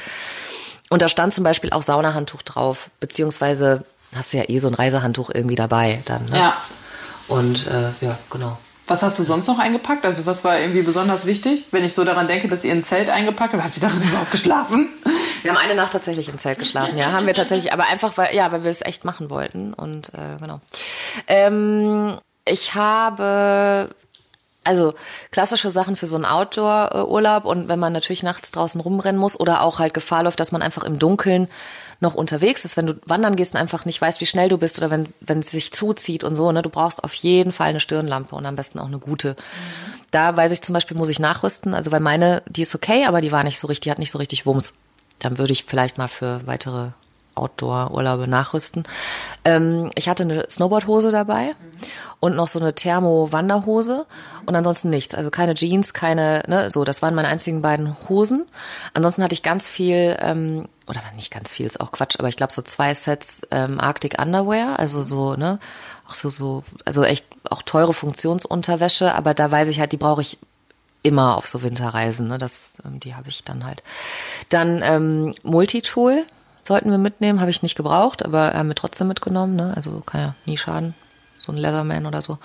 Und 0.88 1.02
da 1.02 1.08
stand 1.08 1.34
zum 1.34 1.44
Beispiel 1.44 1.70
auch 1.70 1.82
Saunahandtuch 1.82 2.42
drauf, 2.42 2.90
beziehungsweise 2.98 3.84
hast 4.16 4.32
du 4.32 4.38
ja 4.38 4.44
eh 4.48 4.58
so 4.58 4.68
ein 4.68 4.74
Reisehandtuch 4.74 5.30
irgendwie 5.32 5.56
dabei 5.56 6.02
dann. 6.06 6.24
Ne? 6.26 6.38
Ja. 6.38 6.56
Und 7.28 7.66
äh, 7.68 8.04
ja, 8.04 8.18
genau. 8.30 8.58
Was 8.90 9.04
hast 9.04 9.20
du 9.20 9.22
sonst 9.22 9.46
noch 9.46 9.60
eingepackt? 9.60 10.04
Also 10.04 10.26
was 10.26 10.42
war 10.42 10.58
irgendwie 10.58 10.82
besonders 10.82 11.24
wichtig? 11.24 11.66
Wenn 11.70 11.84
ich 11.84 11.94
so 11.94 12.02
daran 12.02 12.26
denke, 12.26 12.48
dass 12.48 12.64
ihr 12.64 12.72
ein 12.72 12.82
Zelt 12.82 13.08
eingepackt 13.08 13.54
habt, 13.54 13.62
habt 13.62 13.76
ihr 13.76 13.82
darin 13.82 14.02
überhaupt 14.08 14.32
geschlafen? 14.32 14.88
Wir 15.42 15.52
haben 15.52 15.58
eine 15.58 15.76
Nacht 15.76 15.92
tatsächlich 15.92 16.28
im 16.28 16.38
Zelt 16.38 16.58
geschlafen, 16.58 16.98
ja, 16.98 17.12
haben 17.12 17.24
wir 17.24 17.34
tatsächlich, 17.34 17.72
aber 17.72 17.86
einfach, 17.86 18.18
weil, 18.18 18.34
ja, 18.34 18.50
weil 18.50 18.64
wir 18.64 18.70
es 18.70 18.82
echt 18.82 19.04
machen 19.04 19.30
wollten 19.30 19.74
und 19.74 20.12
äh, 20.14 20.40
genau. 20.40 20.60
Ähm, 21.28 22.18
ich 22.44 22.74
habe 22.74 23.90
also 24.64 24.94
klassische 25.30 25.70
Sachen 25.70 25.94
für 25.94 26.06
so 26.06 26.16
einen 26.16 26.24
Outdoor-Urlaub 26.24 27.44
und 27.44 27.68
wenn 27.68 27.78
man 27.78 27.92
natürlich 27.92 28.24
nachts 28.24 28.50
draußen 28.50 28.80
rumrennen 28.80 29.20
muss 29.20 29.38
oder 29.38 29.62
auch 29.62 29.78
halt 29.78 29.94
Gefahr 29.94 30.24
läuft, 30.24 30.40
dass 30.40 30.50
man 30.50 30.62
einfach 30.62 30.82
im 30.82 30.98
Dunkeln 30.98 31.48
noch 32.00 32.14
unterwegs 32.14 32.64
ist, 32.64 32.76
wenn 32.76 32.86
du 32.86 32.94
wandern 33.04 33.36
gehst 33.36 33.54
und 33.54 33.60
einfach 33.60 33.84
nicht 33.84 34.00
weißt, 34.00 34.20
wie 34.20 34.26
schnell 34.26 34.48
du 34.48 34.58
bist 34.58 34.78
oder 34.78 34.90
wenn, 34.90 35.12
wenn 35.20 35.40
es 35.40 35.50
sich 35.50 35.72
zuzieht 35.72 36.24
und 36.24 36.34
so, 36.34 36.50
ne, 36.50 36.62
du 36.62 36.70
brauchst 36.70 37.04
auf 37.04 37.12
jeden 37.14 37.52
Fall 37.52 37.68
eine 37.68 37.80
Stirnlampe 37.80 38.34
und 38.34 38.46
am 38.46 38.56
besten 38.56 38.78
auch 38.78 38.86
eine 38.86 38.98
gute. 38.98 39.36
Da 40.10 40.36
weiß 40.36 40.50
ich 40.52 40.62
zum 40.62 40.72
Beispiel, 40.72 40.96
muss 40.96 41.10
ich 41.10 41.20
nachrüsten, 41.20 41.74
also 41.74 41.92
weil 41.92 42.00
meine, 42.00 42.42
die 42.48 42.62
ist 42.62 42.74
okay, 42.74 43.04
aber 43.04 43.20
die 43.20 43.32
war 43.32 43.44
nicht 43.44 43.60
so 43.60 43.68
richtig, 43.68 43.82
die 43.82 43.90
hat 43.90 43.98
nicht 43.98 44.10
so 44.10 44.18
richtig 44.18 44.46
Wumms. 44.46 44.78
Dann 45.18 45.38
würde 45.38 45.52
ich 45.52 45.64
vielleicht 45.64 45.98
mal 45.98 46.08
für 46.08 46.46
weitere 46.46 46.88
Outdoor-Urlaube 47.34 48.26
nachrüsten. 48.26 48.84
Ähm, 49.44 49.90
ich 49.94 50.08
hatte 50.08 50.24
eine 50.24 50.48
Snowboardhose 50.48 51.10
dabei 51.10 51.54
und 52.20 52.36
noch 52.36 52.48
so 52.48 52.60
eine 52.60 52.74
Thermo-Wanderhose 52.74 54.06
und 54.46 54.54
ansonsten 54.54 54.90
nichts. 54.90 55.14
Also 55.14 55.30
keine 55.30 55.54
Jeans, 55.54 55.94
keine, 55.94 56.42
ne, 56.46 56.70
so, 56.70 56.84
das 56.84 57.02
waren 57.02 57.14
meine 57.14 57.28
einzigen 57.28 57.62
beiden 57.62 57.96
Hosen. 58.08 58.46
Ansonsten 58.94 59.22
hatte 59.22 59.32
ich 59.32 59.42
ganz 59.42 59.68
viel, 59.68 60.16
ähm, 60.20 60.68
oder 60.86 61.00
nicht 61.16 61.32
ganz 61.32 61.52
viel, 61.52 61.66
ist 61.66 61.80
auch 61.80 61.92
Quatsch, 61.92 62.16
aber 62.18 62.28
ich 62.28 62.36
glaube 62.36 62.52
so 62.52 62.62
zwei 62.62 62.92
Sets 62.94 63.46
ähm, 63.50 63.80
Arctic 63.80 64.20
Underwear, 64.20 64.78
also 64.78 65.02
so, 65.02 65.34
ne, 65.34 65.58
auch 66.08 66.14
so, 66.14 66.28
so, 66.28 66.62
also 66.84 67.04
echt 67.04 67.26
auch 67.48 67.62
teure 67.62 67.94
Funktionsunterwäsche, 67.94 69.14
aber 69.14 69.32
da 69.32 69.50
weiß 69.50 69.68
ich 69.68 69.80
halt, 69.80 69.92
die 69.92 69.96
brauche 69.96 70.20
ich 70.20 70.38
immer 71.02 71.36
auf 71.36 71.46
so 71.46 71.62
Winterreisen, 71.62 72.28
ne? 72.28 72.38
Das, 72.38 72.74
ähm, 72.84 73.00
die 73.00 73.14
habe 73.14 73.28
ich 73.28 73.44
dann 73.44 73.64
halt. 73.64 73.82
Dann 74.48 74.82
ähm, 74.84 75.34
Multitool 75.42 76.26
sollten 76.62 76.90
wir 76.90 76.98
mitnehmen, 76.98 77.40
habe 77.40 77.50
ich 77.50 77.62
nicht 77.62 77.76
gebraucht, 77.76 78.24
aber 78.24 78.52
haben 78.52 78.68
wir 78.68 78.74
trotzdem 78.74 79.08
mitgenommen, 79.08 79.56
ne? 79.56 79.72
Also 79.74 80.02
kann 80.04 80.20
ja 80.20 80.34
nie 80.44 80.58
schaden. 80.58 80.94
So 81.40 81.52
ein 81.52 81.58
Leatherman 81.58 82.06
oder 82.06 82.22
so. 82.22 82.38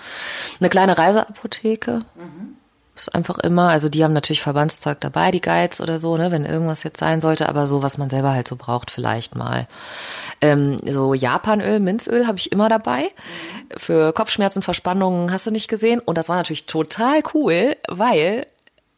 Eine 0.58 0.70
kleine 0.70 0.96
Reiseapotheke. 0.96 2.00
Ist 2.96 3.14
einfach 3.14 3.36
immer, 3.38 3.68
also 3.68 3.90
die 3.90 4.02
haben 4.02 4.14
natürlich 4.14 4.40
Verbandszeug 4.40 5.00
dabei, 5.00 5.30
die 5.30 5.42
Guides 5.42 5.82
oder 5.82 5.98
so, 5.98 6.16
ne, 6.16 6.30
wenn 6.30 6.46
irgendwas 6.46 6.82
jetzt 6.82 6.98
sein 6.98 7.20
sollte, 7.20 7.46
aber 7.46 7.66
so, 7.66 7.82
was 7.82 7.98
man 7.98 8.08
selber 8.08 8.32
halt 8.32 8.48
so 8.48 8.56
braucht, 8.56 8.90
vielleicht 8.90 9.34
mal. 9.34 9.68
Ähm, 10.40 10.78
so 10.88 11.12
Japanöl, 11.12 11.78
Minzöl 11.78 12.26
habe 12.26 12.38
ich 12.38 12.52
immer 12.52 12.70
dabei. 12.70 13.10
Für 13.76 14.14
Kopfschmerzen, 14.14 14.62
Verspannungen 14.62 15.30
hast 15.30 15.46
du 15.46 15.50
nicht 15.50 15.68
gesehen. 15.68 16.00
Und 16.00 16.16
das 16.16 16.30
war 16.30 16.36
natürlich 16.36 16.64
total 16.66 17.22
cool, 17.34 17.76
weil 17.88 18.46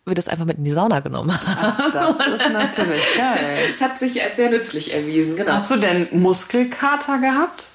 wir 0.09 0.15
das 0.15 0.29
einfach 0.29 0.45
mit 0.45 0.59
in 0.59 0.65
die 0.65 0.73
Sauna 0.73 1.01
genommen 1.01 1.33
haben. 1.33 1.93
Das 1.93 2.11
ist 2.11 2.53
natürlich 2.53 3.03
geil. 3.17 3.57
Es 3.73 3.81
hat 3.81 3.99
sich 3.99 4.23
als 4.23 4.37
sehr 4.37 4.51
nützlich 4.51 4.95
erwiesen, 4.95 5.37
genau. 5.37 5.53
Hast 5.53 5.71
du 5.71 5.77
denn 5.77 6.09
Muskelkater 6.13 7.19
gehabt? 7.19 7.67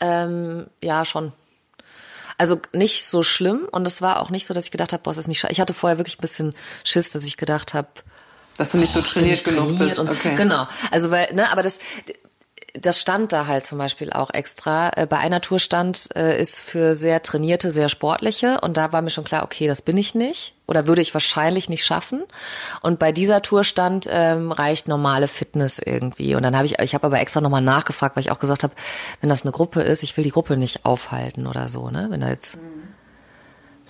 Ähm, 0.00 0.68
ja, 0.82 1.04
schon. 1.04 1.32
Also 2.38 2.60
nicht 2.72 3.04
so 3.04 3.22
schlimm 3.22 3.68
und 3.70 3.86
es 3.86 4.00
war 4.00 4.20
auch 4.20 4.30
nicht 4.30 4.46
so, 4.46 4.54
dass 4.54 4.64
ich 4.64 4.70
gedacht 4.70 4.92
habe, 4.94 5.02
boah, 5.02 5.10
ist 5.10 5.28
nicht 5.28 5.44
scha- 5.44 5.50
Ich 5.50 5.60
hatte 5.60 5.74
vorher 5.74 5.98
wirklich 5.98 6.16
ein 6.18 6.22
bisschen 6.22 6.54
Schiss, 6.84 7.10
dass 7.10 7.26
ich 7.26 7.36
gedacht 7.36 7.74
habe, 7.74 7.88
Dass 8.56 8.72
du 8.72 8.78
nicht 8.78 8.92
so 8.94 9.02
trainiert 9.02 9.30
nicht 9.32 9.44
genug 9.44 9.68
trainiert 9.68 9.78
bist. 9.88 9.98
Und, 9.98 10.08
okay. 10.08 10.34
Genau. 10.36 10.66
Also 10.90 11.10
weil, 11.10 11.32
ne, 11.34 11.50
aber 11.52 11.62
das 11.62 11.80
das 12.74 13.00
stand 13.00 13.32
da 13.32 13.46
halt 13.46 13.66
zum 13.66 13.78
Beispiel 13.78 14.12
auch 14.12 14.30
extra. 14.30 14.90
Äh, 14.96 15.06
Bei 15.06 15.18
einer 15.18 15.40
Tour 15.40 15.58
stand, 15.58 16.08
äh, 16.14 16.40
ist 16.40 16.60
für 16.60 16.94
sehr 16.94 17.20
trainierte, 17.22 17.70
sehr 17.72 17.88
sportliche. 17.88 18.60
Und 18.60 18.76
da 18.76 18.92
war 18.92 19.02
mir 19.02 19.10
schon 19.10 19.24
klar, 19.24 19.42
okay, 19.42 19.66
das 19.66 19.82
bin 19.82 19.96
ich 19.96 20.14
nicht. 20.14 20.54
Oder 20.70 20.86
würde 20.86 21.02
ich 21.02 21.12
wahrscheinlich 21.12 21.68
nicht 21.68 21.84
schaffen. 21.84 22.22
Und 22.80 23.00
bei 23.00 23.10
dieser 23.10 23.42
Tour 23.42 23.64
stand, 23.64 24.06
ähm, 24.08 24.52
reicht 24.52 24.86
normale 24.86 25.26
Fitness 25.26 25.80
irgendwie. 25.84 26.36
Und 26.36 26.44
dann 26.44 26.54
habe 26.54 26.64
ich, 26.64 26.78
ich 26.78 26.94
habe 26.94 27.08
aber 27.08 27.18
extra 27.18 27.40
nochmal 27.40 27.60
nachgefragt, 27.60 28.14
weil 28.14 28.22
ich 28.22 28.30
auch 28.30 28.38
gesagt 28.38 28.62
habe, 28.62 28.72
wenn 29.20 29.28
das 29.28 29.42
eine 29.42 29.50
Gruppe 29.50 29.82
ist, 29.82 30.04
ich 30.04 30.16
will 30.16 30.22
die 30.22 30.30
Gruppe 30.30 30.56
nicht 30.56 30.86
aufhalten 30.86 31.48
oder 31.48 31.68
so, 31.68 31.90
ne? 31.90 32.06
Wenn 32.10 32.20
da 32.20 32.28
jetzt 32.28 32.56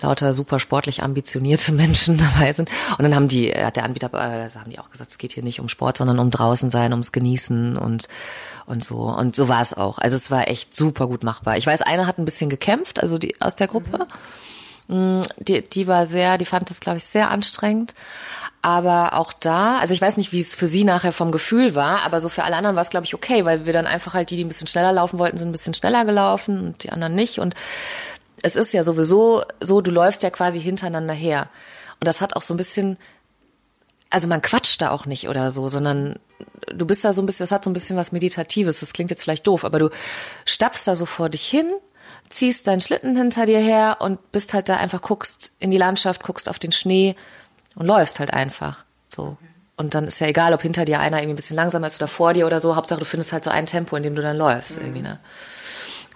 lauter 0.01 0.33
super 0.33 0.59
sportlich 0.59 1.03
ambitionierte 1.03 1.73
Menschen 1.75 2.17
dabei 2.17 2.55
sind. 2.55 2.71
Und 2.97 3.03
dann 3.03 3.15
haben 3.15 3.29
die, 3.29 3.51
hat 3.51 3.77
der 3.77 3.85
Anbieter, 3.85 4.09
äh, 4.15 4.49
haben 4.49 4.71
die 4.71 4.79
auch 4.79 4.91
gesagt, 4.91 5.11
es 5.11 5.19
geht 5.19 5.33
hier 5.33 5.43
nicht 5.43 5.61
um 5.61 5.69
Sport, 5.69 5.99
sondern 5.99 6.19
um 6.19 6.31
draußen 6.31 6.71
sein, 6.71 6.93
ums 6.93 7.13
Genießen 7.13 7.77
und 7.77 8.09
und 8.65 8.85
so. 8.85 9.03
Und 9.03 9.35
so 9.35 9.49
war 9.49 9.61
es 9.61 9.75
auch. 9.75 9.99
Also 9.99 10.17
es 10.17 10.31
war 10.31 10.49
echt 10.49 10.73
super 10.73 11.09
gut 11.09 11.25
machbar. 11.25 11.57
Ich 11.57 11.67
weiß, 11.67 11.83
eine 11.83 12.07
hat 12.07 12.19
ein 12.19 12.25
bisschen 12.25 12.49
gekämpft, 12.49 13.01
also 13.01 13.19
die 13.19 13.39
aus 13.41 13.57
der 13.57 13.67
Gruppe. 13.67 13.99
Mhm. 13.99 14.05
Die, 14.91 15.63
die 15.63 15.87
war 15.87 16.07
sehr, 16.07 16.37
die 16.37 16.47
fand 16.47 16.69
das, 16.69 16.81
glaube 16.81 16.99
ich, 16.99 17.05
sehr 17.05 17.31
anstrengend. 17.31 17.95
Aber 18.63 19.15
auch 19.15 19.33
da, 19.33 19.79
also 19.79 19.95
ich 19.95 20.01
weiß 20.01 20.17
nicht, 20.17 20.33
wie 20.33 20.41
es 20.41 20.55
für 20.55 20.67
sie 20.67 20.85
nachher 20.85 21.13
vom 21.13 21.33
Gefühl 21.33 21.75
war, 21.75 22.03
aber 22.03 22.21
so 22.21 22.29
für 22.29 22.45
alle 22.45 22.57
anderen 22.57 22.77
war 22.77 22.83
es, 22.83 22.91
glaube 22.91 23.07
ich, 23.07 23.15
okay, 23.15 23.45
weil 23.45 23.65
wir 23.65 23.73
dann 23.73 23.87
einfach 23.87 24.13
halt 24.13 24.31
die, 24.31 24.37
die 24.37 24.45
ein 24.45 24.49
bisschen 24.49 24.67
schneller 24.67 24.93
laufen 24.93 25.19
wollten, 25.19 25.39
sind 25.39 25.49
ein 25.49 25.53
bisschen 25.53 25.73
schneller 25.73 26.05
gelaufen 26.05 26.67
und 26.67 26.85
die 26.85 26.91
anderen 26.91 27.15
nicht. 27.15 27.39
Und 27.39 27.55
es 28.43 28.57
ist 28.57 28.75
ja 28.75 28.83
sowieso 28.83 29.43
so, 29.61 29.81
du 29.81 29.91
läufst 29.91 30.23
ja 30.23 30.31
quasi 30.31 30.61
hintereinander 30.61 31.15
her. 31.15 31.49
Und 32.01 32.09
das 32.09 32.21
hat 32.21 32.37
auch 32.37 32.43
so 32.43 32.53
ein 32.53 32.59
bisschen, 32.59 32.99
also 34.11 34.29
man 34.29 34.43
quatscht 34.43 34.83
da 34.83 34.91
auch 34.91 35.07
nicht 35.07 35.29
oder 35.29 35.51
so, 35.51 35.69
sondern 35.69 36.19
du 36.67 36.85
bist 36.85 37.05
da 37.05 37.13
so 37.13 37.23
ein 37.23 37.27
bisschen, 37.27 37.45
das 37.45 37.53
hat 37.53 37.65
so 37.65 37.71
ein 37.71 37.75
bisschen 37.75 37.97
was 37.97 38.13
Meditatives. 38.13 38.81
Das 38.81 38.93
klingt 38.93 39.11
jetzt 39.11 39.23
vielleicht 39.23 39.47
doof, 39.47 39.65
aber 39.65 39.79
du 39.79 39.91
stapfst 40.45 40.87
da 40.87 40.97
so 40.97 41.07
vor 41.07 41.29
dich 41.29 41.47
hin, 41.47 41.71
ziehst 42.31 42.67
deinen 42.67 42.81
Schlitten 42.81 43.17
hinter 43.17 43.45
dir 43.45 43.59
her 43.59 43.99
und 44.01 44.33
bist 44.33 44.55
halt 44.55 44.69
da 44.69 44.77
einfach, 44.77 45.03
guckst 45.03 45.53
in 45.59 45.71
die 45.71 45.77
Landschaft, 45.77 46.23
guckst 46.23 46.49
auf 46.49 46.59
den 46.59 46.73
Schnee 46.73 47.17
und 47.75 47.87
läufst 47.87 48.21
halt 48.21 48.33
einfach. 48.33 48.85
So. 49.09 49.37
Und 49.77 49.95
dann 49.95 50.05
ist 50.05 50.21
ja 50.21 50.29
egal, 50.29 50.55
ob 50.55 50.63
hinter 50.63 50.85
dir 50.85 51.01
einer 51.01 51.19
irgendwie 51.19 51.35
ein 51.35 51.37
bisschen 51.37 51.57
langsamer 51.57 51.89
ist 51.89 52.01
oder 52.01 52.09
vor 52.09 52.33
dir 52.33 52.47
oder 52.47 52.61
so. 52.61 52.77
Hauptsache, 52.77 53.01
du 53.01 53.05
findest 53.05 53.33
halt 53.33 53.45
so 53.45 53.51
ein 53.51 53.67
Tempo, 53.67 53.97
in 53.97 54.03
dem 54.03 54.15
du 54.15 54.23
dann 54.23 54.37
läufst. 54.37 54.79
Mhm. 54.79 54.87
Irgendwie, 54.87 55.03
ne? 55.03 55.19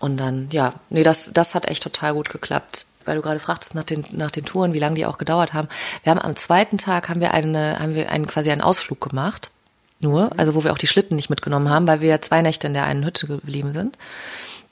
Und 0.01 0.19
dann, 0.19 0.49
ja, 0.53 0.75
nee, 0.91 1.03
das, 1.03 1.33
das 1.33 1.55
hat 1.55 1.67
echt 1.67 1.83
total 1.83 2.15
gut 2.15 2.31
geklappt. 2.31 2.87
Weil 3.07 3.17
du 3.17 3.23
gerade 3.23 3.39
fragtest 3.39 3.75
nach 3.75 3.85
den, 3.85 4.05
nach 4.13 4.31
den 4.31 4.45
Touren, 4.45 4.73
wie 4.73 4.79
lange 4.79 4.95
die 4.95 5.07
auch 5.07 5.19
gedauert 5.19 5.53
haben. 5.53 5.69
Wir 6.03 6.11
haben 6.11 6.21
am 6.21 6.37
zweiten 6.37 6.79
Tag 6.79 7.09
haben 7.09 7.21
wir 7.21 7.33
eine, 7.33 7.79
haben 7.79 7.95
wir 7.95 8.11
einen, 8.11 8.27
quasi 8.27 8.51
einen 8.51 8.63
Ausflug 8.63 9.01
gemacht. 9.01 9.51
Nur, 10.01 10.31
also 10.37 10.55
wo 10.55 10.65
wir 10.65 10.73
auch 10.73 10.79
die 10.79 10.87
Schlitten 10.87 11.17
nicht 11.17 11.31
mitgenommen 11.31 11.71
haben, 11.71 11.87
weil 11.87 12.01
wir 12.01 12.09
ja 12.09 12.21
zwei 12.21 12.43
Nächte 12.43 12.67
in 12.67 12.75
der 12.75 12.85
einen 12.85 13.05
Hütte 13.05 13.27
geblieben 13.27 13.73
sind. 13.73 13.97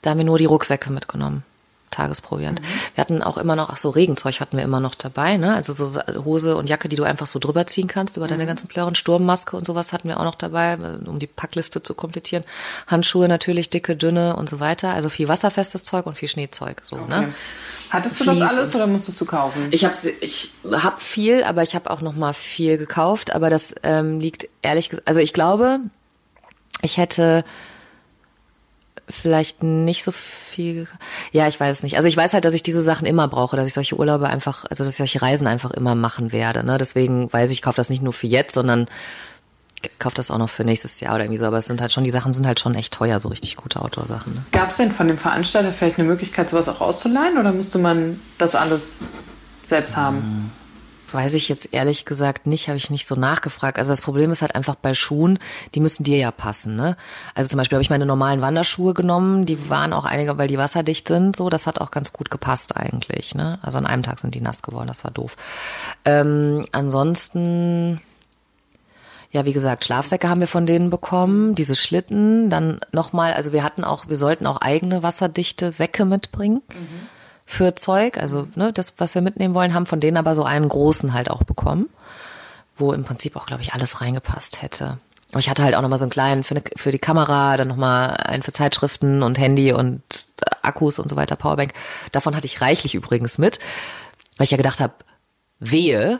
Da 0.03 0.11
haben 0.11 0.19
wir 0.19 0.25
nur 0.25 0.37
die 0.37 0.45
Rucksäcke 0.45 0.91
mitgenommen. 0.91 1.43
Tagesproviant. 1.89 2.59
Mhm. 2.59 2.65
Wir 2.95 3.01
hatten 3.01 3.21
auch 3.21 3.37
immer 3.37 3.55
noch, 3.55 3.69
ach 3.69 3.77
so, 3.77 3.89
Regenzeug 3.89 4.39
hatten 4.39 4.57
wir 4.57 4.63
immer 4.63 4.79
noch 4.79 4.95
dabei, 4.95 5.37
ne? 5.37 5.53
Also 5.53 5.73
so 5.73 6.01
Hose 6.25 6.55
und 6.55 6.69
Jacke, 6.69 6.89
die 6.89 6.95
du 6.95 7.03
einfach 7.03 7.27
so 7.27 7.37
drüber 7.39 7.67
ziehen 7.67 7.87
kannst 7.87 8.17
über 8.17 8.25
mhm. 8.25 8.31
deine 8.31 8.45
ganzen 8.47 8.67
Plören. 8.67 8.95
Sturmmaske 8.95 9.55
und 9.55 9.65
sowas 9.65 9.93
hatten 9.93 10.07
wir 10.07 10.19
auch 10.19 10.23
noch 10.23 10.35
dabei, 10.35 10.77
um 11.05 11.19
die 11.19 11.27
Packliste 11.27 11.83
zu 11.83 11.93
komplettieren. 11.93 12.43
Handschuhe 12.87 13.27
natürlich, 13.27 13.69
dicke, 13.69 13.95
dünne 13.95 14.35
und 14.35 14.49
so 14.49 14.59
weiter. 14.59 14.93
Also 14.93 15.09
viel 15.09 15.27
wasserfestes 15.27 15.83
Zeug 15.83 16.05
und 16.05 16.17
viel 16.17 16.29
Schneezeug, 16.29 16.81
so, 16.83 16.97
ne? 16.97 17.03
okay. 17.03 17.21
ne? 17.21 17.33
Hattest 17.91 18.19
du 18.19 18.23
das 18.25 18.41
alles 18.41 18.73
oder 18.73 18.87
musstest 18.87 19.21
du 19.21 19.25
kaufen? 19.25 19.67
Ich 19.69 19.85
habe 19.85 19.95
ich 20.19 20.49
hab 20.71 20.99
viel, 20.99 21.43
aber 21.43 21.61
ich 21.61 21.75
habe 21.75 21.91
auch 21.91 22.01
noch 22.01 22.15
mal 22.15 22.33
viel 22.33 22.79
gekauft. 22.79 23.35
Aber 23.35 23.51
das 23.51 23.75
ähm, 23.83 24.19
liegt 24.19 24.49
ehrlich 24.63 24.89
gesagt, 24.89 25.07
also 25.07 25.19
ich 25.19 25.31
glaube, 25.31 25.79
ich 26.81 26.97
hätte 26.97 27.43
vielleicht 29.09 29.63
nicht 29.63 30.03
so 30.03 30.11
viel. 30.11 30.87
Ja, 31.31 31.47
ich 31.47 31.59
weiß 31.59 31.83
nicht. 31.83 31.97
Also 31.97 32.07
ich 32.07 32.15
weiß 32.15 32.33
halt, 32.33 32.45
dass 32.45 32.53
ich 32.53 32.63
diese 32.63 32.83
Sachen 32.83 33.05
immer 33.05 33.27
brauche, 33.27 33.55
dass 33.55 33.67
ich 33.67 33.73
solche 33.73 33.97
Urlaube 33.97 34.27
einfach, 34.27 34.65
also 34.69 34.83
dass 34.83 34.93
ich 34.93 34.97
solche 34.97 35.21
Reisen 35.21 35.47
einfach 35.47 35.71
immer 35.71 35.95
machen 35.95 36.31
werde. 36.31 36.63
Ne? 36.65 36.77
Deswegen 36.77 37.31
weiß 37.31 37.51
ich, 37.51 37.59
ich 37.59 37.61
kaufe 37.61 37.77
das 37.77 37.89
nicht 37.89 38.01
nur 38.01 38.13
für 38.13 38.27
jetzt, 38.27 38.53
sondern 38.53 38.87
kaufe 39.99 40.15
das 40.15 40.31
auch 40.31 40.37
noch 40.37 40.49
für 40.49 40.63
nächstes 40.63 40.99
Jahr 40.99 41.15
oder 41.15 41.25
irgendwie 41.25 41.39
so. 41.39 41.45
Aber 41.45 41.57
es 41.57 41.65
sind 41.65 41.81
halt 41.81 41.91
schon, 41.91 42.03
die 42.03 42.11
Sachen 42.11 42.33
sind 42.33 42.47
halt 42.47 42.59
schon 42.59 42.75
echt 42.75 42.93
teuer, 42.93 43.19
so 43.19 43.29
richtig 43.29 43.57
gute 43.57 43.81
Outdoor-Sachen. 43.81 44.33
Ne? 44.33 44.41
Gab 44.51 44.69
es 44.69 44.77
denn 44.77 44.91
von 44.91 45.07
dem 45.07 45.17
Veranstalter 45.17 45.71
vielleicht 45.71 45.99
eine 45.99 46.07
Möglichkeit, 46.07 46.49
sowas 46.49 46.69
auch 46.69 46.81
auszuleihen 46.81 47.37
oder 47.37 47.51
musste 47.51 47.79
man 47.79 48.19
das 48.37 48.55
alles 48.55 48.99
selbst 49.63 49.97
haben? 49.97 50.51
Weiß 51.13 51.35
ich 51.35 51.47
jetzt 51.47 51.73
ehrlich 51.73 52.05
gesagt 52.05 52.47
nicht, 52.47 52.67
habe 52.67 52.77
ich 52.77 52.89
nicht 52.89 53.07
so 53.07 53.15
nachgefragt. 53.15 53.77
Also 53.77 53.91
das 53.91 54.01
Problem 54.01 54.31
ist 54.31 54.41
halt 54.41 54.55
einfach 54.55 54.75
bei 54.75 54.93
Schuhen, 54.95 55.37
die 55.75 55.79
müssen 55.79 56.03
dir 56.03 56.17
ja 56.17 56.31
passen. 56.31 56.75
Ne? 56.75 56.97
Also 57.35 57.49
zum 57.49 57.59
Beispiel 57.59 57.75
habe 57.75 57.83
ich 57.83 57.91
meine 57.91 58.07
normalen 58.07 58.41
Wanderschuhe 58.41 58.93
genommen, 58.93 59.45
die 59.45 59.69
waren 59.69 59.93
auch 59.93 60.05
einige, 60.05 60.37
weil 60.37 60.47
die 60.47 60.57
wasserdicht 60.57 61.07
sind. 61.07 61.35
So, 61.35 61.49
das 61.49 61.67
hat 61.67 61.79
auch 61.79 61.91
ganz 61.91 62.13
gut 62.13 62.31
gepasst 62.31 62.75
eigentlich. 62.75 63.35
Ne? 63.35 63.59
Also 63.61 63.77
an 63.77 63.85
einem 63.85 64.01
Tag 64.01 64.19
sind 64.19 64.33
die 64.33 64.41
nass 64.41 64.63
geworden, 64.63 64.87
das 64.87 65.03
war 65.03 65.11
doof. 65.11 65.35
Ähm, 66.03 66.65
ansonsten 66.71 68.01
ja, 69.29 69.45
wie 69.45 69.53
gesagt, 69.53 69.83
Schlafsäcke 69.83 70.29
haben 70.29 70.41
wir 70.41 70.47
von 70.47 70.67
denen 70.67 70.91
bekommen, 70.91 71.55
diese 71.55 71.73
Schlitten, 71.73 72.51
dann 72.51 72.79
nochmal, 72.91 73.33
also 73.33 73.51
wir 73.51 73.63
hatten 73.63 73.83
auch, 73.83 74.07
wir 74.07 74.15
sollten 74.15 74.45
auch 74.45 74.61
eigene 74.61 75.01
wasserdichte 75.01 75.71
Säcke 75.71 76.05
mitbringen. 76.05 76.61
Mhm 76.69 77.07
für 77.53 77.75
Zeug, 77.75 78.17
also 78.17 78.47
ne, 78.55 78.73
das, 78.73 78.95
was 78.97 79.15
wir 79.15 79.21
mitnehmen 79.21 79.53
wollen, 79.53 79.73
haben 79.73 79.85
von 79.85 79.99
denen 79.99 80.17
aber 80.17 80.35
so 80.35 80.43
einen 80.43 80.67
großen 80.67 81.13
halt 81.13 81.29
auch 81.29 81.43
bekommen, 81.43 81.89
wo 82.75 82.91
im 82.91 83.03
Prinzip 83.03 83.35
auch, 83.35 83.45
glaube 83.45 83.61
ich, 83.61 83.73
alles 83.73 84.01
reingepasst 84.01 84.61
hätte. 84.61 84.97
Aber 85.31 85.39
ich 85.39 85.49
hatte 85.49 85.63
halt 85.63 85.75
auch 85.75 85.81
nochmal 85.81 85.99
so 85.99 86.05
einen 86.05 86.11
kleinen 86.11 86.43
für, 86.43 86.55
eine, 86.55 86.63
für 86.75 86.91
die 86.91 86.99
Kamera, 86.99 87.55
dann 87.57 87.67
nochmal 87.67 88.17
einen 88.17 88.43
für 88.43 88.51
Zeitschriften 88.51 89.23
und 89.23 89.39
Handy 89.39 89.71
und 89.71 90.01
Akkus 90.61 90.99
und 90.99 91.09
so 91.09 91.15
weiter, 91.15 91.35
Powerbank. 91.35 91.73
Davon 92.11 92.35
hatte 92.35 92.45
ich 92.45 92.61
reichlich 92.61 92.95
übrigens 92.95 93.37
mit, 93.37 93.59
weil 94.37 94.45
ich 94.45 94.51
ja 94.51 94.57
gedacht 94.57 94.79
habe, 94.79 94.93
wehe, 95.71 96.19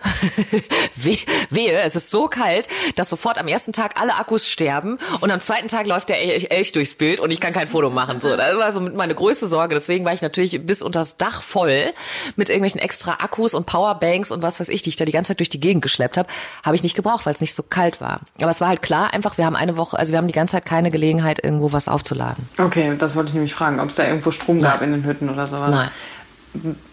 wehe, 1.49 1.81
es 1.81 1.95
ist 1.95 2.11
so 2.11 2.27
kalt, 2.27 2.67
dass 2.95 3.09
sofort 3.09 3.37
am 3.37 3.47
ersten 3.47 3.73
Tag 3.73 3.99
alle 3.99 4.15
Akkus 4.15 4.49
sterben 4.49 4.99
und 5.21 5.31
am 5.31 5.41
zweiten 5.41 5.67
Tag 5.67 5.87
läuft 5.87 6.09
der 6.09 6.21
Elch 6.51 6.71
durchs 6.71 6.95
Bild 6.95 7.19
und 7.19 7.31
ich 7.31 7.39
kann 7.39 7.53
kein 7.53 7.67
Foto 7.67 7.89
machen. 7.89 8.21
So, 8.21 8.35
das 8.35 8.57
war 8.57 8.71
so 8.71 8.79
meine 8.81 9.15
größte 9.15 9.47
Sorge. 9.47 9.73
Deswegen 9.73 10.05
war 10.05 10.13
ich 10.13 10.21
natürlich 10.21 10.65
bis 10.65 10.81
unters 10.81 11.17
Dach 11.17 11.41
voll 11.41 11.93
mit 12.35 12.49
irgendwelchen 12.49 12.81
extra 12.81 13.13
Akkus 13.19 13.53
und 13.53 13.65
Powerbanks 13.65 14.31
und 14.31 14.41
was 14.41 14.59
weiß 14.59 14.69
ich, 14.69 14.81
die 14.81 14.89
ich 14.89 14.95
da 14.95 15.05
die 15.05 15.11
ganze 15.11 15.29
Zeit 15.29 15.39
durch 15.39 15.49
die 15.49 15.59
Gegend 15.59 15.81
geschleppt 15.81 16.17
habe. 16.17 16.29
Habe 16.63 16.75
ich 16.75 16.83
nicht 16.83 16.95
gebraucht, 16.95 17.25
weil 17.25 17.33
es 17.33 17.41
nicht 17.41 17.53
so 17.53 17.63
kalt 17.63 18.01
war. 18.01 18.21
Aber 18.41 18.51
es 18.51 18.61
war 18.61 18.69
halt 18.69 18.81
klar, 18.81 19.13
einfach, 19.13 19.37
wir 19.37 19.45
haben 19.45 19.55
eine 19.55 19.77
Woche, 19.77 19.97
also 19.97 20.11
wir 20.11 20.17
haben 20.17 20.27
die 20.27 20.33
ganze 20.33 20.53
Zeit 20.53 20.65
keine 20.65 20.91
Gelegenheit, 20.91 21.43
irgendwo 21.43 21.73
was 21.73 21.87
aufzuladen. 21.87 22.47
Okay, 22.57 22.95
das 22.97 23.15
wollte 23.15 23.29
ich 23.29 23.33
nämlich 23.33 23.53
fragen, 23.53 23.79
ob 23.79 23.89
es 23.89 23.95
da 23.95 24.05
irgendwo 24.05 24.31
Strom 24.31 24.57
Nein. 24.57 24.71
gab 24.71 24.81
in 24.81 24.91
den 24.91 25.05
Hütten 25.05 25.29
oder 25.29 25.47
sowas. 25.47 25.71
Nein 25.71 25.89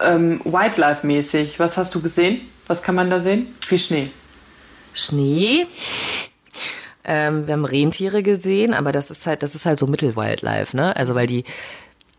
ähm, 0.01 0.41
Wildlife-mäßig, 0.45 1.59
was 1.59 1.77
hast 1.77 1.95
du 1.95 2.01
gesehen? 2.01 2.41
Was 2.67 2.83
kann 2.83 2.95
man 2.95 3.11
da 3.11 3.21
sehen? 3.21 3.47
Viel 3.67 3.79
Schnee. 3.79 4.11
Schnee. 4.93 5.67
Ähm, 7.05 7.47
wir 7.47 7.55
haben 7.55 7.65
Rentiere 7.65 8.23
gesehen, 8.23 8.75
aber 8.75 8.93
das 8.93 9.11
ist 9.11 9.27
halt, 9.27 9.43
das 9.43 9.55
ist 9.55 9.67
halt 9.67 9.79
so 9.79 9.87
Mittelwildlife, 9.87 10.77
ne? 10.77 10.95
Also 10.97 11.15
weil 11.15 11.27
die, 11.27 11.45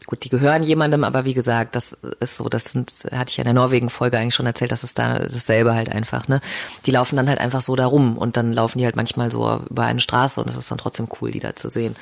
gut, 0.08 0.24
die 0.24 0.30
gehören 0.30 0.64
jemandem, 0.64 1.04
aber 1.04 1.24
wie 1.24 1.34
gesagt, 1.34 1.76
das 1.76 1.96
ist 2.20 2.38
so, 2.38 2.50
das 2.50 2.66
sind, 2.66 2.92
hatte 3.12 3.30
ich 3.30 3.38
ja 3.38 3.44
in 3.44 3.46
der 3.46 3.54
Norwegen-Folge 3.54 4.18
eigentlich 4.18 4.36
schon 4.36 4.48
erzählt, 4.48 4.72
das 4.72 4.84
ist 4.84 4.98
da 4.98 5.20
dasselbe 5.20 5.76
halt 5.76 5.90
einfach, 5.90 6.28
ne? 6.28 6.42
Die 6.86 6.92
laufen 6.92 7.16
dann 7.16 7.30
halt 7.30 7.40
einfach 7.40 7.62
so 7.62 7.76
da 7.76 7.86
rum 7.86 8.18
und 8.18 8.38
dann 8.38 8.52
laufen 8.54 8.80
die 8.80 8.86
halt 8.86 8.96
manchmal 8.96 9.32
so 9.32 9.62
über 9.70 9.84
eine 9.84 10.02
Straße 10.02 10.42
und 10.42 10.50
es 10.50 10.58
ist 10.58 10.72
dann 10.72 10.80
trotzdem 10.80 11.08
cool, 11.22 11.32
die 11.32 11.40
da 11.40 11.56
zu 11.56 11.70
sehen. 11.70 11.96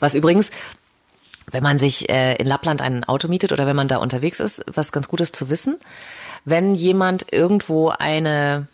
Was 0.00 0.14
übrigens, 0.14 0.50
wenn 1.54 1.62
man 1.62 1.78
sich 1.78 2.10
äh, 2.10 2.34
in 2.34 2.46
Lappland 2.46 2.82
ein 2.82 3.04
Auto 3.04 3.28
mietet 3.28 3.52
oder 3.52 3.66
wenn 3.66 3.76
man 3.76 3.88
da 3.88 3.96
unterwegs 3.96 4.40
ist, 4.40 4.64
was 4.72 4.92
ganz 4.92 5.08
gut 5.08 5.20
ist 5.20 5.34
zu 5.34 5.48
wissen, 5.48 5.78
wenn 6.44 6.74
jemand 6.74 7.32
irgendwo 7.32 7.88
eine 7.88 8.68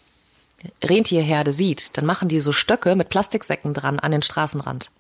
Rentierherde 0.82 1.52
sieht, 1.52 1.96
dann 1.96 2.04
machen 2.04 2.28
die 2.28 2.38
so 2.38 2.52
Stöcke 2.52 2.94
mit 2.96 3.08
Plastiksäcken 3.08 3.74
dran 3.74 3.98
an 3.98 4.12
den 4.12 4.22
Straßenrand. 4.22 4.90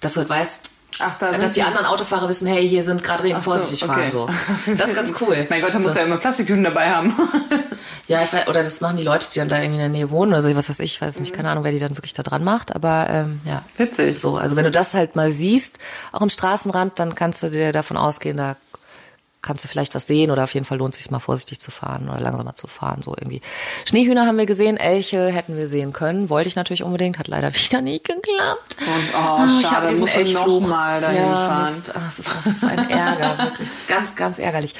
Dass 0.00 0.14
du 0.14 0.20
halt 0.20 0.28
weißt, 0.28 0.72
Ach, 0.98 1.16
da 1.18 1.30
dass 1.30 1.52
die, 1.52 1.60
die 1.60 1.62
anderen 1.62 1.86
Autofahrer 1.86 2.28
wissen, 2.28 2.46
hey, 2.46 2.68
hier 2.68 2.82
sind 2.82 3.04
gerade 3.04 3.24
Rehen, 3.24 3.40
vorsichtig 3.40 3.80
so, 3.80 3.86
okay. 3.86 4.10
fahren. 4.10 4.28
So. 4.66 4.74
Das 4.76 4.88
ist 4.88 4.94
ganz 4.94 5.14
cool. 5.20 5.46
mein 5.48 5.60
Gott, 5.60 5.70
da 5.70 5.78
so. 5.78 5.84
muss 5.84 5.94
ja 5.94 6.02
immer 6.02 6.16
Plastiktüten 6.16 6.64
dabei 6.64 6.90
haben. 6.90 7.14
ja, 8.08 8.22
ich 8.22 8.32
weiß, 8.32 8.48
oder 8.48 8.62
das 8.62 8.80
machen 8.80 8.96
die 8.96 9.04
Leute, 9.04 9.28
die 9.32 9.38
dann 9.38 9.48
da 9.48 9.56
irgendwie 9.56 9.74
in 9.74 9.80
der 9.80 9.88
Nähe 9.88 10.10
wohnen 10.10 10.32
oder 10.32 10.42
so, 10.42 10.54
was 10.56 10.68
weiß 10.68 10.80
ich, 10.80 11.00
weiß 11.00 11.20
nicht, 11.20 11.34
keine 11.34 11.50
Ahnung, 11.50 11.64
wer 11.64 11.72
die 11.72 11.78
dann 11.78 11.96
wirklich 11.96 12.12
da 12.12 12.22
dran 12.22 12.44
macht, 12.44 12.74
aber 12.74 13.06
ähm, 13.08 13.40
ja. 13.44 13.62
Witzig. 13.76 14.18
So, 14.18 14.36
also 14.36 14.56
wenn 14.56 14.64
du 14.64 14.70
das 14.70 14.94
halt 14.94 15.16
mal 15.16 15.30
siehst, 15.30 15.78
auch 16.12 16.22
im 16.22 16.30
Straßenrand, 16.30 16.98
dann 16.98 17.14
kannst 17.14 17.42
du 17.42 17.48
dir 17.48 17.72
davon 17.72 17.96
ausgehen, 17.96 18.36
da 18.36 18.56
kannst 19.40 19.64
du 19.64 19.68
vielleicht 19.68 19.94
was 19.94 20.06
sehen 20.06 20.30
oder 20.30 20.44
auf 20.44 20.54
jeden 20.54 20.66
Fall 20.66 20.78
lohnt 20.78 20.94
es 20.94 21.00
sich 21.00 21.10
mal 21.10 21.20
vorsichtig 21.20 21.60
zu 21.60 21.70
fahren 21.70 22.08
oder 22.08 22.20
langsamer 22.20 22.54
zu 22.54 22.66
fahren, 22.66 23.02
so 23.02 23.14
irgendwie. 23.16 23.40
Schneehühner 23.88 24.26
haben 24.26 24.36
wir 24.36 24.46
gesehen, 24.46 24.76
Elche 24.76 25.28
hätten 25.28 25.56
wir 25.56 25.66
sehen 25.66 25.92
können, 25.92 26.28
wollte 26.28 26.48
ich 26.48 26.56
natürlich 26.56 26.82
unbedingt, 26.82 27.18
hat 27.18 27.28
leider 27.28 27.54
wieder 27.54 27.80
nie 27.80 27.98
geklappt. 27.98 28.76
Und 28.80 29.14
oh, 29.14 29.38
oh 29.38 29.60
ich 29.60 29.70
habe 29.70 29.86
diesen 29.86 30.06
Elchfluch 30.06 30.60
mal 30.66 31.00
dahin 31.00 31.22
ja, 31.22 31.36
fahren. 31.36 31.74
Mist, 31.74 31.92
oh, 31.94 32.00
das, 32.04 32.18
ist, 32.18 32.34
das 32.44 32.54
ist 32.54 32.64
ein 32.64 32.90
Ärger, 32.90 33.38
wirklich, 33.44 33.68
ganz, 33.88 34.16
ganz 34.16 34.38
ärgerlich. 34.38 34.74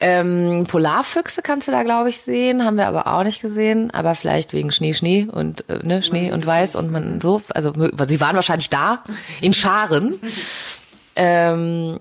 Ähm, 0.00 0.66
Polarfüchse 0.68 1.42
kannst 1.42 1.66
du 1.66 1.72
da, 1.72 1.82
glaube 1.82 2.08
ich, 2.08 2.18
sehen, 2.18 2.64
haben 2.64 2.76
wir 2.76 2.86
aber 2.86 3.08
auch 3.08 3.24
nicht 3.24 3.42
gesehen, 3.42 3.90
aber 3.90 4.14
vielleicht 4.14 4.52
wegen 4.52 4.70
Schnee, 4.70 4.94
Schnee 4.94 5.26
und 5.30 5.68
äh, 5.68 5.80
ne, 5.82 6.02
Schnee 6.02 6.30
und 6.32 6.46
Weiß 6.46 6.76
und 6.76 6.92
man 6.92 7.20
so, 7.20 7.42
also 7.52 7.72
sie 8.06 8.20
waren 8.20 8.36
wahrscheinlich 8.36 8.70
da 8.70 9.02
in 9.40 9.52
Scharen. 9.52 10.20
ähm, 11.16 11.98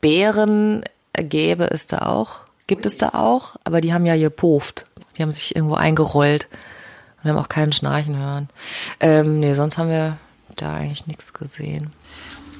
Bären 0.00 0.82
gäbe 1.14 1.70
es 1.70 1.86
da 1.86 1.98
auch. 1.98 2.40
gibt 2.66 2.86
es 2.86 2.96
da 2.96 3.10
auch, 3.10 3.56
aber 3.64 3.80
die 3.80 3.92
haben 3.92 4.06
ja 4.06 4.16
gepooft. 4.16 4.84
Die 5.16 5.22
haben 5.22 5.32
sich 5.32 5.56
irgendwo 5.56 5.74
eingerollt. 5.74 6.48
Und 7.16 7.24
wir 7.24 7.32
haben 7.32 7.38
auch 7.38 7.48
keinen 7.48 7.72
Schnarchen 7.72 8.16
hören. 8.16 8.48
Ähm, 9.00 9.40
nee, 9.40 9.54
sonst 9.54 9.78
haben 9.78 9.88
wir 9.88 10.18
da 10.54 10.74
eigentlich 10.74 11.06
nichts 11.06 11.32
gesehen. 11.32 11.92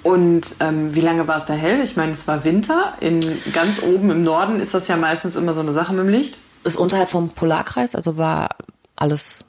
Und 0.03 0.55
ähm, 0.61 0.95
wie 0.95 1.01
lange 1.01 1.29
war 1.29 1.37
es 1.37 1.45
da 1.45 1.55
hell? 1.55 1.81
Ich 1.83 1.97
meine, 1.97 2.13
es 2.13 2.27
war 2.27 2.45
Winter. 2.45 2.95
In 3.01 3.21
ganz 3.53 3.83
oben 3.83 4.11
im 4.11 4.23
Norden 4.23 4.61
ist 4.61 4.75
das 4.75 4.89
ja 4.89 4.97
meistens 4.97 5.37
immer 5.37 5.55
so 5.55 5.61
eine 5.61 5.73
Sache 5.73 5.93
mit 5.93 6.07
dem 6.07 6.11
Licht. 6.11 6.39
Ist 6.65 6.77
unterhalb 6.77 7.11
vom 7.11 7.31
Polarkreis, 7.31 7.95
also 7.95 8.17
war 8.17 8.57
alles 8.97 9.45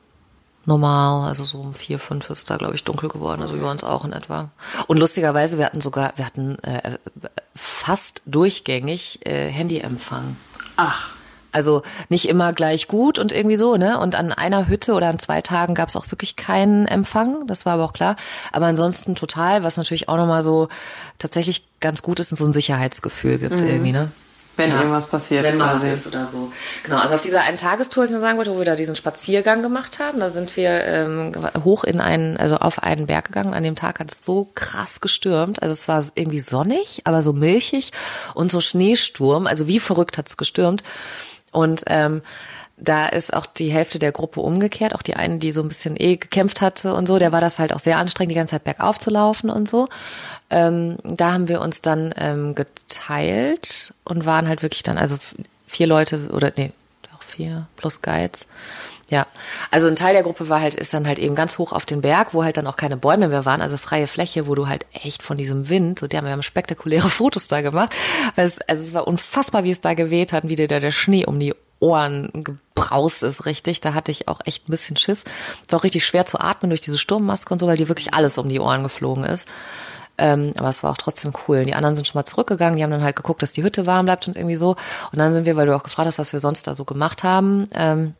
normal. 0.66 1.28
Also 1.28 1.44
so 1.44 1.60
um 1.60 1.74
vier, 1.74 2.00
fünf 2.00 2.30
ist 2.30 2.50
da, 2.50 2.58
glaube 2.58 2.76
ich, 2.76 2.84
dunkel 2.84 3.10
geworden, 3.10 3.42
also 3.42 3.56
wie 3.56 3.60
bei 3.60 3.72
uns 3.72 3.84
auch 3.84 4.06
in 4.06 4.14
etwa. 4.14 4.50
Und 4.88 4.98
lustigerweise, 4.98 5.58
wir 5.58 5.66
hatten 5.66 5.82
sogar, 5.82 6.14
wir 6.16 6.26
hatten 6.26 6.60
äh, 6.60 6.98
fast 7.56 8.22
durchgängig 8.26 9.26
äh, 9.26 9.50
Handyempfang. 9.50 10.36
Ach. 10.78 11.12
Also 11.52 11.82
nicht 12.10 12.30
immer 12.30 12.54
gleich 12.54 12.88
gut 12.88 13.18
und 13.18 13.32
irgendwie 13.32 13.56
so, 13.56 13.76
ne? 13.76 14.00
Und 14.00 14.14
an 14.14 14.32
einer 14.32 14.68
Hütte 14.68 14.94
oder 14.94 15.08
an 15.08 15.18
zwei 15.18 15.42
Tagen 15.42 15.74
gab 15.74 15.90
es 15.90 15.96
auch 15.96 16.12
wirklich 16.12 16.36
keinen 16.36 16.88
Empfang, 16.88 17.48
das 17.48 17.66
war 17.66 17.74
aber 17.74 17.86
auch 17.86 17.94
klar. 17.94 18.18
Aber 18.52 18.68
ansonsten 18.68 19.16
total, 19.16 19.64
was 19.64 19.76
natürlich 19.76 20.10
auch 20.10 20.18
nochmal 20.18 20.44
so 20.44 20.70
tatsächlich 21.18 21.68
ganz 21.80 22.04
gut 22.04 22.20
ist 22.20 22.32
und 22.32 22.38
so 22.38 22.46
ein 22.46 22.54
Sicherheitsgefühl 22.54 23.40
gibt 23.40 23.62
mhm. 23.62 23.68
irgendwie, 23.68 23.92
ne? 23.92 24.12
Wenn 24.60 24.70
ja, 24.70 24.78
irgendwas 24.80 25.08
passiert. 25.08 25.44
Wenn 25.44 25.58
mal 25.58 25.74
was 25.74 25.84
ist 25.84 26.06
oder 26.06 26.26
so. 26.26 26.52
Genau, 26.84 26.98
also 26.98 27.16
auf 27.16 27.22
dieser 27.22 27.42
einen 27.42 27.58
Tagestour, 27.58 28.04
was 28.04 28.10
ich 28.10 28.14
nur 28.14 28.22
sagen 28.22 28.38
wollte, 28.38 28.54
wo 28.54 28.58
wir 28.58 28.66
da 28.66 28.76
diesen 28.76 28.96
Spaziergang 28.96 29.62
gemacht 29.62 30.00
haben, 30.00 30.20
da 30.20 30.30
sind 30.30 30.56
wir 30.56 30.70
ähm, 30.86 31.32
hoch 31.64 31.84
in 31.84 32.00
einen, 32.02 32.38
also 32.38 32.58
auf 32.58 32.84
einen 32.84 33.08
Berg 33.08 33.26
gegangen. 33.26 33.54
An 33.54 33.64
dem 33.64 33.76
Tag 33.76 34.00
hat 34.00 34.12
es 34.12 34.20
so 34.24 34.50
krass 34.54 35.02
gestürmt. 35.02 35.64
Also 35.64 35.74
es 35.74 35.88
war 35.88 36.04
irgendwie 36.16 36.40
sonnig, 36.40 37.02
aber 37.06 37.22
so 37.22 37.34
milchig 37.34 37.92
und 38.36 38.52
so 38.52 38.62
Schneesturm. 38.62 39.48
Also 39.48 39.68
wie 39.68 39.80
verrückt 39.80 40.18
hat 40.18 40.28
es 40.28 40.38
gestürmt. 40.38 40.84
Und 41.52 41.84
ähm, 41.88 42.22
da 42.82 43.08
ist 43.08 43.34
auch 43.34 43.46
die 43.46 43.70
Hälfte 43.70 44.00
der 44.00 44.12
Gruppe 44.12 44.42
umgekehrt, 44.42 44.96
auch 44.96 45.02
die 45.02 45.16
eine, 45.16 45.38
die 45.38 45.52
so 45.52 45.62
ein 45.62 45.68
bisschen 45.68 45.96
eh 46.00 46.16
gekämpft 46.16 46.62
hatte 46.62 46.94
und 46.94 47.08
so, 47.08 47.18
der 47.20 47.32
war 47.32 47.42
das 47.42 47.60
halt 47.60 47.74
auch 47.74 47.80
sehr 47.80 47.98
anstrengend, 47.98 48.32
die 48.32 48.36
ganze 48.36 48.52
Zeit 48.52 48.64
bergauf 48.64 49.00
zu 49.00 49.10
laufen 49.10 49.50
und 49.50 49.68
so. 49.68 49.88
Ähm, 50.50 50.98
da 51.04 51.34
haben 51.34 51.48
wir 51.48 51.62
uns 51.62 51.82
dann 51.82 52.14
ähm, 52.18 52.56
geteilt 52.56 53.94
und 54.04 54.26
waren 54.26 54.48
halt 54.48 54.62
wirklich 54.62 54.84
dann, 54.84 54.98
also 54.98 55.18
vier 55.68 55.88
Leute 55.88 56.30
oder 56.32 56.52
nee, 56.56 56.72
doch 57.12 57.22
vier 57.22 57.68
plus 57.76 58.02
Guides. 58.02 58.48
Ja, 59.10 59.26
also 59.72 59.88
ein 59.88 59.96
Teil 59.96 60.14
der 60.14 60.22
Gruppe 60.22 60.50
war 60.50 60.62
halt, 60.62 60.76
ist 60.76 60.94
dann 60.94 61.08
halt 61.08 61.18
eben 61.18 61.34
ganz 61.34 61.58
hoch 61.58 61.74
auf 61.74 61.86
den 61.86 62.02
Berg, 62.02 62.36
wo 62.36 62.44
halt 62.44 62.58
dann 62.58 62.68
auch 62.68 62.76
keine 62.76 62.96
Bäume 62.96 63.28
mehr 63.28 63.44
waren, 63.44 63.60
also 63.60 63.78
freie 63.78 64.06
Fläche, 64.06 64.46
wo 64.46 64.54
du 64.54 64.68
halt 64.68 64.86
echt 64.94 65.24
von 65.24 65.36
diesem 65.36 65.68
Wind, 65.68 65.98
so 65.98 66.06
haben, 66.06 66.26
wir 66.26 66.32
haben 66.32 66.44
spektakuläre 66.44 67.10
Fotos 67.10 67.48
da 67.48 67.62
gemacht, 67.62 67.96
weil 68.36 68.46
es, 68.46 68.62
also 68.62 68.84
es 68.84 68.94
war 68.94 69.08
unfassbar, 69.08 69.64
wie 69.64 69.72
es 69.72 69.82
da 69.82 69.96
geweht 69.96 70.32
hat, 70.32 70.48
wie 70.48 70.56
dir 70.56 70.68
da 70.68 70.80
der 70.80 70.92
Schnee 70.92 71.26
um 71.26 71.40
die 71.40 71.56
Ohren 71.80 72.30
gebraust 72.34 73.24
ist, 73.24 73.46
richtig. 73.46 73.82
Da 73.82 73.94
hatte 73.94 74.12
ich 74.12 74.28
auch 74.28 74.42
echt 74.46 74.68
ein 74.68 74.72
bisschen 74.72 74.98
Schiss. 74.98 75.24
War 75.70 75.80
auch 75.80 75.84
richtig 75.84 76.06
schwer 76.06 76.26
zu 76.26 76.40
atmen 76.40 76.70
durch 76.70 76.82
diese 76.82 76.98
Sturmmaske 76.98 77.54
und 77.54 77.60
so, 77.60 77.68
weil 77.68 77.78
dir 77.78 77.88
wirklich 77.88 78.14
alles 78.14 78.38
um 78.38 78.50
die 78.50 78.60
Ohren 78.60 78.84
geflogen 78.84 79.24
ist. 79.24 79.48
Ähm, 80.18 80.54
aber 80.58 80.68
es 80.68 80.84
war 80.84 80.92
auch 80.92 80.98
trotzdem 80.98 81.32
cool. 81.48 81.64
Die 81.64 81.74
anderen 81.74 81.96
sind 81.96 82.06
schon 82.06 82.20
mal 82.20 82.26
zurückgegangen, 82.26 82.76
die 82.76 82.84
haben 82.84 82.92
dann 82.92 83.04
halt 83.04 83.16
geguckt, 83.16 83.42
dass 83.42 83.54
die 83.54 83.64
Hütte 83.64 83.86
warm 83.86 84.06
bleibt 84.06 84.28
und 84.28 84.36
irgendwie 84.36 84.58
so. 84.58 84.72
Und 85.12 85.18
dann 85.18 85.32
sind 85.32 85.46
wir, 85.46 85.56
weil 85.56 85.66
du 85.66 85.76
auch 85.76 85.84
gefragt 85.84 86.08
hast, 86.08 86.20
was 86.20 86.34
wir 86.34 86.42
sonst 86.42 86.68
da 86.68 86.74
so 86.74 86.84
gemacht 86.84 87.24
haben, 87.24 87.68
ähm, 87.74 88.16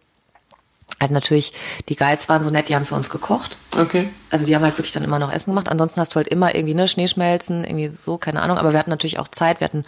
halt 1.00 1.12
natürlich, 1.12 1.54
die 1.88 1.96
Guides 1.96 2.30
waren 2.30 2.44
so 2.44 2.50
nett, 2.50 2.70
die 2.70 2.76
haben 2.76 2.86
für 2.86 2.96
uns 2.96 3.10
gekocht. 3.10 3.58
Okay. 3.78 4.10
Also 4.30 4.46
die 4.46 4.56
haben 4.56 4.64
halt 4.64 4.78
wirklich 4.78 4.92
dann 4.92 5.04
immer 5.04 5.20
noch 5.20 5.32
Essen 5.32 5.52
gemacht. 5.52 5.70
Ansonsten 5.70 6.00
hast 6.00 6.14
du 6.14 6.16
halt 6.18 6.28
immer 6.28 6.54
irgendwie 6.54 6.76
ne 6.76 6.88
Schneeschmelzen, 6.88 7.64
irgendwie 7.64 7.90
so, 7.90 8.18
keine 8.18 8.42
Ahnung. 8.42 8.58
Aber 8.58 8.74
wir 8.74 8.80
hatten 8.80 8.90
natürlich 8.90 9.20
auch 9.20 9.28
Zeit, 9.28 9.60
wir 9.62 9.66
hatten 9.66 9.86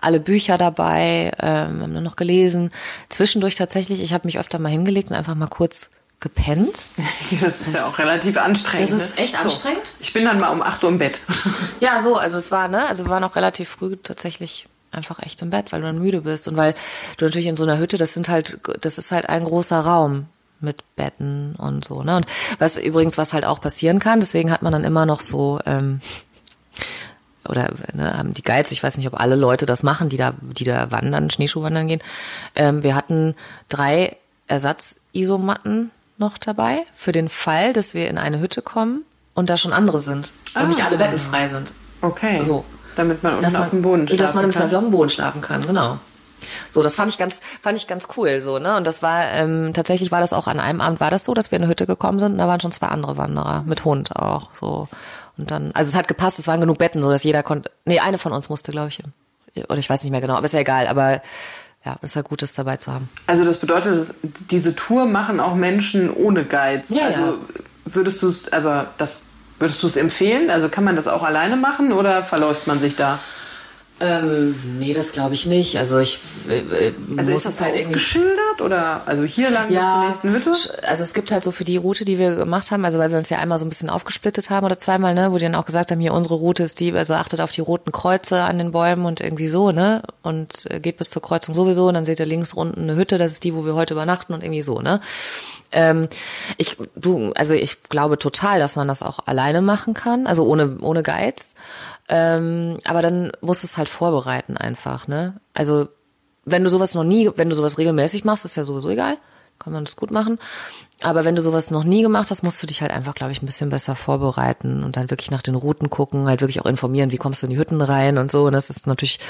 alle 0.00 0.20
Bücher 0.20 0.58
dabei, 0.58 1.32
ähm, 1.38 1.82
haben 1.82 1.94
dann 1.94 2.04
noch 2.04 2.16
gelesen. 2.16 2.70
Zwischendurch 3.08 3.54
tatsächlich, 3.54 4.02
ich 4.02 4.12
habe 4.12 4.26
mich 4.26 4.38
öfter 4.38 4.58
mal 4.58 4.70
hingelegt 4.70 5.10
und 5.10 5.16
einfach 5.16 5.34
mal 5.34 5.48
kurz 5.48 5.90
gepennt. 6.20 6.84
Das 7.40 7.60
ist 7.60 7.74
ja 7.74 7.86
auch 7.86 7.98
relativ 7.98 8.36
anstrengend. 8.36 8.88
Das 8.88 8.98
ist 8.98 9.16
ne? 9.16 9.24
echt 9.24 9.34
ne? 9.34 9.40
anstrengend. 9.40 9.86
So, 9.86 9.96
ich 10.00 10.12
bin 10.12 10.24
dann 10.24 10.38
mal 10.38 10.48
um 10.48 10.62
8 10.62 10.82
Uhr 10.84 10.90
im 10.90 10.98
Bett. 10.98 11.20
Ja, 11.80 12.00
so, 12.00 12.16
also 12.16 12.38
es 12.38 12.50
war, 12.50 12.66
ne, 12.66 12.88
also 12.88 13.04
wir 13.04 13.10
waren 13.10 13.22
auch 13.22 13.36
relativ 13.36 13.68
früh 13.68 13.96
tatsächlich 13.96 14.66
einfach 14.90 15.20
echt 15.20 15.40
im 15.42 15.50
Bett, 15.50 15.70
weil 15.70 15.80
du 15.80 15.86
dann 15.86 16.00
müde 16.00 16.22
bist 16.22 16.48
und 16.48 16.56
weil 16.56 16.74
du 17.16 17.24
natürlich 17.24 17.46
in 17.46 17.56
so 17.56 17.62
einer 17.62 17.78
Hütte, 17.78 17.98
das 17.98 18.14
sind 18.14 18.28
halt, 18.28 18.58
das 18.80 18.98
ist 18.98 19.12
halt 19.12 19.28
ein 19.28 19.44
großer 19.44 19.78
Raum 19.78 20.26
mit 20.60 20.82
Betten 20.96 21.54
und 21.56 21.84
so, 21.84 22.02
ne? 22.02 22.16
Und 22.16 22.26
was 22.58 22.76
übrigens, 22.76 23.18
was 23.18 23.32
halt 23.32 23.44
auch 23.44 23.60
passieren 23.60 23.98
kann, 23.98 24.20
deswegen 24.20 24.50
hat 24.50 24.62
man 24.62 24.72
dann 24.72 24.84
immer 24.84 25.06
noch 25.06 25.20
so, 25.20 25.60
ähm, 25.66 26.00
oder 27.48 27.72
ne, 27.92 28.16
haben 28.16 28.34
die 28.34 28.42
Guides, 28.42 28.72
ich 28.72 28.82
weiß 28.82 28.98
nicht, 28.98 29.06
ob 29.06 29.18
alle 29.18 29.36
Leute 29.36 29.66
das 29.66 29.82
machen, 29.82 30.08
die 30.08 30.16
da, 30.16 30.34
die 30.40 30.64
da 30.64 30.90
wandern, 30.90 31.30
Schneeschuhwandern 31.30 31.88
gehen. 31.88 32.02
Ähm, 32.54 32.82
wir 32.82 32.94
hatten 32.94 33.34
drei 33.68 34.16
Ersatz-Isomatten 34.46 35.90
noch 36.18 36.38
dabei 36.38 36.84
für 36.94 37.12
den 37.12 37.28
Fall, 37.28 37.72
dass 37.72 37.94
wir 37.94 38.08
in 38.08 38.18
eine 38.18 38.40
Hütte 38.40 38.62
kommen 38.62 39.04
und 39.34 39.50
da 39.50 39.56
schon 39.56 39.72
andere 39.72 40.00
sind 40.00 40.32
und 40.54 40.62
ah. 40.62 40.64
nicht 40.64 40.84
alle 40.84 40.98
Betten 40.98 41.18
frei 41.18 41.48
sind. 41.48 41.72
Okay. 42.00 42.42
So. 42.42 42.64
Damit 42.96 43.22
man 43.22 43.36
unten 43.36 43.56
auf 43.56 43.70
dem 43.70 43.82
Boden 43.82 44.08
schlafen 44.08 44.20
Dass 44.20 44.34
man 44.34 44.44
im 44.44 44.52
Zweifel 44.52 44.74
auf 44.74 44.82
dem 44.82 44.90
Boden 44.90 45.10
schlafen 45.10 45.40
kann, 45.40 45.64
genau. 45.66 45.98
So, 46.70 46.82
das 46.82 46.96
fand 46.96 47.10
ich 47.10 47.18
ganz, 47.18 47.40
fand 47.62 47.78
ich 47.78 47.86
ganz 47.86 48.08
cool, 48.16 48.40
so, 48.40 48.58
ne? 48.58 48.76
Und 48.76 48.86
das 48.86 49.02
war, 49.02 49.24
ähm, 49.32 49.72
tatsächlich 49.74 50.12
war 50.12 50.20
das 50.20 50.32
auch 50.32 50.46
an 50.46 50.60
einem 50.60 50.80
Abend 50.80 51.00
war 51.00 51.10
das 51.10 51.24
so, 51.24 51.34
dass 51.34 51.50
wir 51.50 51.56
in 51.56 51.62
eine 51.62 51.70
Hütte 51.70 51.86
gekommen 51.86 52.18
sind 52.18 52.32
und 52.32 52.38
da 52.38 52.48
waren 52.48 52.60
schon 52.60 52.72
zwei 52.72 52.88
andere 52.88 53.16
Wanderer, 53.16 53.62
mit 53.66 53.84
Hund 53.84 54.14
auch, 54.16 54.48
so. 54.54 54.88
Und 55.36 55.50
dann, 55.50 55.70
also 55.72 55.88
es 55.88 55.96
hat 55.96 56.08
gepasst, 56.08 56.38
es 56.38 56.48
waren 56.48 56.60
genug 56.60 56.78
Betten, 56.78 57.02
so 57.02 57.10
dass 57.10 57.22
jeder 57.22 57.42
konnte, 57.42 57.70
nee, 57.84 58.00
eine 58.00 58.18
von 58.18 58.32
uns 58.32 58.48
musste, 58.48 58.72
glaube 58.72 58.88
ich, 58.88 59.02
oder 59.68 59.78
ich 59.78 59.88
weiß 59.88 60.02
nicht 60.02 60.10
mehr 60.10 60.20
genau, 60.20 60.34
aber 60.34 60.44
ist 60.44 60.54
ja 60.54 60.60
egal, 60.60 60.86
aber 60.86 61.22
ja, 61.84 61.96
ist 62.02 62.16
ja 62.16 62.22
gut, 62.22 62.42
das 62.42 62.52
dabei 62.52 62.76
zu 62.76 62.92
haben. 62.92 63.08
Also 63.26 63.44
das 63.44 63.58
bedeutet, 63.58 64.14
diese 64.50 64.74
Tour 64.74 65.06
machen 65.06 65.40
auch 65.40 65.54
Menschen 65.54 66.12
ohne 66.12 66.44
Guides. 66.44 66.90
Ja, 66.90 67.06
also 67.06 67.22
ja. 67.22 67.38
würdest 67.86 68.22
du 68.22 68.28
es, 68.28 68.52
aber 68.52 68.88
das 68.98 69.16
würdest 69.58 69.82
du 69.82 69.86
es 69.86 69.96
empfehlen? 69.96 70.50
Also 70.50 70.68
kann 70.68 70.84
man 70.84 70.96
das 70.96 71.08
auch 71.08 71.22
alleine 71.22 71.56
machen 71.56 71.92
oder 71.92 72.22
verläuft 72.22 72.66
man 72.66 72.80
sich 72.80 72.96
da? 72.96 73.18
Ähm, 74.00 74.54
nee, 74.78 74.94
das 74.94 75.10
glaube 75.10 75.34
ich 75.34 75.46
nicht. 75.46 75.76
Also 75.76 75.98
ich 75.98 76.20
äh, 76.48 76.92
Also 77.16 77.32
muss 77.32 77.40
ist 77.40 77.46
das 77.46 77.60
halt 77.60 77.74
ausgeschildert 77.74 78.60
oder 78.60 79.02
also 79.06 79.24
hier 79.24 79.50
lang 79.50 79.72
ja, 79.72 79.80
bis 79.80 79.90
zur 79.90 80.04
nächsten 80.04 80.32
Hütte? 80.32 80.86
Also 80.86 81.02
es 81.02 81.14
gibt 81.14 81.32
halt 81.32 81.42
so 81.42 81.50
für 81.50 81.64
die 81.64 81.78
Route, 81.78 82.04
die 82.04 82.16
wir 82.16 82.36
gemacht 82.36 82.70
haben, 82.70 82.84
also 82.84 82.98
weil 83.00 83.10
wir 83.10 83.18
uns 83.18 83.28
ja 83.28 83.38
einmal 83.38 83.58
so 83.58 83.66
ein 83.66 83.68
bisschen 83.68 83.90
aufgesplittet 83.90 84.50
haben 84.50 84.64
oder 84.64 84.78
zweimal, 84.78 85.14
ne, 85.14 85.32
wo 85.32 85.38
die 85.38 85.46
dann 85.46 85.56
auch 85.56 85.64
gesagt 85.64 85.90
haben, 85.90 85.98
hier 85.98 86.14
unsere 86.14 86.36
Route 86.36 86.62
ist 86.62 86.78
die, 86.78 86.92
also 86.92 87.14
achtet 87.14 87.40
auf 87.40 87.50
die 87.50 87.60
roten 87.60 87.90
Kreuze 87.90 88.42
an 88.42 88.58
den 88.58 88.70
Bäumen 88.70 89.04
und 89.04 89.20
irgendwie 89.20 89.48
so, 89.48 89.72
ne? 89.72 90.02
Und 90.22 90.70
äh, 90.70 90.78
geht 90.78 90.98
bis 90.98 91.10
zur 91.10 91.22
Kreuzung 91.22 91.54
sowieso 91.54 91.88
und 91.88 91.94
dann 91.94 92.04
seht 92.04 92.20
ihr 92.20 92.26
links 92.26 92.52
unten 92.52 92.82
eine 92.82 92.94
Hütte, 92.94 93.18
das 93.18 93.32
ist 93.32 93.42
die, 93.42 93.54
wo 93.54 93.64
wir 93.64 93.74
heute 93.74 93.94
übernachten 93.94 94.32
und 94.32 94.44
irgendwie 94.44 94.62
so, 94.62 94.80
ne? 94.80 95.00
Ähm, 95.72 96.08
ich, 96.56 96.76
du, 96.94 97.32
also 97.32 97.54
ich 97.54 97.82
glaube 97.88 98.18
total, 98.18 98.58
dass 98.58 98.76
man 98.76 98.88
das 98.88 99.02
auch 99.02 99.18
alleine 99.26 99.60
machen 99.60 99.92
kann, 99.92 100.26
also 100.26 100.46
ohne, 100.46 100.78
ohne 100.80 101.02
Guides. 101.02 101.50
Ähm, 102.08 102.78
aber 102.84 103.02
dann 103.02 103.32
musst 103.40 103.62
du 103.62 103.66
es 103.66 103.76
halt 103.76 103.88
vorbereiten 103.88 104.56
einfach, 104.56 105.08
ne? 105.08 105.40
Also, 105.54 105.88
wenn 106.44 106.64
du 106.64 106.70
sowas 106.70 106.94
noch 106.94 107.04
nie, 107.04 107.30
wenn 107.36 107.50
du 107.50 107.56
sowas 107.56 107.78
regelmäßig 107.78 108.24
machst, 108.24 108.44
ist 108.44 108.56
ja 108.56 108.64
sowieso 108.64 108.88
egal. 108.88 109.16
Kann 109.58 109.72
man 109.72 109.84
das 109.84 109.96
gut 109.96 110.10
machen. 110.10 110.38
Aber 111.00 111.24
wenn 111.24 111.36
du 111.36 111.42
sowas 111.42 111.70
noch 111.70 111.84
nie 111.84 112.02
gemacht 112.02 112.30
hast, 112.30 112.42
musst 112.42 112.62
du 112.62 112.66
dich 112.66 112.80
halt 112.80 112.92
einfach, 112.92 113.14
glaube 113.14 113.32
ich, 113.32 113.42
ein 113.42 113.46
bisschen 113.46 113.70
besser 113.70 113.94
vorbereiten 113.94 114.82
und 114.82 114.96
dann 114.96 115.10
wirklich 115.10 115.30
nach 115.30 115.42
den 115.42 115.54
Routen 115.54 115.90
gucken, 115.90 116.28
halt 116.28 116.40
wirklich 116.40 116.60
auch 116.60 116.66
informieren, 116.66 117.12
wie 117.12 117.18
kommst 117.18 117.42
du 117.42 117.46
in 117.46 117.50
die 117.50 117.58
Hütten 117.58 117.80
rein 117.80 118.18
und 118.18 118.30
so. 118.30 118.46
Und 118.46 118.52
das 118.52 118.70
ist 118.70 118.86
natürlich 118.86 119.20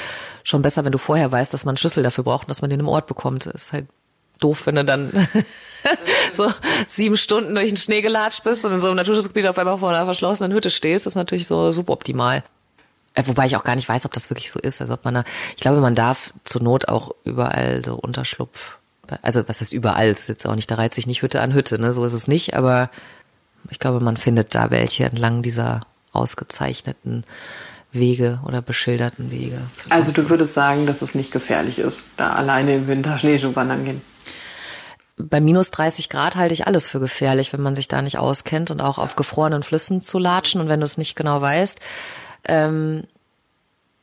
schon 0.44 0.62
besser, 0.62 0.84
wenn 0.84 0.92
du 0.92 0.98
vorher 0.98 1.32
weißt, 1.32 1.52
dass 1.52 1.64
man 1.64 1.72
einen 1.72 1.78
Schlüssel 1.78 2.02
dafür 2.02 2.24
braucht 2.24 2.44
und 2.44 2.50
dass 2.50 2.62
man 2.62 2.70
den 2.70 2.80
im 2.80 2.88
Ort 2.88 3.06
bekommt. 3.06 3.46
Das 3.46 3.54
ist 3.54 3.72
halt 3.72 3.86
doof, 4.40 4.66
wenn 4.66 4.76
du 4.76 4.84
dann 4.84 5.10
so 6.32 6.50
sieben 6.86 7.16
Stunden 7.16 7.54
durch 7.54 7.68
den 7.68 7.76
Schnee 7.76 8.02
gelatscht 8.02 8.44
bist 8.44 8.64
und 8.64 8.72
in 8.72 8.80
so 8.80 8.86
einem 8.88 8.96
Naturschutzgebiet 8.96 9.46
auf 9.46 9.58
einmal 9.58 9.78
vor 9.78 9.90
einer 9.90 10.04
verschlossenen 10.04 10.52
Hütte 10.52 10.70
stehst. 10.70 11.06
Das 11.06 11.12
ist 11.12 11.16
natürlich 11.16 11.46
so 11.46 11.72
suboptimal. 11.72 12.44
Äh, 13.18 13.26
wobei 13.26 13.46
ich 13.46 13.57
auch 13.57 13.64
gar 13.64 13.74
nicht 13.74 13.88
weiß, 13.88 14.07
ob 14.07 14.12
das 14.12 14.31
wirklich 14.31 14.50
so 14.50 14.61
ist. 14.61 14.81
Also 14.81 14.94
ob 14.94 15.04
man 15.04 15.14
da, 15.14 15.24
ich 15.50 15.62
glaube, 15.62 15.81
man 15.81 15.96
darf 15.96 16.33
zur 16.44 16.62
Not 16.62 16.88
auch 16.88 17.11
überall 17.24 17.85
so 17.85 17.96
Unterschlupf. 17.96 18.78
Also 19.22 19.48
was 19.48 19.61
heißt 19.61 19.72
überall? 19.72 20.09
Es 20.09 20.20
ist 20.20 20.28
jetzt 20.28 20.46
auch 20.46 20.54
nicht, 20.54 20.70
da 20.70 20.76
reizt 20.76 20.94
sich 20.94 21.09
nicht 21.09 21.22
Hütte 21.22 21.40
an 21.40 21.52
Hütte, 21.52 21.81
ne? 21.81 21.92
So 21.92 22.04
ist 22.04 22.12
es 22.12 22.28
nicht, 22.28 22.54
aber 22.54 22.90
ich 23.70 23.81
glaube, 23.81 24.00
man 24.00 24.16
findet 24.16 24.54
da 24.54 24.70
welche 24.70 25.04
entlang 25.04 25.42
dieser 25.42 25.81
ausgezeichneten 26.12 27.24
Wege 27.90 28.40
oder 28.46 28.62
beschilderten 28.62 29.33
Wege. 29.33 29.62
Also 29.88 30.12
du 30.12 30.28
würdest 30.31 30.54
sagen, 30.54 30.87
dass 30.87 31.02
es 31.02 31.14
nicht 31.14 31.33
gefährlich 31.33 31.78
ist, 31.81 32.04
da 32.18 32.35
alleine 32.35 32.76
im 32.76 32.87
Winter 32.87 33.18
Schneeschuh 33.18 33.57
wandern 33.57 33.85
gehen? 33.85 34.02
Bei 35.16 35.40
minus 35.40 35.72
30 35.72 36.09
Grad 36.09 36.37
halte 36.37 36.54
ich 36.54 36.68
alles 36.68 36.87
für 36.87 37.00
gefährlich, 37.00 37.52
wenn 37.52 37.62
man 37.62 37.74
sich 37.74 37.88
da 37.88 38.00
nicht 38.00 38.18
auskennt 38.18 38.70
und 38.70 38.81
auch 38.81 38.98
auf 38.98 39.16
gefrorenen 39.16 39.64
Flüssen 39.64 40.02
zu 40.02 40.18
latschen 40.18 40.61
und 40.61 40.68
wenn 40.68 40.78
du 40.78 40.85
es 40.85 40.98
nicht 40.98 41.16
genau 41.16 41.40
weißt. 41.40 41.81
Ähm, 42.48 43.04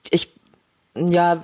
ich, 0.10 0.29
ja, 0.95 1.43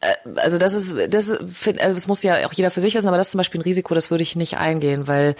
äh, 0.00 0.14
also 0.36 0.58
das 0.58 0.74
ist, 0.74 0.94
das, 1.12 1.28
äh, 1.28 1.74
das 1.74 2.06
muss 2.06 2.22
ja 2.22 2.46
auch 2.46 2.52
jeder 2.52 2.70
für 2.70 2.80
sich 2.80 2.94
wissen, 2.94 3.08
aber 3.08 3.16
das 3.16 3.28
ist 3.28 3.32
zum 3.32 3.38
Beispiel 3.38 3.60
ein 3.60 3.64
Risiko, 3.64 3.94
das 3.94 4.10
würde 4.10 4.22
ich 4.22 4.36
nicht 4.36 4.56
eingehen, 4.58 5.06
weil, 5.08 5.34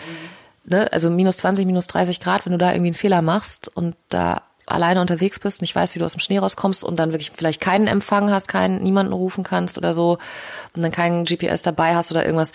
ne, 0.65 0.93
also 0.93 1.11
minus 1.11 1.39
20, 1.39 1.67
minus 1.67 1.87
30 1.87 2.21
Grad, 2.21 2.45
wenn 2.47 2.53
du 2.53 2.59
da 2.59 2.71
irgendwie 2.71 2.89
einen 2.89 2.95
Fehler 2.95 3.23
machst 3.23 3.69
und 3.75 3.97
da 4.09 4.43
alleine 4.67 5.01
unterwegs 5.01 5.39
bist, 5.39 5.61
nicht 5.61 5.77
weißt, 5.77 5.95
wie 5.95 6.01
du 6.01 6.05
aus 6.05 6.13
dem 6.13 6.21
Schnee 6.21 6.39
rauskommst 6.39 6.83
und 6.83 6.99
dann 6.99 7.13
wirklich 7.13 7.31
vielleicht 7.31 7.61
keinen 7.61 7.87
Empfang 7.87 8.31
hast, 8.31 8.49
keinen, 8.49 8.83
niemanden 8.83 9.13
rufen 9.13 9.45
kannst 9.45 9.79
oder 9.79 9.95
so 9.95 10.19
und 10.75 10.83
dann 10.83 10.91
keinen 10.91 11.25
GPS 11.25 11.63
dabei 11.63 11.95
hast 11.95 12.11
oder 12.11 12.25
irgendwas. 12.25 12.53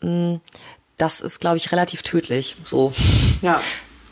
Mm, 0.00 0.36
das 0.98 1.20
ist, 1.20 1.40
glaube 1.40 1.56
ich, 1.56 1.72
relativ 1.72 2.02
tödlich. 2.02 2.56
So. 2.64 2.92
Ja. 3.42 3.60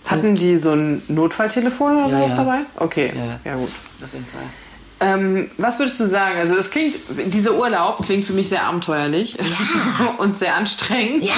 Hatten 0.07 0.35
die 0.35 0.57
so 0.57 0.73
ein 0.73 1.03
Notfalltelefon 1.09 1.97
oder 1.97 2.05
Ja, 2.05 2.09
sowas 2.19 2.31
ja. 2.31 2.37
dabei? 2.37 2.59
Okay. 2.77 3.13
Ja, 3.15 3.25
ja. 3.25 3.41
ja 3.45 3.55
gut. 3.57 3.69
Auf 4.05 4.13
jeden 4.13 4.27
Fall. 4.27 4.43
Ähm, 4.99 5.51
was 5.59 5.79
würdest 5.79 6.01
du 6.01 6.05
sagen? 6.07 6.39
Also 6.39 6.57
es 6.57 6.71
klingt, 6.71 6.95
dieser 7.27 7.55
Urlaub 7.55 8.03
klingt 8.05 8.25
für 8.25 8.33
mich 8.33 8.49
sehr 8.49 8.65
abenteuerlich 8.65 9.37
und 10.19 10.39
sehr 10.39 10.55
anstrengend. 10.55 11.25
Ja. 11.25 11.35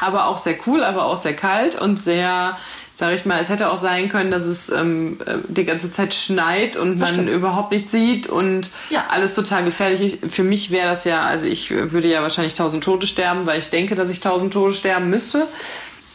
Aber 0.00 0.26
auch 0.26 0.38
sehr 0.38 0.54
cool, 0.66 0.84
aber 0.84 1.06
auch 1.06 1.20
sehr 1.20 1.34
kalt 1.34 1.74
und 1.80 2.00
sehr, 2.00 2.56
sag 2.94 3.12
ich 3.12 3.26
mal, 3.26 3.40
es 3.40 3.48
hätte 3.48 3.68
auch 3.72 3.78
sein 3.78 4.08
können, 4.10 4.30
dass 4.30 4.44
es 4.44 4.68
ähm, 4.68 5.18
äh, 5.26 5.38
die 5.48 5.64
ganze 5.64 5.90
Zeit 5.90 6.14
schneit 6.14 6.76
und 6.76 6.98
man 7.00 7.08
stimmt. 7.08 7.30
überhaupt 7.30 7.72
nichts 7.72 7.90
sieht 7.90 8.28
und 8.28 8.70
Ja. 8.90 9.06
alles 9.08 9.34
total 9.34 9.64
gefährlich 9.64 10.22
ist. 10.22 10.32
Für 10.32 10.44
mich 10.44 10.70
wäre 10.70 10.86
das 10.86 11.02
ja, 11.02 11.22
also 11.24 11.46
ich 11.46 11.70
würde 11.72 12.06
ja 12.06 12.22
wahrscheinlich 12.22 12.54
tausend 12.54 12.84
Tote 12.84 13.08
sterben, 13.08 13.44
weil 13.44 13.58
ich 13.58 13.70
denke, 13.70 13.96
dass 13.96 14.08
ich 14.10 14.20
tausend 14.20 14.52
Tote 14.52 14.74
sterben 14.74 15.10
müsste. 15.10 15.48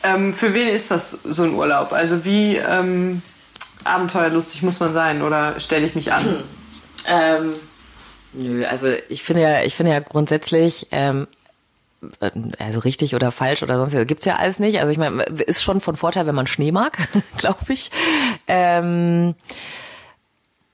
Ähm, 0.05 0.33
für 0.33 0.53
wen 0.53 0.67
ist 0.67 0.91
das 0.91 1.11
so 1.11 1.43
ein 1.43 1.53
Urlaub? 1.55 1.91
Also 1.91 2.25
wie 2.25 2.57
ähm, 2.57 3.21
abenteuerlustig 3.83 4.61
muss 4.61 4.79
man 4.79 4.93
sein 4.93 5.21
oder 5.21 5.59
stelle 5.59 5.85
ich 5.85 5.95
mich 5.95 6.13
an? 6.13 6.43
Ähm, 7.07 7.53
nö, 8.33 8.65
also 8.65 8.89
ich 9.09 9.23
finde 9.23 9.41
ja, 9.43 9.63
ich 9.63 9.75
finde 9.75 9.93
ja 9.93 9.99
grundsätzlich, 9.99 10.87
ähm, 10.91 11.27
äh, 12.19 12.31
also 12.59 12.79
richtig 12.81 13.15
oder 13.15 13.31
falsch 13.31 13.63
oder 13.63 13.77
sonst 13.77 13.95
was, 13.95 14.07
gibt's 14.07 14.25
ja 14.25 14.35
alles 14.35 14.59
nicht. 14.59 14.79
Also 14.79 14.91
ich 14.91 14.97
meine, 14.97 15.23
ist 15.23 15.63
schon 15.63 15.81
von 15.81 15.95
Vorteil, 15.95 16.27
wenn 16.27 16.35
man 16.35 16.47
Schnee 16.47 16.71
mag, 16.71 16.97
glaube 17.37 17.73
ich. 17.73 17.89
Ähm, 18.47 19.35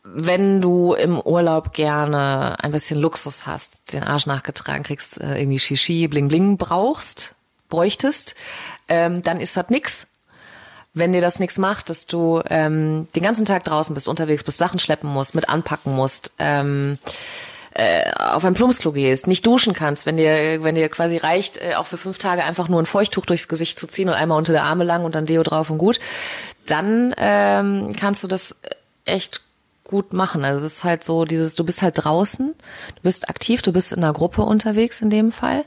wenn 0.04 0.60
du 0.60 0.94
im 0.94 1.22
Urlaub 1.22 1.74
gerne 1.74 2.62
ein 2.62 2.72
bisschen 2.72 3.00
Luxus 3.00 3.46
hast, 3.46 3.94
den 3.94 4.04
Arsch 4.04 4.26
nachgetragen 4.26 4.84
kriegst, 4.84 5.22
äh, 5.22 5.40
irgendwie 5.40 5.60
Shishi, 5.60 6.08
Bling 6.08 6.28
Bling 6.28 6.58
brauchst, 6.58 7.36
bräuchtest, 7.70 8.36
ähm, 8.92 9.24
dann 9.24 9.40
ist 9.40 9.56
das 9.56 9.70
nix 9.70 10.08
wenn 10.94 11.14
dir 11.14 11.22
das 11.22 11.40
nichts 11.40 11.58
macht, 11.58 11.90
dass 11.90 12.06
du 12.06 12.42
ähm, 12.50 13.08
den 13.16 13.24
ganzen 13.24 13.46
Tag 13.46 13.64
draußen 13.64 13.94
bist, 13.94 14.08
unterwegs 14.08 14.44
bist, 14.44 14.58
Sachen 14.58 14.80
schleppen 14.80 15.10
musst, 15.10 15.36
mit 15.36 15.48
anpacken 15.48 15.96
musst, 15.96 16.34
ähm, 16.38 16.98
äh, 17.74 18.12
auf 18.12 18.44
ein 18.44 18.54
Plumpsklo 18.54 18.92
gehst, 18.92 19.28
nicht 19.28 19.46
duschen 19.46 19.74
kannst, 19.74 20.06
wenn 20.06 20.18
dir, 20.18 20.62
wenn 20.64 20.76
dir 20.76 20.90
quasi 20.90 21.16
reicht, 21.16 21.58
äh, 21.58 21.76
auch 21.76 21.86
für 21.86 21.96
fünf 21.96 22.18
Tage 22.18 22.44
einfach 22.44 22.68
nur 22.68 22.82
ein 22.82 22.86
Feuchttuch 22.86 23.26
durchs 23.26 23.48
Gesicht 23.48 23.80
zu 23.80 23.88
ziehen 23.88 24.10
und 24.10 24.16
einmal 24.16 24.38
unter 24.38 24.52
der 24.52 24.64
Arme 24.64 24.84
lang 24.84 25.06
und 25.06 25.16
dann 25.16 25.26
Deo 25.26 25.44
drauf 25.44 25.70
und 25.70 25.78
gut, 25.78 26.00
dann 26.68 27.16
ähm, 27.18 27.94
kannst 27.98 28.24
du 28.24 28.28
das 28.28 28.60
echt 29.06 29.42
gut 29.86 30.12
machen. 30.12 30.44
Also 30.44 30.66
es 30.66 30.74
ist 30.74 30.84
halt 30.84 31.06
so 31.06 31.24
dieses, 31.24 31.56
du 31.56 31.64
bist 31.64 31.82
halt 31.82 32.04
draußen, 32.04 32.54
du 32.96 33.02
bist 33.02 33.30
aktiv, 33.30 33.62
du 33.62 33.72
bist 33.72 33.94
in 33.94 34.04
einer 34.04 34.14
Gruppe 34.14 34.42
unterwegs 34.42 35.00
in 35.00 35.10
dem 35.10 35.32
Fall. 35.32 35.64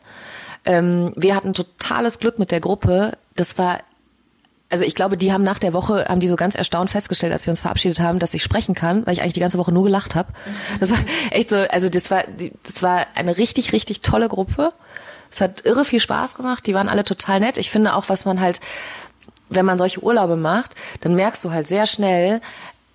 Ähm, 0.64 1.12
wir 1.16 1.34
hatten 1.34 1.54
totales 1.54 2.18
Glück 2.18 2.38
mit 2.38 2.50
der 2.50 2.60
Gruppe. 2.60 3.16
Das 3.34 3.58
war 3.58 3.80
also 4.74 4.82
ich 4.82 4.96
glaube, 4.96 5.16
die 5.16 5.32
haben 5.32 5.44
nach 5.44 5.60
der 5.60 5.72
Woche, 5.72 6.06
haben 6.08 6.18
die 6.18 6.26
so 6.26 6.34
ganz 6.34 6.56
erstaunt 6.56 6.90
festgestellt, 6.90 7.32
als 7.32 7.46
wir 7.46 7.52
uns 7.52 7.60
verabschiedet 7.60 8.00
haben, 8.00 8.18
dass 8.18 8.34
ich 8.34 8.42
sprechen 8.42 8.74
kann, 8.74 9.06
weil 9.06 9.12
ich 9.12 9.22
eigentlich 9.22 9.34
die 9.34 9.40
ganze 9.40 9.56
Woche 9.58 9.70
nur 9.70 9.84
gelacht 9.84 10.16
habe. 10.16 10.32
Das 10.80 10.90
war 10.90 10.98
echt 11.30 11.48
so, 11.48 11.56
also 11.56 11.88
das 11.88 12.10
war, 12.10 12.24
das 12.64 12.82
war 12.82 13.06
eine 13.14 13.36
richtig, 13.36 13.72
richtig 13.72 14.00
tolle 14.00 14.28
Gruppe. 14.28 14.72
Es 15.30 15.40
hat 15.40 15.64
irre 15.64 15.84
viel 15.84 16.00
Spaß 16.00 16.34
gemacht, 16.34 16.66
die 16.66 16.74
waren 16.74 16.88
alle 16.88 17.04
total 17.04 17.38
nett. 17.38 17.56
Ich 17.56 17.70
finde 17.70 17.94
auch, 17.94 18.08
was 18.08 18.24
man 18.24 18.40
halt, 18.40 18.58
wenn 19.48 19.64
man 19.64 19.78
solche 19.78 20.02
Urlaube 20.02 20.34
macht, 20.34 20.74
dann 21.02 21.14
merkst 21.14 21.44
du 21.44 21.52
halt 21.52 21.68
sehr 21.68 21.86
schnell, 21.86 22.40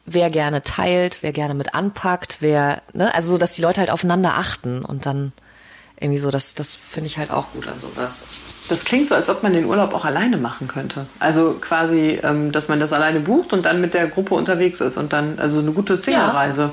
wer 0.05 0.29
gerne 0.29 0.63
teilt, 0.63 1.19
wer 1.21 1.31
gerne 1.31 1.53
mit 1.53 1.75
anpackt, 1.75 2.37
wer, 2.41 2.81
ne, 2.93 3.13
also 3.13 3.31
so, 3.31 3.37
dass 3.37 3.53
die 3.53 3.61
Leute 3.61 3.79
halt 3.79 3.91
aufeinander 3.91 4.33
achten 4.37 4.83
und 4.83 5.05
dann 5.05 5.31
irgendwie 5.99 6.19
so, 6.19 6.31
das, 6.31 6.55
das 6.55 6.73
finde 6.73 7.07
ich 7.07 7.17
halt 7.17 7.29
auch 7.29 7.51
gut 7.51 7.67
an 7.67 7.79
sowas. 7.79 8.27
Das 8.69 8.85
klingt 8.85 9.09
so, 9.09 9.15
als 9.15 9.29
ob 9.29 9.43
man 9.43 9.53
den 9.53 9.65
Urlaub 9.65 9.93
auch 9.93 10.05
alleine 10.05 10.37
machen 10.37 10.67
könnte. 10.67 11.07
Also 11.19 11.57
quasi, 11.59 12.19
ähm, 12.23 12.51
dass 12.51 12.69
man 12.69 12.79
das 12.79 12.93
alleine 12.93 13.19
bucht 13.19 13.51
und 13.51 13.65
dann 13.65 13.81
mit 13.81 13.93
der 13.93 14.07
Gruppe 14.07 14.35
unterwegs 14.35 14.79
ist 14.79 14.97
und 14.97 15.11
dann, 15.11 15.39
also 15.39 15.59
eine 15.59 15.71
gute 15.71 15.97
Single-Reise. 15.97 16.71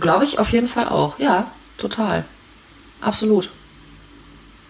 Glaube 0.00 0.24
ich 0.24 0.38
auf 0.38 0.50
jeden 0.50 0.68
Fall 0.68 0.88
auch. 0.88 1.18
Ja, 1.18 1.50
total. 1.76 2.24
Absolut. 3.02 3.50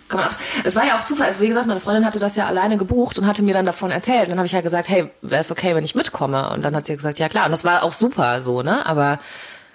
Kann 0.09 0.21
man 0.21 0.27
abs 0.29 0.39
es 0.65 0.77
war 0.77 0.87
ja 0.87 0.99
auch 0.99 1.05
Zufall. 1.05 1.27
Also 1.27 1.41
wie 1.41 1.49
gesagt, 1.49 1.67
meine 1.67 1.81
Freundin 1.81 2.05
hatte 2.05 2.19
das 2.19 2.37
ja 2.37 2.47
alleine 2.47 2.77
gebucht 2.77 3.19
und 3.19 3.27
hatte 3.27 3.43
mir 3.43 3.55
dann 3.55 3.67
davon 3.67 3.91
erzählt. 3.91 4.25
Und 4.25 4.31
dann 4.31 4.39
habe 4.39 4.47
ich 4.47 4.53
ja 4.53 4.61
gesagt, 4.61 4.89
hey, 4.89 5.11
wäre 5.23 5.41
es 5.41 5.51
okay, 5.51 5.75
wenn 5.75 5.85
ich 5.85 5.95
mitkomme? 5.95 6.51
Und 6.51 6.65
dann 6.65 6.75
hat 6.77 6.87
sie 6.87 6.97
gesagt, 6.97 7.19
ja 7.19 7.29
klar. 7.29 7.47
Und 7.47 7.51
das 7.51 7.65
war 7.65 7.83
auch 7.83 7.93
super 7.93 8.41
so, 8.41 8.63
ne? 8.63 8.87
Aber 8.87 9.19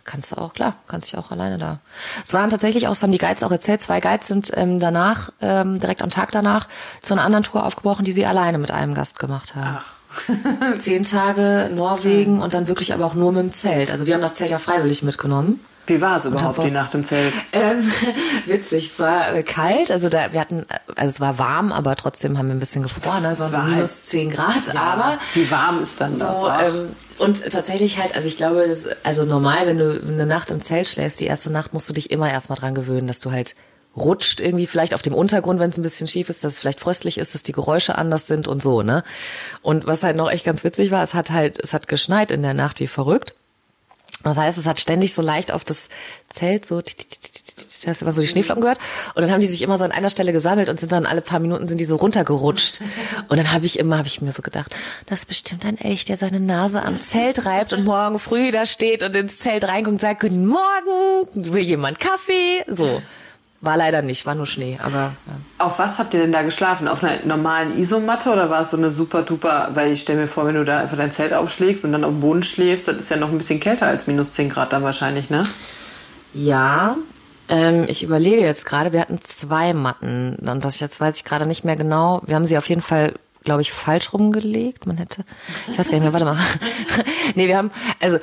kannst 0.06 0.32
du 0.32 0.38
auch, 0.38 0.54
klar, 0.54 0.76
kannst 0.88 1.12
du 1.12 1.18
ja 1.18 1.24
auch 1.24 1.32
alleine 1.32 1.58
da. 1.58 1.80
Es 2.24 2.34
waren 2.34 2.50
tatsächlich 2.50 2.88
auch, 2.88 2.92
das 2.92 3.04
haben 3.04 3.12
die 3.12 3.18
Guides 3.18 3.44
auch 3.44 3.52
erzählt, 3.52 3.82
zwei 3.82 4.00
Guides 4.00 4.28
sind 4.28 4.52
ähm, 4.56 4.80
danach, 4.80 5.32
ähm, 5.42 5.80
direkt 5.80 6.02
am 6.02 6.10
Tag 6.10 6.32
danach, 6.32 6.68
zu 7.02 7.14
einer 7.14 7.24
anderen 7.24 7.44
Tour 7.44 7.66
aufgebrochen, 7.66 8.06
die 8.06 8.12
sie 8.12 8.26
alleine 8.26 8.58
mit 8.58 8.72
einem 8.72 8.94
Gast 8.94 9.20
gemacht 9.20 9.56
haben. 9.56 9.78
Ach. 9.80 9.86
Zehn 10.80 11.04
Tage 11.04 11.70
Norwegen 11.74 12.42
und 12.42 12.54
dann 12.54 12.68
wirklich 12.68 12.94
aber 12.94 13.06
auch 13.06 13.14
nur 13.14 13.32
mit 13.32 13.42
dem 13.44 13.54
Zelt. 13.54 13.90
Also 13.92 14.06
wir 14.08 14.14
haben 14.16 14.22
das 14.22 14.36
Zelt 14.36 14.52
ja 14.52 14.58
freiwillig 14.58 15.04
mitgenommen. 15.04 15.60
Wie 15.88 16.00
war 16.00 16.18
es 16.18 16.26
überhaupt, 16.26 16.58
hab- 16.60 16.66
die 16.66 16.72
Nacht 16.72 16.94
im 16.94 17.04
Zelt? 17.04 17.34
Ähm, 17.54 17.92
witzig, 18.46 18.88
es 18.88 19.00
war 19.00 19.34
äh, 19.34 19.44
kalt, 19.44 19.90
also 19.92 20.10
da 20.10 20.32
wir 20.32 20.40
hatten, 20.40 20.66
also 20.96 21.10
es 21.12 21.20
war 21.20 21.38
warm, 21.40 21.72
aber 21.72 21.96
trotzdem 21.96 22.38
haben 22.38 22.48
wir 22.48 22.56
ein 22.56 22.60
bisschen 22.60 22.84
gefroren, 22.84 23.24
ne? 23.24 23.30
es 23.30 23.40
war 23.40 23.64
minus 23.64 23.78
halt- 23.96 24.06
10 24.06 24.30
Grad, 24.30 24.76
aber 24.76 25.18
Wie 25.34 25.50
warm 25.50 25.82
ist 25.82 26.00
dann 26.00 26.12
das? 26.18 26.40
so, 26.40 26.48
Ach. 26.50 26.62
ähm, 26.64 26.90
und 27.21 27.49
tatsächlich 27.49 27.97
halt, 27.97 28.15
also 28.15 28.27
ich 28.27 28.38
glaube, 28.38 28.67
das, 28.67 28.88
also 29.03 29.23
normal, 29.23 29.67
wenn 29.67 29.77
du 29.77 30.01
eine 30.01 30.25
Nacht 30.25 30.51
im 30.51 30.60
Zelt 30.60 30.88
schläfst, 30.88 31.19
die 31.19 31.25
erste 31.25 31.51
Nacht 31.51 31.73
musst 31.73 31.88
du 31.88 31.93
dich 31.93 32.12
immer 32.12 32.29
erstmal 32.29 32.57
dran 32.57 32.75
gewöhnen, 32.75 33.07
dass 33.07 33.19
du 33.19 33.31
halt 33.31 33.55
rutscht 33.95 34.39
irgendwie 34.39 34.67
vielleicht 34.67 34.93
auf 34.93 35.01
dem 35.01 35.13
Untergrund, 35.13 35.60
wenn 35.60 35.69
es 35.69 35.77
ein 35.77 35.84
bisschen 35.84 36.07
schief 36.07 36.29
ist, 36.29 36.43
dass 36.43 36.53
es 36.53 36.60
vielleicht 36.60 36.79
fröstlich 36.79 37.17
ist, 37.17 37.36
dass 37.36 37.43
die 37.43 37.51
Geräusche 37.51 37.97
anders 37.97 38.27
sind 38.27 38.47
und 38.47 38.62
so, 38.62 38.81
ne? 38.81 39.03
Und 39.62 39.86
was 39.86 40.03
halt 40.03 40.15
noch 40.15 40.31
echt 40.31 40.45
ganz 40.45 40.63
witzig 40.63 40.91
war, 40.91 41.03
es 41.03 41.13
hat 41.13 41.31
halt, 41.31 41.62
es 41.62 41.73
hat 41.73 41.88
geschneit 41.88 42.31
in 42.31 42.41
der 42.41 42.53
Nacht 42.53 42.79
wie 42.79 42.88
verrückt. 42.88 43.36
Das 44.23 44.38
heißt, 44.38 44.57
es 44.57 44.67
hat 44.67 44.79
ständig 44.79 45.13
so 45.13 45.21
leicht 45.21 45.51
auf 45.51 45.63
das 45.63 45.89
Zelt 46.29 46.65
so, 46.65 46.81
hast 47.88 48.02
du 48.02 48.06
immer 48.06 48.12
so 48.12 48.21
die 48.21 48.28
Schneeflocken 48.28 48.62
gehört. 48.62 48.80
Und 49.15 49.21
dann 49.21 49.32
haben 49.32 49.39
die 49.39 49.47
sich 49.47 49.62
immer 49.62 49.78
so 49.78 49.84
an 49.84 49.91
einer 49.91 50.10
Stelle 50.10 50.34
gesammelt 50.34 50.69
und 50.69 50.80
sind 50.80 50.91
dann 50.91 51.06
alle 51.06 51.21
paar 51.21 51.39
Minuten 51.39 51.67
sind 51.67 51.80
die 51.80 51.86
so 51.86 51.95
runtergerutscht. 51.95 52.82
Und 53.28 53.38
dann 53.38 53.52
habe 53.52 53.65
ich 53.65 53.80
immer, 53.80 53.97
habe 53.97 54.08
ich 54.08 54.21
mir 54.21 54.32
so 54.32 54.41
gedacht, 54.41 54.76
das 55.06 55.19
ist 55.19 55.26
bestimmt 55.28 55.65
ein 55.65 55.78
Elch, 55.78 56.06
der 56.06 56.17
seine 56.17 56.39
Nase 56.39 56.84
am 56.84 57.00
Zelt 57.00 57.45
reibt 57.45 57.74
und 57.74 57.86
morgen 57.86 58.19
früh 58.19 58.52
da 58.52 58.65
steht 58.65 59.04
und 59.04 59.15
ins 59.15 59.39
Zelt 59.39 59.67
reinguckt 59.67 59.93
und 59.93 60.02
sagt, 60.02 60.21
guten 60.21 60.47
Morgen, 60.47 61.28
will 61.34 61.63
jemand 61.63 62.00
Kaffee? 62.00 62.63
So. 62.67 63.02
War 63.63 63.78
leider 63.78 64.02
nicht, 64.02 64.26
war 64.26 64.34
nur 64.34 64.47
Schnee, 64.47 64.80
aber 64.82 64.97
ja. 65.28 65.34
Auf 65.60 65.78
was 65.78 66.00
habt 66.00 66.15
ihr 66.15 66.19
denn 66.19 66.32
da 66.32 66.41
geschlafen? 66.41 66.88
Auf 66.88 67.04
einer 67.04 67.24
normalen 67.26 67.78
Isomatte 67.78 68.32
oder 68.32 68.50
war 68.50 68.62
es 68.62 68.71
so 68.71 68.78
eine 68.78 68.89
super 68.89 69.21
duper, 69.21 69.69
weil 69.74 69.91
ich 69.91 70.02
stelle 70.02 70.21
mir 70.21 70.28
vor, 70.28 70.47
wenn 70.47 70.56
du 70.56 70.65
da 70.65 70.80
einfach 70.80 70.97
dein 70.97 71.12
Zelt 71.12 71.32
aufschlägst 71.32 71.86
und 71.86 71.91
dann 71.91 72.04
auf 72.04 72.10
dem 72.10 72.21
Boden 72.21 72.41
schläfst, 72.41 72.88
das 72.88 72.97
ist 72.97 73.10
ja 73.10 73.17
noch 73.17 73.30
ein 73.30 73.38
bisschen 73.38 73.60
kälter 73.60 73.86
als 73.86 74.08
minus 74.08 74.32
10 74.32 74.50
Grad 74.50 74.74
dann 74.74 74.82
wahrscheinlich, 74.82 75.30
ne? 75.30 75.43
Ja, 76.34 76.97
ähm, 77.52 77.86
ich 77.90 78.02
überlege 78.02 78.42
jetzt 78.42 78.66
gerade, 78.66 78.94
wir 78.94 79.02
hatten 79.02 79.20
zwei 79.22 79.74
Matten 79.74 80.38
und 80.38 80.66
das 80.66 80.80
jetzt 80.80 81.02
weiß 81.02 81.18
ich 81.18 81.26
gerade 81.26 81.46
nicht 81.46 81.66
mehr 81.66 81.76
genau. 81.76 82.22
Wir 82.26 82.36
haben 82.36 82.46
sie 82.46 82.58
auf 82.58 82.70
jeden 82.70 82.82
Fall, 82.82 83.14
glaube 83.44 83.62
ich, 83.62 83.74
falsch 83.74 84.14
rumgelegt. 84.14 84.88
Man 84.88 84.98
hätte, 84.98 85.26
ich 85.70 85.78
weiß 85.78 85.88
gar 85.88 85.96
nicht 85.96 86.04
mehr, 86.04 86.14
warte 86.14 86.26
mal. 86.26 86.38
nee, 87.36 87.48
wir 87.48 87.58
haben, 87.58 87.72
also 88.00 88.20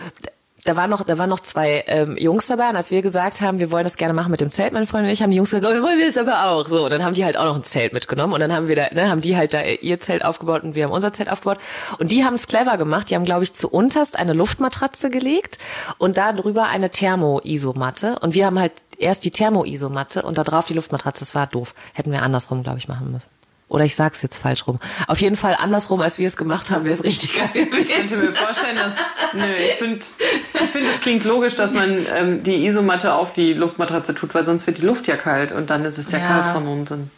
da 0.65 0.77
waren 0.77 0.91
noch, 0.91 1.05
da 1.05 1.19
waren 1.19 1.31
noch 1.31 1.41
zwei 1.41 1.85
ähm, 1.87 2.17
Jungs 2.17 2.47
dabei 2.47 2.69
und 2.69 2.77
als 2.77 2.91
wir 2.91 3.01
gesagt 3.01 3.41
haben, 3.41 3.59
wir 3.59 3.71
wollen 3.71 3.85
das 3.85 3.97
gerne 3.97 4.13
machen 4.13 4.31
mit 4.31 4.41
dem 4.41 4.49
Zelt, 4.49 4.73
meine 4.73 4.87
Freundin 4.87 5.09
und 5.09 5.13
ich, 5.13 5.23
haben 5.23 5.31
die 5.31 5.37
Jungs 5.37 5.51
gesagt, 5.51 5.67
oh, 5.67 5.83
wollen 5.83 5.99
wir 5.99 6.07
jetzt 6.07 6.19
aber 6.19 6.45
auch. 6.47 6.67
So, 6.69 6.85
und 6.85 6.91
dann 6.91 7.05
haben 7.05 7.15
die 7.15 7.25
halt 7.25 7.37
auch 7.37 7.45
noch 7.45 7.57
ein 7.57 7.63
Zelt 7.63 7.93
mitgenommen 7.93 8.33
und 8.33 8.41
dann 8.41 8.53
haben 8.53 8.69
wir 8.69 8.77
da, 8.77 8.89
ne, 8.93 9.09
haben 9.09 9.21
die 9.21 9.37
halt 9.37 9.55
da 9.55 9.63
ihr 9.63 10.01
Zelt 10.01 10.25
aufgebaut 10.25 10.65
und 10.65 10.75
wir 10.75 10.85
haben 10.85 10.93
unser 10.93 11.13
Zelt 11.13 11.31
aufgebaut. 11.31 11.59
Und 11.99 12.13
die 12.13 12.25
haben 12.25 12.35
es 12.35 12.49
clever 12.49 12.77
gemacht. 12.77 13.11
Die 13.11 13.15
haben, 13.15 13.25
glaube 13.25 13.45
ich, 13.45 13.53
zu 13.53 13.69
unterst 13.69 14.19
eine 14.19 14.33
Luftmatratze 14.33 15.11
gelegt 15.11 15.59
und 15.99 16.19
da 16.19 16.33
drüber 16.33 16.65
eine 16.65 16.91
Thermo-Isomatte. 16.91 18.19
Und 18.21 18.35
wir 18.35 18.47
haben 18.47 18.59
halt 18.59 18.73
erst 18.99 19.25
die 19.25 19.31
Thermo-Isomatte 19.31 20.23
und 20.23 20.39
da 20.39 20.45
drauf 20.45 20.67
die 20.67 20.75
Luftmatratze. 20.75 21.21
Das 21.21 21.35
war 21.35 21.47
doof. 21.47 21.75
Hätten 21.95 22.13
wir 22.13 22.23
andersrum, 22.23 22.63
glaube 22.63 22.79
ich, 22.79 22.89
machen 22.89 23.13
müssen. 23.13 23.31
Oder 23.71 23.85
ich 23.85 23.95
sag's 23.95 24.23
jetzt 24.23 24.39
falsch 24.39 24.67
rum. 24.67 24.79
Auf 25.09 25.21
jeden 25.21 25.37
Fall 25.37 25.55
andersrum, 25.59 26.01
als 26.01 26.19
wir 26.19 26.27
es 26.27 26.39
gemacht 26.39 26.71
haben, 26.71 26.85
wäre 26.85 26.95
es 26.95 27.05
richtig 27.05 27.37
geil 27.37 27.51
Ich 27.55 27.71
könnte 27.71 27.93
gewesen. 27.93 28.21
mir 28.21 28.33
vorstellen, 28.33 28.77
dass. 28.77 28.97
Nö, 29.35 29.45
ich 29.45 29.73
finde, 29.75 30.07
ich 30.55 30.69
find, 30.71 30.87
es 30.89 31.01
klingt 31.03 31.25
logisch, 31.25 31.55
dass 31.55 31.75
man 31.75 32.07
ähm, 32.17 32.43
die 32.43 32.65
Isomatte 32.67 33.13
auf 33.13 33.35
die 33.35 33.53
Luftmatratze 33.53 34.15
tut, 34.15 34.35
weil 34.35 34.43
sonst 34.45 34.67
wird 34.67 34.79
die 34.79 34.87
Luft 34.87 35.07
ja 35.07 35.17
kalt 35.19 35.53
und 35.53 35.69
dann 35.69 35.85
ist 35.85 35.99
es 35.99 36.11
ja, 36.11 36.19
Ja. 36.19 36.27
kalt 36.27 36.47
von 36.55 36.67
unten. 36.67 37.11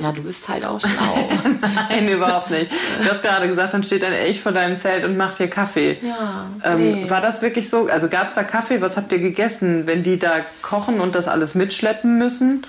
Ja, 0.00 0.12
du 0.12 0.22
bist 0.22 0.48
halt 0.48 0.64
auch 0.64 0.78
schlau. 0.80 1.28
Nein, 1.88 2.08
überhaupt 2.08 2.50
nicht. 2.50 2.70
Du 3.02 3.08
hast 3.08 3.22
gerade 3.22 3.48
gesagt, 3.48 3.74
dann 3.74 3.82
steht 3.82 4.04
ein 4.04 4.12
Elch 4.12 4.40
vor 4.40 4.52
deinem 4.52 4.76
Zelt 4.76 5.04
und 5.04 5.16
macht 5.16 5.38
dir 5.38 5.48
Kaffee. 5.48 5.98
Ja, 6.02 6.46
Ähm, 6.64 6.76
nee. 7.02 7.10
War 7.10 7.20
das 7.20 7.42
wirklich 7.42 7.68
so? 7.68 7.88
Also 7.88 8.08
gab 8.08 8.28
es 8.28 8.34
da 8.34 8.44
Kaffee? 8.44 8.80
Was 8.80 8.96
habt 8.96 9.10
ihr 9.12 9.18
gegessen, 9.18 9.86
wenn 9.86 10.02
die 10.04 10.18
da 10.18 10.36
kochen 10.62 11.00
und 11.00 11.14
das 11.14 11.26
alles 11.28 11.54
mitschleppen 11.56 12.16
müssen? 12.18 12.64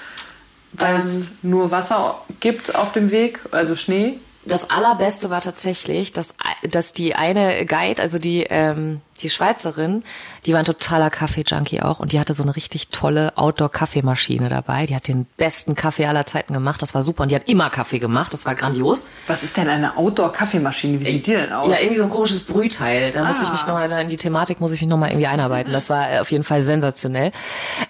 Weil 0.74 1.02
es 1.02 1.28
Ähm. 1.28 1.32
nur 1.44 1.72
Wasser 1.72 2.20
gibt 2.40 2.76
auf 2.76 2.92
dem 2.92 3.12
Weg, 3.12 3.40
also 3.52 3.76
Schnee? 3.76 4.20
Das 4.46 4.70
allerbeste 4.70 5.30
war 5.30 5.42
tatsächlich, 5.42 6.14
dass, 6.14 6.36
dass 6.64 6.94
die 6.94 7.14
eine 7.16 7.66
Guide, 7.66 8.02
also 8.02 8.18
die, 8.18 8.44
ähm, 8.50 9.02
die 9.22 9.30
Schweizerin, 9.30 10.04
die 10.46 10.54
war 10.54 10.60
ein 10.60 10.66
totaler 10.66 11.10
Kaffee-Junkie 11.10 11.82
auch 11.82 12.00
und 12.00 12.14
die 12.14 12.20
hatte 12.20 12.34
so 12.34 12.44
eine 12.44 12.56
richtig 12.56 12.88
tolle 12.88 13.38
Outdoor-Kaffeemaschine 13.38 14.48
dabei. 14.48 14.86
Die 14.86 14.96
hat 14.96 15.10
den 15.10 15.26
besten 15.36 15.76
Kaffee 15.76 16.06
aller 16.06 16.26
Zeiten 16.26 16.54
gemacht. 16.54 16.82
Das 16.82 16.96
war 16.96 17.02
super 17.02 17.24
und 17.24 17.32
die 17.32 17.36
hat 17.36 17.50
immer 17.50 17.70
Kaffee 17.70 18.00
gemacht. 18.00 18.32
Das 18.32 18.46
war 18.46 18.56
grandios. 18.56 19.08
Was 19.28 19.44
ist 19.44 19.58
denn 19.58 19.68
eine 19.68 19.98
Outdoor-Kaffeemaschine? 19.98 21.02
Wie 21.02 21.04
sieht 21.04 21.28
die 21.28 21.32
denn 21.32 21.52
aus? 21.52 21.70
Ja, 21.70 21.80
irgendwie 21.80 21.98
so 21.98 22.04
ein 22.04 22.10
komisches 22.10 22.44
Brühteil. 22.44 23.12
Da 23.12 23.24
ah. 23.24 23.26
musste 23.26 23.44
ich 23.44 23.52
mich 23.52 23.68
nochmal, 23.68 23.92
in 23.92 24.08
die 24.08 24.18
Thematik 24.18 24.62
muss 24.62 24.72
ich 24.72 24.80
mich 24.80 24.90
nochmal 24.90 25.10
irgendwie 25.10 25.28
einarbeiten. 25.28 25.74
Das 25.74 25.90
war 25.90 26.22
auf 26.22 26.32
jeden 26.32 26.46
Fall 26.46 26.62
sensationell. 26.62 27.32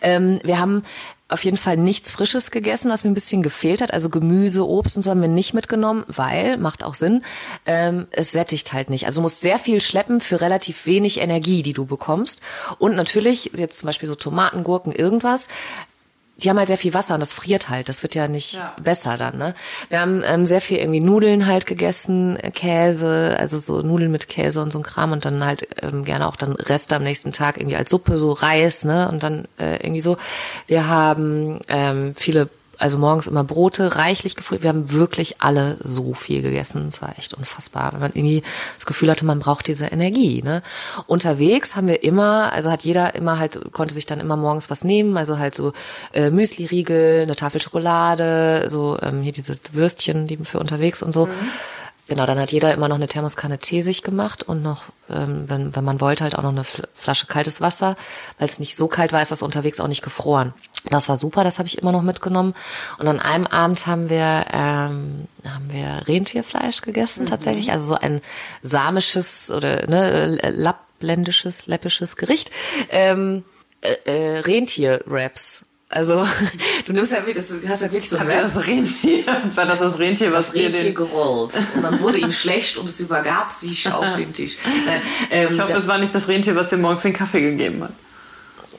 Ähm, 0.01 0.39
wir 0.43 0.59
haben 0.59 0.81
auf 1.29 1.45
jeden 1.45 1.57
Fall 1.57 1.77
nichts 1.77 2.11
Frisches 2.11 2.51
gegessen, 2.51 2.91
was 2.91 3.03
mir 3.03 3.11
ein 3.11 3.15
bisschen 3.15 3.43
gefehlt 3.43 3.81
hat. 3.81 3.93
Also 3.93 4.09
Gemüse, 4.09 4.67
Obst 4.67 4.97
und 4.97 5.03
so 5.03 5.11
haben 5.11 5.21
wir 5.21 5.27
nicht 5.27 5.53
mitgenommen, 5.53 6.03
weil, 6.07 6.57
macht 6.57 6.83
auch 6.83 6.95
Sinn, 6.95 7.23
ähm, 7.65 8.07
es 8.11 8.31
sättigt 8.31 8.73
halt 8.73 8.89
nicht. 8.89 9.05
Also 9.05 9.19
du 9.19 9.23
musst 9.23 9.39
sehr 9.39 9.59
viel 9.59 9.79
schleppen 9.79 10.19
für 10.19 10.41
relativ 10.41 10.85
wenig 10.87 11.19
Energie, 11.19 11.61
die 11.61 11.73
du 11.73 11.85
bekommst. 11.85 12.41
Und 12.79 12.95
natürlich, 12.95 13.51
jetzt 13.55 13.77
zum 13.77 13.87
Beispiel 13.87 14.09
so 14.09 14.15
Tomaten, 14.15 14.63
Gurken, 14.63 14.91
irgendwas, 14.91 15.47
die 16.43 16.49
haben 16.49 16.57
halt 16.57 16.67
sehr 16.67 16.77
viel 16.77 16.93
Wasser 16.93 17.13
und 17.13 17.19
das 17.19 17.33
friert 17.33 17.69
halt. 17.69 17.89
Das 17.89 18.03
wird 18.03 18.15
ja 18.15 18.27
nicht 18.27 18.55
ja. 18.55 18.73
besser 18.81 19.17
dann. 19.17 19.37
Ne? 19.37 19.53
Wir 19.89 19.99
haben 19.99 20.23
ähm, 20.25 20.45
sehr 20.47 20.61
viel 20.61 20.77
irgendwie 20.77 20.99
Nudeln 20.99 21.47
halt 21.47 21.65
gegessen, 21.65 22.37
Käse, 22.53 23.35
also 23.37 23.57
so 23.57 23.81
Nudeln 23.81 24.11
mit 24.11 24.29
Käse 24.29 24.61
und 24.61 24.71
so 24.71 24.79
ein 24.79 24.83
Kram 24.83 25.11
und 25.11 25.25
dann 25.25 25.45
halt 25.45 25.67
ähm, 25.81 26.05
gerne 26.05 26.27
auch 26.27 26.35
dann 26.35 26.53
Reste 26.53 26.95
am 26.95 27.03
nächsten 27.03 27.31
Tag 27.31 27.57
irgendwie 27.57 27.75
als 27.75 27.89
Suppe, 27.89 28.17
so 28.17 28.31
Reis, 28.31 28.85
ne? 28.85 29.09
Und 29.09 29.23
dann 29.23 29.47
äh, 29.57 29.77
irgendwie 29.77 30.01
so. 30.01 30.17
Wir 30.67 30.87
haben 30.87 31.59
ähm, 31.67 32.13
viele 32.15 32.49
also 32.79 32.97
morgens 32.97 33.27
immer 33.27 33.43
Brote, 33.43 33.97
reichlich 33.97 34.35
gefrühstückt. 34.35 34.63
Wir 34.63 34.69
haben 34.69 34.91
wirklich 34.91 35.41
alle 35.41 35.77
so 35.83 36.13
viel 36.13 36.41
gegessen. 36.41 36.87
Es 36.87 37.01
war 37.01 37.17
echt 37.19 37.33
unfassbar. 37.33 37.91
Wenn 37.93 37.99
man 37.99 38.11
irgendwie 38.13 38.41
das 38.75 38.85
Gefühl 38.85 39.11
hatte, 39.11 39.25
man 39.25 39.39
braucht 39.39 39.67
diese 39.67 39.87
Energie. 39.87 40.41
Ne? 40.41 40.63
Unterwegs 41.05 41.75
haben 41.75 41.87
wir 41.87 42.03
immer, 42.03 42.53
also 42.53 42.71
hat 42.71 42.83
jeder 42.83 43.15
immer 43.15 43.37
halt, 43.37 43.73
konnte 43.73 43.93
sich 43.93 44.05
dann 44.05 44.21
immer 44.21 44.37
morgens 44.37 44.69
was 44.69 44.83
nehmen. 44.83 45.17
Also 45.17 45.37
halt 45.37 45.55
so 45.55 45.73
äh, 46.13 46.29
Müsli-Riegel, 46.29 47.23
eine 47.23 47.35
Tafel 47.35 47.61
Schokolade, 47.61 48.65
so 48.67 48.97
ähm, 49.01 49.21
hier 49.21 49.33
diese 49.33 49.57
Würstchen, 49.73 50.27
die 50.27 50.37
für 50.37 50.59
unterwegs 50.59 51.03
und 51.03 51.11
so. 51.11 51.25
Mhm. 51.25 51.31
Genau, 52.09 52.25
dann 52.25 52.39
hat 52.39 52.51
jeder 52.51 52.73
immer 52.73 52.87
noch 52.87 52.95
eine 52.95 53.05
Thermoskanne 53.05 53.59
Tee 53.59 53.83
sich 53.83 54.01
gemacht 54.01 54.41
und 54.41 54.63
noch, 54.63 54.85
ähm, 55.11 55.43
wenn, 55.47 55.75
wenn 55.75 55.83
man 55.83 56.01
wollte, 56.01 56.23
halt 56.23 56.35
auch 56.35 56.41
noch 56.41 56.49
eine 56.49 56.63
Flasche 56.63 57.27
kaltes 57.27 57.61
Wasser. 57.61 57.95
Weil 58.39 58.47
es 58.47 58.59
nicht 58.59 58.75
so 58.75 58.87
kalt 58.87 59.13
war, 59.13 59.21
ist 59.21 59.29
das 59.29 59.43
unterwegs 59.43 59.79
auch 59.79 59.87
nicht 59.87 60.01
gefroren. 60.01 60.55
Das 60.85 61.09
war 61.09 61.17
super, 61.17 61.43
das 61.43 61.59
habe 61.59 61.67
ich 61.67 61.77
immer 61.77 61.91
noch 61.91 62.01
mitgenommen. 62.01 62.53
Und 62.99 63.07
an 63.07 63.19
einem 63.19 63.47
Abend 63.47 63.85
haben 63.85 64.09
wir, 64.09 64.45
ähm, 64.51 65.27
haben 65.45 65.71
wir 65.71 66.07
Rentierfleisch 66.07 66.81
gegessen 66.81 67.23
mhm. 67.23 67.27
tatsächlich. 67.27 67.71
Also 67.71 67.87
so 67.87 67.95
ein 67.95 68.21
samisches 68.61 69.51
oder 69.51 69.87
ne, 69.87 70.37
lappländisches, 70.51 71.67
läppisches 71.67 72.15
Gericht. 72.15 72.51
Ähm, 72.91 73.43
äh, 73.81 73.95
äh, 74.05 74.39
Rentier-Wraps 74.39 75.63
also 75.91 76.23
du 76.85 76.93
nimmst 76.93 77.11
ja 77.11 77.25
wirklich, 77.25 77.45
du 77.47 77.67
hast 77.67 77.81
ja 77.81 77.91
wirklich 77.91 78.09
so 78.09 78.17
ein 78.17 78.27
Habt 78.27 78.43
das 78.43 78.67
Rentier? 78.67 79.23
War 79.55 79.65
das 79.65 79.79
das 79.79 79.97
Rentier, 79.97 80.31
was 80.31 80.47
das 80.47 80.55
Rentier 80.55 80.83
den... 80.83 80.93
gerollt. 80.93 81.51
Und 81.75 81.81
dann 81.81 81.99
wurde 81.99 82.19
ihm 82.19 82.31
schlecht 82.31 82.77
und 82.77 82.87
es 82.87 82.99
übergab 82.99 83.49
sich 83.49 83.91
auf 83.91 84.13
den 84.13 84.31
Tisch. 84.31 84.57
Äh, 85.29 85.43
ähm, 85.43 85.49
ich 85.51 85.59
hoffe, 85.59 85.73
es 85.73 85.87
war 85.87 85.97
nicht 85.97 86.13
das 86.15 86.27
Rentier, 86.27 86.55
was 86.55 86.69
dir 86.69 86.77
morgens 86.77 87.01
den 87.01 87.13
Kaffee 87.13 87.41
gegeben 87.41 87.83
hat. 87.83 87.91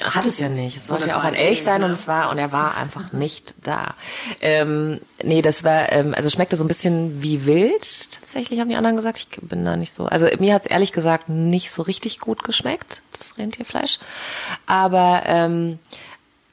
Hat 0.02 0.24
es 0.24 0.38
ja 0.38 0.48
nicht. 0.48 0.76
Es 0.76 0.86
sollte 0.86 1.08
ja 1.08 1.18
auch 1.18 1.24
ein 1.24 1.34
Elch 1.34 1.62
sein 1.62 1.82
und 1.82 1.90
es 1.90 2.06
war 2.08 2.30
und 2.30 2.38
er 2.38 2.52
war 2.52 2.76
einfach 2.76 3.12
nicht 3.12 3.54
da. 3.62 3.94
Ähm, 4.40 5.00
nee, 5.22 5.42
das 5.42 5.64
war 5.64 5.92
ähm, 5.92 6.14
also 6.14 6.30
schmeckte 6.30 6.56
so 6.56 6.64
ein 6.64 6.68
bisschen 6.68 7.22
wie 7.22 7.46
wild. 7.46 8.12
Tatsächlich 8.12 8.60
haben 8.60 8.68
die 8.68 8.76
anderen 8.76 8.96
gesagt. 8.96 9.18
Ich 9.18 9.28
bin 9.40 9.64
da 9.64 9.76
nicht 9.76 9.94
so. 9.94 10.06
Also 10.06 10.26
mir 10.38 10.54
hat 10.54 10.62
es 10.62 10.68
ehrlich 10.68 10.92
gesagt 10.92 11.28
nicht 11.28 11.70
so 11.70 11.82
richtig 11.82 12.20
gut 12.20 12.44
geschmeckt 12.44 13.02
das 13.12 13.38
Rentierfleisch. 13.38 13.98
Aber 14.66 15.22
ähm, 15.26 15.78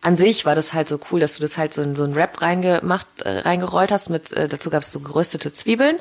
an 0.01 0.15
sich 0.15 0.45
war 0.45 0.55
das 0.55 0.73
halt 0.73 0.87
so 0.87 0.99
cool, 1.11 1.19
dass 1.19 1.35
du 1.35 1.41
das 1.41 1.57
halt 1.57 1.73
so 1.73 1.81
in 1.81 1.95
so 1.95 2.03
ein 2.03 2.15
Wrap 2.15 2.41
reingemacht, 2.41 3.07
äh, 3.23 3.39
reingerollt 3.39 3.91
hast. 3.91 4.09
Mit 4.09 4.31
äh, 4.33 4.47
dazu 4.47 4.69
gab 4.69 4.83
es 4.83 4.91
so 4.91 4.99
geröstete 4.99 5.51
Zwiebeln, 5.51 5.97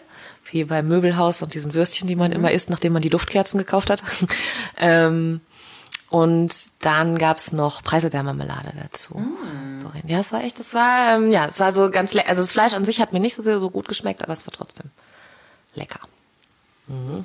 wie 0.50 0.64
beim 0.64 0.88
Möbelhaus 0.88 1.42
und 1.42 1.54
diesen 1.54 1.74
Würstchen, 1.74 2.08
die 2.08 2.16
man 2.16 2.30
mhm. 2.30 2.36
immer 2.36 2.50
isst, 2.52 2.70
nachdem 2.70 2.92
man 2.92 3.02
die 3.02 3.10
Duftkerzen 3.10 3.58
gekauft 3.58 3.90
hat. 3.90 4.02
ähm, 4.76 5.40
und 6.08 6.52
dann 6.80 7.18
gab's 7.18 7.52
noch 7.52 7.82
Preiselbeermarmelade 7.82 8.72
dazu. 8.80 9.18
Mm. 9.18 9.80
So, 9.80 9.90
ja, 10.06 10.18
das 10.18 10.32
war 10.32 10.44
echt, 10.44 10.58
das 10.58 10.72
war, 10.74 11.16
ähm, 11.16 11.32
ja, 11.32 11.46
das 11.46 11.58
war 11.58 11.72
so 11.72 11.90
ganz 11.90 12.12
lecker. 12.14 12.28
Also 12.28 12.42
das 12.42 12.52
Fleisch 12.52 12.74
an 12.74 12.84
sich 12.84 13.00
hat 13.00 13.12
mir 13.12 13.20
nicht 13.20 13.34
so 13.34 13.42
sehr 13.42 13.58
so 13.58 13.70
gut 13.70 13.88
geschmeckt, 13.88 14.22
aber 14.22 14.32
es 14.32 14.46
war 14.46 14.52
trotzdem 14.52 14.90
lecker. 15.74 16.00
Mhm. 16.86 17.24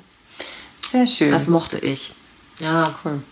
Sehr 0.80 1.06
schön. 1.06 1.30
Das 1.30 1.46
mochte 1.46 1.78
ich. 1.78 2.12
Ja, 2.58 2.94
cool. 3.04 3.22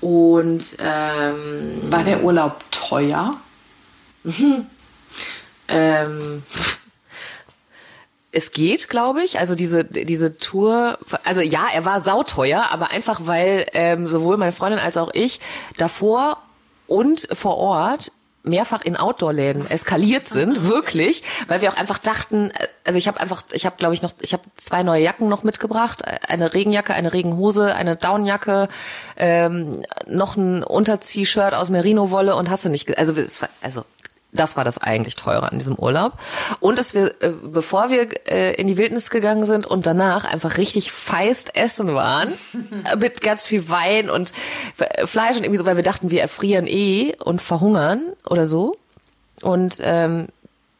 Und 0.00 0.76
ähm, 0.78 1.80
war 1.90 2.04
der 2.04 2.22
Urlaub 2.22 2.62
teuer? 2.70 3.36
Mhm. 4.24 4.66
Ähm, 5.68 6.42
es 8.32 8.50
geht, 8.50 8.88
glaube 8.88 9.22
ich. 9.22 9.38
Also 9.38 9.54
diese 9.54 9.84
diese 9.84 10.38
Tour, 10.38 10.98
also 11.24 11.40
ja, 11.42 11.66
er 11.72 11.84
war 11.84 12.00
sauteuer, 12.00 12.66
aber 12.70 12.90
einfach 12.90 13.20
weil 13.24 13.66
ähm, 13.74 14.08
sowohl 14.08 14.38
meine 14.38 14.52
Freundin 14.52 14.80
als 14.80 14.96
auch 14.96 15.10
ich 15.12 15.40
davor 15.76 16.38
und 16.86 17.28
vor 17.32 17.58
Ort 17.58 18.10
mehrfach 18.44 18.82
in 18.82 18.96
Outdoor-Läden 18.96 19.70
eskaliert 19.70 20.26
sind, 20.26 20.68
wirklich, 20.68 21.22
weil 21.46 21.60
wir 21.60 21.72
auch 21.72 21.76
einfach 21.76 21.98
dachten, 21.98 22.52
also 22.84 22.98
ich 22.98 23.06
habe 23.06 23.20
einfach, 23.20 23.44
ich 23.52 23.66
habe 23.66 23.76
glaube 23.76 23.94
ich 23.94 24.02
noch, 24.02 24.12
ich 24.20 24.32
habe 24.32 24.42
zwei 24.56 24.82
neue 24.82 25.02
Jacken 25.02 25.28
noch 25.28 25.44
mitgebracht, 25.44 26.02
eine 26.28 26.52
Regenjacke, 26.52 26.94
eine 26.94 27.12
Regenhose, 27.12 27.74
eine 27.74 27.96
Downjacke, 27.96 28.68
ähm, 29.16 29.84
noch 30.06 30.36
ein 30.36 30.64
Unterzieh-Shirt 30.64 31.54
aus 31.54 31.70
Merino-Wolle 31.70 32.34
und 32.34 32.50
hast 32.50 32.64
du 32.64 32.68
nicht, 32.68 32.96
also 32.98 33.14
also 33.60 33.84
das 34.32 34.56
war 34.56 34.64
das 34.64 34.78
eigentlich 34.78 35.16
teure 35.16 35.50
an 35.50 35.58
diesem 35.58 35.76
Urlaub. 35.76 36.14
Und 36.60 36.78
dass 36.78 36.94
wir, 36.94 37.14
äh, 37.22 37.32
bevor 37.44 37.90
wir 37.90 38.08
äh, 38.26 38.54
in 38.54 38.66
die 38.66 38.78
Wildnis 38.78 39.10
gegangen 39.10 39.44
sind 39.44 39.66
und 39.66 39.86
danach 39.86 40.24
einfach 40.24 40.56
richtig 40.56 40.90
feist 40.90 41.54
essen 41.54 41.94
waren, 41.94 42.32
mit 42.98 43.20
ganz 43.20 43.46
viel 43.46 43.68
Wein 43.68 44.08
und 44.08 44.32
Fleisch 45.04 45.36
und 45.36 45.44
irgendwie 45.44 45.58
so, 45.58 45.66
weil 45.66 45.76
wir 45.76 45.84
dachten, 45.84 46.10
wir 46.10 46.22
erfrieren 46.22 46.66
eh 46.66 47.14
und 47.22 47.42
verhungern 47.42 48.14
oder 48.28 48.46
so. 48.46 48.76
Und 49.42 49.78
ähm, 49.80 50.28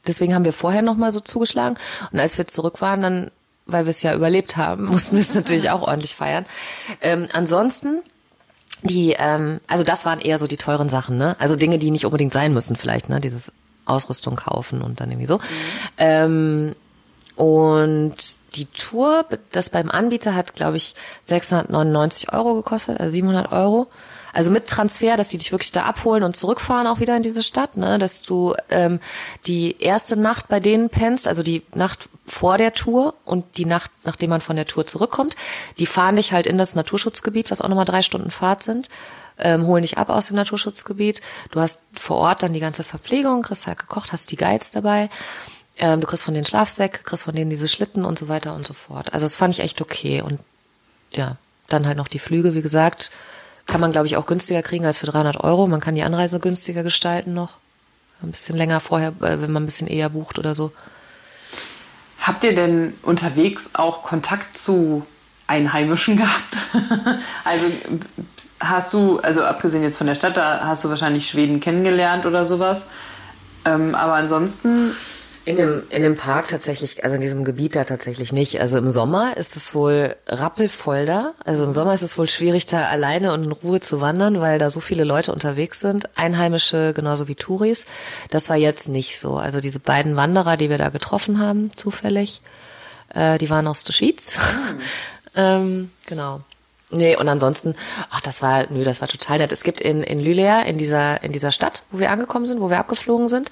deswegen 0.07 0.35
haben 0.35 0.45
wir 0.45 0.53
vorher 0.53 0.83
nochmal 0.83 1.13
so 1.13 1.21
zugeschlagen. 1.21 1.77
Und 2.11 2.21
als 2.21 2.39
wir 2.39 2.47
zurück 2.47 2.81
waren, 2.81 3.03
dann, 3.03 3.31
weil 3.67 3.85
wir 3.85 3.91
es 3.91 4.03
ja 4.03 4.15
überlebt 4.15 4.57
haben, 4.57 4.87
mussten 4.91 5.17
wir 5.17 5.21
es 5.21 5.35
natürlich 5.35 5.71
auch 5.71 5.83
ordentlich 5.83 6.15
feiern. 6.15 6.47
Ähm, 7.03 7.29
ansonsten 7.33 8.03
die, 8.83 9.15
ähm, 9.19 9.61
also 9.67 9.85
das 9.85 10.05
waren 10.05 10.21
eher 10.21 10.39
so 10.39 10.47
die 10.47 10.57
teuren 10.57 10.89
Sachen, 10.89 11.19
ne? 11.19 11.37
Also 11.39 11.57
Dinge, 11.57 11.79
die 11.79 11.91
nicht 11.91 12.05
unbedingt 12.05 12.33
sein 12.33 12.53
müssen, 12.53 12.77
vielleicht, 12.77 13.09
ne? 13.09 13.21
Dieses 13.21 13.53
Ausrüstung 13.85 14.37
kaufen 14.37 14.83
und 14.83 15.01
dann 15.01 15.11
irgendwie 15.11 15.27
so. 15.27 15.39
Mhm. 15.39 15.43
Ähm, 15.99 16.75
und 17.37 18.15
die 18.57 18.67
Tour, 18.67 19.25
das 19.51 19.71
beim 19.71 19.91
Anbieter 19.91 20.35
hat, 20.35 20.55
glaube 20.55 20.77
ich, 20.77 20.95
699 21.25 22.33
Euro 22.33 22.55
gekostet, 22.55 23.01
also 23.01 23.11
700 23.11 23.53
Euro. 23.53 23.89
Also 24.33 24.51
mit 24.51 24.67
Transfer, 24.67 25.17
dass 25.17 25.29
die 25.29 25.39
dich 25.39 25.53
wirklich 25.53 25.73
da 25.73 25.85
abholen 25.85 26.23
und 26.23 26.37
zurückfahren 26.37 26.87
auch 26.87 27.01
wieder 27.01 27.17
in 27.17 27.23
diese 27.23 27.43
Stadt, 27.43 27.77
ne? 27.77 27.99
dass 27.99 28.23
du 28.23 28.55
ähm, 28.71 29.01
die 29.47 29.81
erste 29.81 30.17
Nacht 30.17 30.49
bei 30.49 30.61
denen 30.61 30.89
pennst, 30.89 31.29
also 31.29 31.43
die 31.43 31.63
Nacht 31.75 32.09
vor 32.25 32.57
der 32.57 32.73
Tour 32.73 33.15
und 33.25 33.59
die 33.59 33.67
Nacht, 33.67 33.91
nachdem 34.05 34.31
man 34.31 34.41
von 34.41 34.57
der 34.57 34.67
Tour 34.67 34.87
zurückkommt. 34.87 35.37
Die 35.79 35.87
fahren 35.87 36.17
dich 36.17 36.33
halt 36.33 36.47
in 36.47 36.57
das 36.57 36.75
Naturschutzgebiet, 36.75 37.51
was 37.51 37.61
auch 37.61 37.69
nochmal 37.69 37.85
drei 37.85 38.03
Stunden 38.03 38.31
Fahrt 38.31 38.63
sind, 38.63 38.89
ähm, 39.39 39.67
holen 39.67 39.83
dich 39.83 39.99
ab 39.99 40.09
aus 40.09 40.27
dem 40.27 40.37
Naturschutzgebiet. 40.37 41.21
Du 41.51 41.61
hast 41.61 41.81
vor 41.95 42.17
Ort 42.17 42.43
dann 42.43 42.53
die 42.53 42.61
ganze 42.61 42.85
Verpflegung, 42.85 43.43
kriegst 43.43 43.67
halt 43.67 43.79
gekocht, 43.79 44.13
hast 44.13 44.31
die 44.31 44.37
Guides 44.37 44.71
dabei. 44.71 45.11
Ähm, 45.79 46.01
du 46.01 46.07
kriegst 46.07 46.25
von 46.25 46.35
den 46.35 46.45
Schlafsäcke, 46.45 47.03
kriegst 47.03 47.25
von 47.25 47.35
denen 47.35 47.51
diese 47.51 47.69
Schlitten 47.69 48.05
und 48.05 48.19
so 48.19 48.29
weiter 48.29 48.55
und 48.55 48.67
so 48.67 48.75
fort. 48.75 49.13
Also 49.13 49.25
das 49.25 49.37
fand 49.37 49.55
ich 49.55 49.61
echt 49.61 49.81
okay. 49.81 50.23
Und 50.23 50.41
ja, 51.13 51.37
dann 51.69 51.87
halt 51.87 51.97
noch 51.97 52.09
die 52.09 52.19
Flüge, 52.19 52.55
wie 52.55 52.63
gesagt, 52.63 53.11
kann 53.73 53.81
man, 53.81 53.91
glaube 53.91 54.07
ich, 54.07 54.19
auch 54.19 54.27
günstiger 54.27 54.63
kriegen 54.63 54.85
als 54.85 54.99
für 54.99 55.07
300 55.07 55.43
Euro. 55.43 55.67
Man 55.67 55.81
kann 55.81 55.95
die 55.95 56.03
Anreise 56.03 56.39
günstiger 56.39 56.83
gestalten 56.83 57.33
noch. 57.33 57.55
Ein 58.23 58.31
bisschen 58.31 58.55
länger 58.55 58.81
vorher, 58.81 59.15
äh, 59.23 59.41
wenn 59.41 59.51
man 59.51 59.63
ein 59.63 59.67
bisschen 59.67 59.89
eher 59.89 60.11
bucht 60.11 60.39
oder 60.39 60.55
so. 60.55 60.73
Habt 62.21 62.45
ihr 62.45 62.55
denn 62.55 62.93
unterwegs 63.01 63.75
auch 63.75 64.03
Kontakt 64.03 64.59
zu 64.59 65.07
Einheimischen 65.47 66.17
gehabt? 66.19 66.55
also 67.45 67.67
hast 68.61 68.93
du, 68.93 69.19
also 69.21 69.43
abgesehen 69.43 69.83
jetzt 69.83 69.97
von 69.97 70.07
der 70.07 70.17
Stadt, 70.17 70.37
da 70.37 70.67
hast 70.67 70.85
du 70.85 70.91
wahrscheinlich 70.91 71.27
Schweden 71.27 71.59
kennengelernt 71.61 72.27
oder 72.27 72.45
sowas. 72.45 72.87
Ähm, 73.65 73.95
aber 73.95 74.15
ansonsten 74.15 74.93
In 75.45 75.57
dem, 75.57 75.83
in 75.91 76.03
dem 76.03 76.17
Park 76.17 76.49
tatsächlich, 76.49 77.03
also 77.03 77.17
in 77.17 77.21
diesem 77.21 77.45
Gebiet 77.45 77.75
da 77.75 77.83
tatsächlich 77.83 78.33
nicht. 78.33 78.61
Also 78.61 78.79
im 78.79 78.91
Sommer 78.91 79.37
ist 79.37 79.57
es 79.57 79.75
wohl 79.75 80.15
rappelvoll 80.29 81.05
da. 81.05 81.33
Also 81.45 81.65
im 81.65 81.73
Sommer 81.73 81.95
ist 81.95 82.03
es 82.03 82.17
wohl 82.17 82.29
schwierig, 82.29 82.67
da 82.67 82.85
alleine 82.85 83.33
und 83.33 83.45
in 83.45 83.53
Ruhe 83.53 83.81
zu 83.81 84.01
wandern, 84.01 84.41
weil 84.41 84.61
da 84.61 84.71
so 84.71 84.79
viele 84.79 85.03
Leute 85.03 85.33
unterwegs 85.33 85.81
sind. 85.81 86.17
Einheimische 86.17 86.93
genauso 86.95 87.27
wie 87.27 87.35
Touris. 87.35 87.87
Das 88.31 88.51
war 88.51 88.57
jetzt 88.57 88.89
nicht 88.89 89.19
so. 89.19 89.37
Also 89.37 89.61
diese 89.61 89.81
beiden 89.81 90.15
Wanderer, 90.15 90.57
die 90.57 90.71
wir 90.71 90.79
da 90.79 90.91
getroffen 90.91 91.41
haben, 91.41 91.71
zufällig, 91.77 92.41
äh, 93.13 93.37
die 93.39 93.51
waren 93.51 93.67
aus 93.67 93.83
der 93.83 93.95
Schweiz. 93.95 94.39
Mhm. 94.39 94.81
ähm, 95.35 95.91
genau. 96.07 96.41
Nee, 96.95 97.17
und 97.17 97.27
ansonsten, 97.27 97.75
ach, 98.11 98.21
das 98.21 98.43
war, 98.43 98.71
nö, 98.71 98.85
das 98.85 99.01
war 99.01 99.09
total 99.09 99.39
nett. 99.39 99.51
Es 99.51 99.65
gibt 99.65 99.81
in, 99.81 100.03
in 100.03 100.21
Lülea, 100.21 100.61
in 100.61 100.77
dieser, 100.77 101.23
in 101.23 101.33
dieser 101.33 101.51
Stadt, 101.51 101.85
wo 101.91 101.99
wir 101.99 102.11
angekommen 102.11 102.45
sind, 102.45 102.61
wo 102.61 102.69
wir 102.69 102.79
abgeflogen 102.79 103.31
sind, 103.31 103.51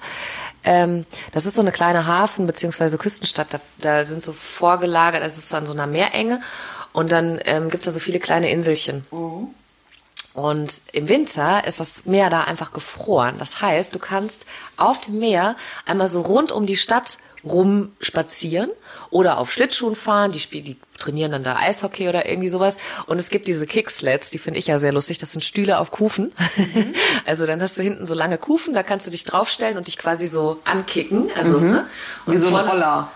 ähm, 0.63 1.05
das 1.31 1.45
ist 1.45 1.55
so 1.55 1.61
eine 1.61 1.71
kleine 1.71 2.07
Hafen- 2.07 2.47
beziehungsweise 2.47 2.97
Küstenstadt. 2.97 3.53
Da, 3.53 3.59
da 3.79 4.03
sind 4.03 4.21
so 4.21 4.33
vorgelagert, 4.33 5.23
das 5.23 5.37
ist 5.37 5.51
dann 5.51 5.65
so 5.65 5.73
einer 5.73 5.87
Meerenge. 5.87 6.41
Und 6.93 7.11
dann 7.11 7.39
ähm, 7.45 7.69
gibt 7.69 7.81
es 7.81 7.85
da 7.85 7.91
so 7.91 7.99
viele 7.99 8.19
kleine 8.19 8.51
Inselchen. 8.51 9.05
Mhm. 9.11 9.49
Und 10.33 10.81
im 10.93 11.09
Winter 11.09 11.65
ist 11.65 11.79
das 11.79 12.05
Meer 12.05 12.29
da 12.29 12.43
einfach 12.43 12.71
gefroren. 12.71 13.35
Das 13.37 13.61
heißt, 13.61 13.93
du 13.93 13.99
kannst 13.99 14.45
auf 14.77 15.01
dem 15.01 15.19
Meer 15.19 15.55
einmal 15.85 16.07
so 16.07 16.21
rund 16.21 16.51
um 16.51 16.65
die 16.65 16.77
Stadt 16.77 17.17
rumspazieren 17.43 18.69
oder 19.09 19.37
auf 19.37 19.51
Schlittschuhen 19.51 19.95
fahren. 19.95 20.31
Die, 20.31 20.39
spielen, 20.39 20.63
die 20.63 20.77
trainieren 20.97 21.31
dann 21.31 21.43
da 21.43 21.57
Eishockey 21.57 22.07
oder 22.09 22.27
irgendwie 22.27 22.47
sowas. 22.47 22.77
Und 23.07 23.19
es 23.19 23.29
gibt 23.29 23.47
diese 23.47 23.65
Kicksleds, 23.65 24.29
die 24.29 24.39
finde 24.39 24.59
ich 24.59 24.67
ja 24.67 24.79
sehr 24.79 24.91
lustig. 24.91 25.17
Das 25.17 25.31
sind 25.31 25.43
Stühle 25.43 25.79
auf 25.79 25.91
Kufen. 25.91 26.31
Mhm. 26.57 26.93
Also 27.25 27.45
dann 27.45 27.61
hast 27.61 27.77
du 27.77 27.83
hinten 27.83 28.05
so 28.05 28.15
lange 28.15 28.37
Kufen, 28.37 28.73
da 28.73 28.83
kannst 28.83 29.05
du 29.05 29.11
dich 29.11 29.23
draufstellen 29.23 29.77
und 29.77 29.87
dich 29.87 29.97
quasi 29.97 30.27
so 30.27 30.59
ankicken. 30.65 31.29
Also, 31.37 31.59
mhm. 31.59 31.71
ne? 31.71 31.85
Wie 32.25 32.37
so 32.37 32.47
ein 32.47 32.55
Roller. 32.55 33.11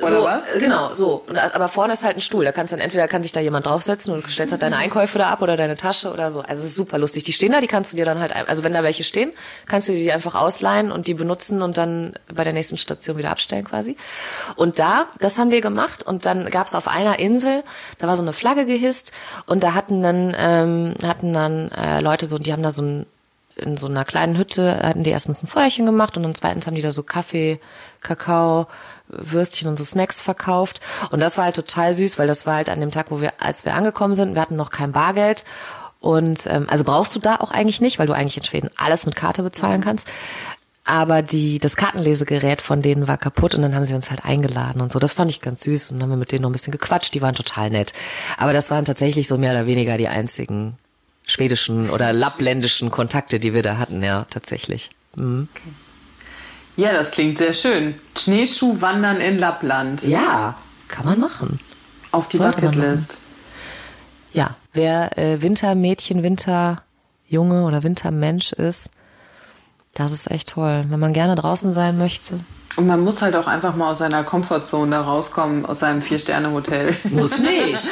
Oder 0.00 0.10
so, 0.10 0.24
was? 0.24 0.46
Äh, 0.48 0.60
genau, 0.60 0.92
so. 0.92 1.24
Und, 1.26 1.38
aber 1.38 1.68
vorne 1.68 1.92
ist 1.92 2.04
halt 2.04 2.16
ein 2.16 2.20
Stuhl. 2.20 2.44
Da 2.44 2.52
kannst 2.52 2.72
dann 2.72 2.80
entweder 2.80 3.08
kann 3.08 3.22
sich 3.22 3.32
da 3.32 3.40
jemand 3.40 3.66
draufsetzen 3.66 4.12
und 4.12 4.24
du 4.24 4.30
stellst 4.30 4.52
halt 4.52 4.62
deine 4.62 4.76
Einkäufe 4.76 5.18
da 5.18 5.30
ab 5.30 5.42
oder 5.42 5.56
deine 5.56 5.76
Tasche 5.76 6.12
oder 6.12 6.30
so. 6.30 6.40
Also 6.40 6.62
es 6.62 6.70
ist 6.70 6.76
super 6.76 6.98
lustig. 6.98 7.24
Die 7.24 7.32
stehen 7.32 7.52
da, 7.52 7.60
die 7.60 7.66
kannst 7.66 7.92
du 7.92 7.96
dir 7.96 8.04
dann 8.04 8.18
halt, 8.18 8.34
also 8.34 8.62
wenn 8.62 8.74
da 8.74 8.82
welche 8.82 9.04
stehen, 9.04 9.32
kannst 9.66 9.88
du 9.88 9.92
die 9.92 10.12
einfach 10.12 10.34
ausleihen 10.34 10.92
und 10.92 11.06
die 11.06 11.14
benutzen 11.14 11.62
und 11.62 11.78
dann 11.78 12.12
bei 12.32 12.44
der 12.44 12.52
nächsten 12.52 12.76
Station 12.76 13.16
wieder 13.16 13.30
abstellen 13.30 13.64
quasi. 13.64 13.96
Und 14.56 14.78
da, 14.78 15.06
das 15.18 15.38
haben 15.38 15.50
wir 15.50 15.60
gemacht 15.60 16.02
und 16.02 16.26
dann 16.26 16.50
gab 16.50 16.66
es 16.66 16.74
auf 16.74 16.88
einer 16.88 17.18
Insel, 17.18 17.62
da 17.98 18.06
war 18.06 18.16
so 18.16 18.22
eine 18.22 18.32
Flagge 18.32 18.66
gehisst 18.66 19.12
und 19.46 19.62
da 19.62 19.74
hatten 19.74 20.02
dann 20.02 20.34
ähm, 20.38 20.94
hatten 21.02 21.32
dann 21.32 21.70
äh, 21.70 22.00
Leute 22.00 22.26
so, 22.26 22.38
die 22.38 22.52
haben 22.52 22.62
da 22.62 22.70
so 22.70 22.82
ein 22.82 23.06
in 23.56 23.76
so 23.78 23.86
einer 23.86 24.04
kleinen 24.04 24.36
Hütte 24.36 24.80
hatten 24.82 25.02
die 25.02 25.10
erstens 25.10 25.42
ein 25.42 25.46
Feuerchen 25.46 25.86
gemacht 25.86 26.16
und 26.16 26.22
dann 26.22 26.34
zweitens 26.34 26.66
haben 26.66 26.74
die 26.74 26.82
da 26.82 26.90
so 26.90 27.02
Kaffee, 27.02 27.58
Kakao, 28.02 28.66
Würstchen 29.08 29.68
und 29.68 29.76
so 29.76 29.84
Snacks 29.84 30.20
verkauft. 30.20 30.80
Und 31.10 31.20
das 31.20 31.38
war 31.38 31.44
halt 31.44 31.56
total 31.56 31.92
süß, 31.92 32.18
weil 32.18 32.26
das 32.26 32.46
war 32.46 32.56
halt 32.56 32.68
an 32.68 32.80
dem 32.80 32.90
Tag, 32.90 33.06
wo 33.10 33.20
wir, 33.20 33.32
als 33.38 33.64
wir 33.64 33.74
angekommen 33.74 34.14
sind, 34.14 34.34
wir 34.34 34.42
hatten 34.42 34.56
noch 34.56 34.70
kein 34.70 34.92
Bargeld. 34.92 35.44
Und 36.00 36.46
ähm, 36.46 36.66
also 36.68 36.84
brauchst 36.84 37.14
du 37.16 37.18
da 37.18 37.36
auch 37.36 37.50
eigentlich 37.50 37.80
nicht, 37.80 37.98
weil 37.98 38.06
du 38.06 38.12
eigentlich 38.12 38.36
in 38.36 38.44
Schweden 38.44 38.70
alles 38.76 39.06
mit 39.06 39.16
Karte 39.16 39.42
bezahlen 39.42 39.80
kannst. 39.80 40.06
Aber 40.84 41.22
die, 41.22 41.58
das 41.58 41.74
Kartenlesegerät 41.74 42.62
von 42.62 42.80
denen 42.80 43.08
war 43.08 43.18
kaputt 43.18 43.56
und 43.56 43.62
dann 43.62 43.74
haben 43.74 43.84
sie 43.84 43.94
uns 43.94 44.10
halt 44.10 44.24
eingeladen 44.24 44.80
und 44.80 44.92
so. 44.92 45.00
Das 45.00 45.14
fand 45.14 45.32
ich 45.32 45.40
ganz 45.40 45.62
süß 45.62 45.90
und 45.90 45.98
dann 45.98 46.04
haben 46.04 46.10
wir 46.10 46.16
mit 46.16 46.30
denen 46.30 46.42
noch 46.42 46.50
ein 46.50 46.52
bisschen 46.52 46.70
gequatscht. 46.70 47.12
Die 47.12 47.22
waren 47.22 47.34
total 47.34 47.70
nett. 47.70 47.92
Aber 48.36 48.52
das 48.52 48.70
waren 48.70 48.84
tatsächlich 48.84 49.26
so 49.26 49.36
mehr 49.36 49.50
oder 49.50 49.66
weniger 49.66 49.98
die 49.98 50.06
einzigen 50.06 50.76
schwedischen 51.24 51.90
oder 51.90 52.12
lappländischen 52.12 52.92
Kontakte, 52.92 53.40
die 53.40 53.52
wir 53.52 53.62
da 53.62 53.78
hatten, 53.78 54.00
ja, 54.04 54.26
tatsächlich. 54.30 54.90
Mhm. 55.16 55.48
Okay. 55.52 55.85
Ja, 56.76 56.92
das 56.92 57.10
klingt 57.10 57.38
sehr 57.38 57.52
schön. 57.52 57.94
Schneeschuhwandern 58.16 59.20
in 59.20 59.38
Lappland. 59.38 60.02
Ja, 60.02 60.56
kann 60.88 61.06
man 61.06 61.18
machen. 61.18 61.58
Auf 62.12 62.28
die 62.28 62.38
Bucketlist. 62.38 63.18
Ja, 64.32 64.56
wer 64.74 65.16
äh, 65.16 65.40
Wintermädchen, 65.40 66.22
Winterjunge 66.22 67.64
oder 67.64 67.82
Wintermensch 67.82 68.52
ist, 68.52 68.90
das 69.94 70.12
ist 70.12 70.30
echt 70.30 70.50
toll. 70.50 70.84
Wenn 70.88 71.00
man 71.00 71.14
gerne 71.14 71.34
draußen 71.34 71.72
sein 71.72 71.96
möchte. 71.96 72.40
Und 72.76 72.86
man 72.86 73.00
muss 73.00 73.22
halt 73.22 73.34
auch 73.34 73.46
einfach 73.46 73.74
mal 73.74 73.90
aus 73.90 73.98
seiner 73.98 74.22
Komfortzone 74.22 74.90
da 74.90 75.00
rauskommen, 75.00 75.64
aus 75.64 75.78
seinem 75.78 76.02
Vier-Sterne-Hotel. 76.02 76.94
Muss 77.04 77.38
nicht. 77.40 77.88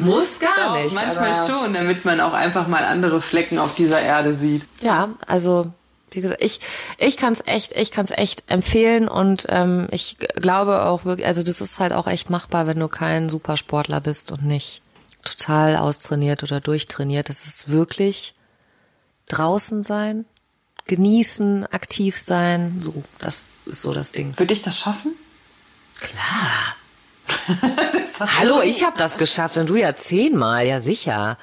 muss 0.00 0.38
gar 0.38 0.74
Doch, 0.74 0.82
nicht. 0.82 0.94
Manchmal 0.94 1.34
schon, 1.48 1.72
damit 1.72 2.04
man 2.04 2.20
auch 2.20 2.34
einfach 2.34 2.68
mal 2.68 2.84
andere 2.84 3.22
Flecken 3.22 3.58
auf 3.58 3.74
dieser 3.74 4.00
Erde 4.02 4.34
sieht. 4.34 4.66
Ja, 4.82 5.08
also 5.26 5.72
wie 6.10 6.20
gesagt, 6.20 6.42
ich, 6.42 6.60
ich 6.98 7.16
kann 7.16 7.32
es 7.32 7.42
echt, 7.46 7.76
ich 7.76 7.90
kann 7.90 8.04
es 8.04 8.10
echt 8.10 8.44
empfehlen 8.48 9.08
und 9.08 9.46
ähm, 9.48 9.88
ich 9.90 10.16
glaube 10.18 10.84
auch 10.84 11.04
wirklich, 11.04 11.26
also 11.26 11.42
das 11.42 11.60
ist 11.60 11.78
halt 11.78 11.92
auch 11.92 12.06
echt 12.06 12.30
machbar, 12.30 12.66
wenn 12.66 12.78
du 12.78 12.88
kein 12.88 13.28
Supersportler 13.28 14.00
bist 14.00 14.32
und 14.32 14.44
nicht 14.44 14.82
total 15.22 15.76
austrainiert 15.76 16.42
oder 16.42 16.60
durchtrainiert. 16.60 17.28
Das 17.28 17.46
ist 17.46 17.70
wirklich 17.70 18.34
draußen 19.26 19.82
sein, 19.82 20.24
genießen, 20.86 21.66
aktiv 21.66 22.16
sein, 22.16 22.76
so, 22.80 23.02
das 23.18 23.56
ist 23.66 23.82
so 23.82 23.94
das 23.94 24.12
Ding. 24.12 24.38
Würde 24.38 24.52
ich 24.52 24.62
das 24.62 24.78
schaffen? 24.78 25.12
Klar. 26.00 26.76
Hallo, 28.38 28.60
ich 28.62 28.84
habe 28.84 28.98
das 28.98 29.16
geschafft 29.16 29.56
und 29.56 29.68
du 29.68 29.76
ja 29.76 29.94
zehnmal, 29.94 30.66
ja 30.66 30.78
sicher. 30.78 31.38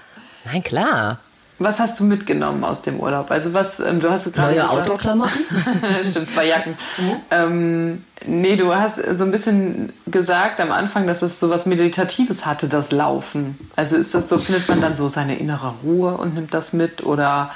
Nein, 0.45 0.63
klar. 0.63 1.19
Was 1.59 1.79
hast 1.79 1.99
du 1.99 2.03
mitgenommen 2.03 2.63
aus 2.63 2.81
dem 2.81 2.99
Urlaub? 2.99 3.31
Also 3.31 3.53
was, 3.53 3.79
ähm, 3.79 3.99
du 3.99 4.11
hast 4.11 4.31
gerade 4.31 4.55
Neue 4.55 4.69
Outdoor-Klamotten? 4.69 5.39
Stimmt, 6.03 6.29
zwei 6.29 6.45
Jacken. 6.45 6.77
Mhm. 6.97 7.15
Ähm, 7.31 8.05
nee, 8.27 8.55
du 8.55 8.75
hast 8.75 8.97
so 9.17 9.23
ein 9.23 9.31
bisschen 9.31 9.91
gesagt 10.05 10.59
am 10.59 10.71
Anfang, 10.71 11.07
dass 11.07 11.23
es 11.23 11.39
so 11.39 11.49
was 11.49 11.65
Meditatives 11.65 12.45
hatte, 12.45 12.67
das 12.67 12.91
Laufen. 12.91 13.57
Also 13.75 13.95
ist 13.95 14.13
das 14.13 14.29
so, 14.29 14.37
findet 14.37 14.69
man 14.69 14.81
dann 14.81 14.95
so 14.95 15.07
seine 15.07 15.37
innere 15.39 15.73
Ruhe 15.83 16.17
und 16.17 16.35
nimmt 16.35 16.53
das 16.53 16.73
mit 16.73 17.03
oder 17.03 17.49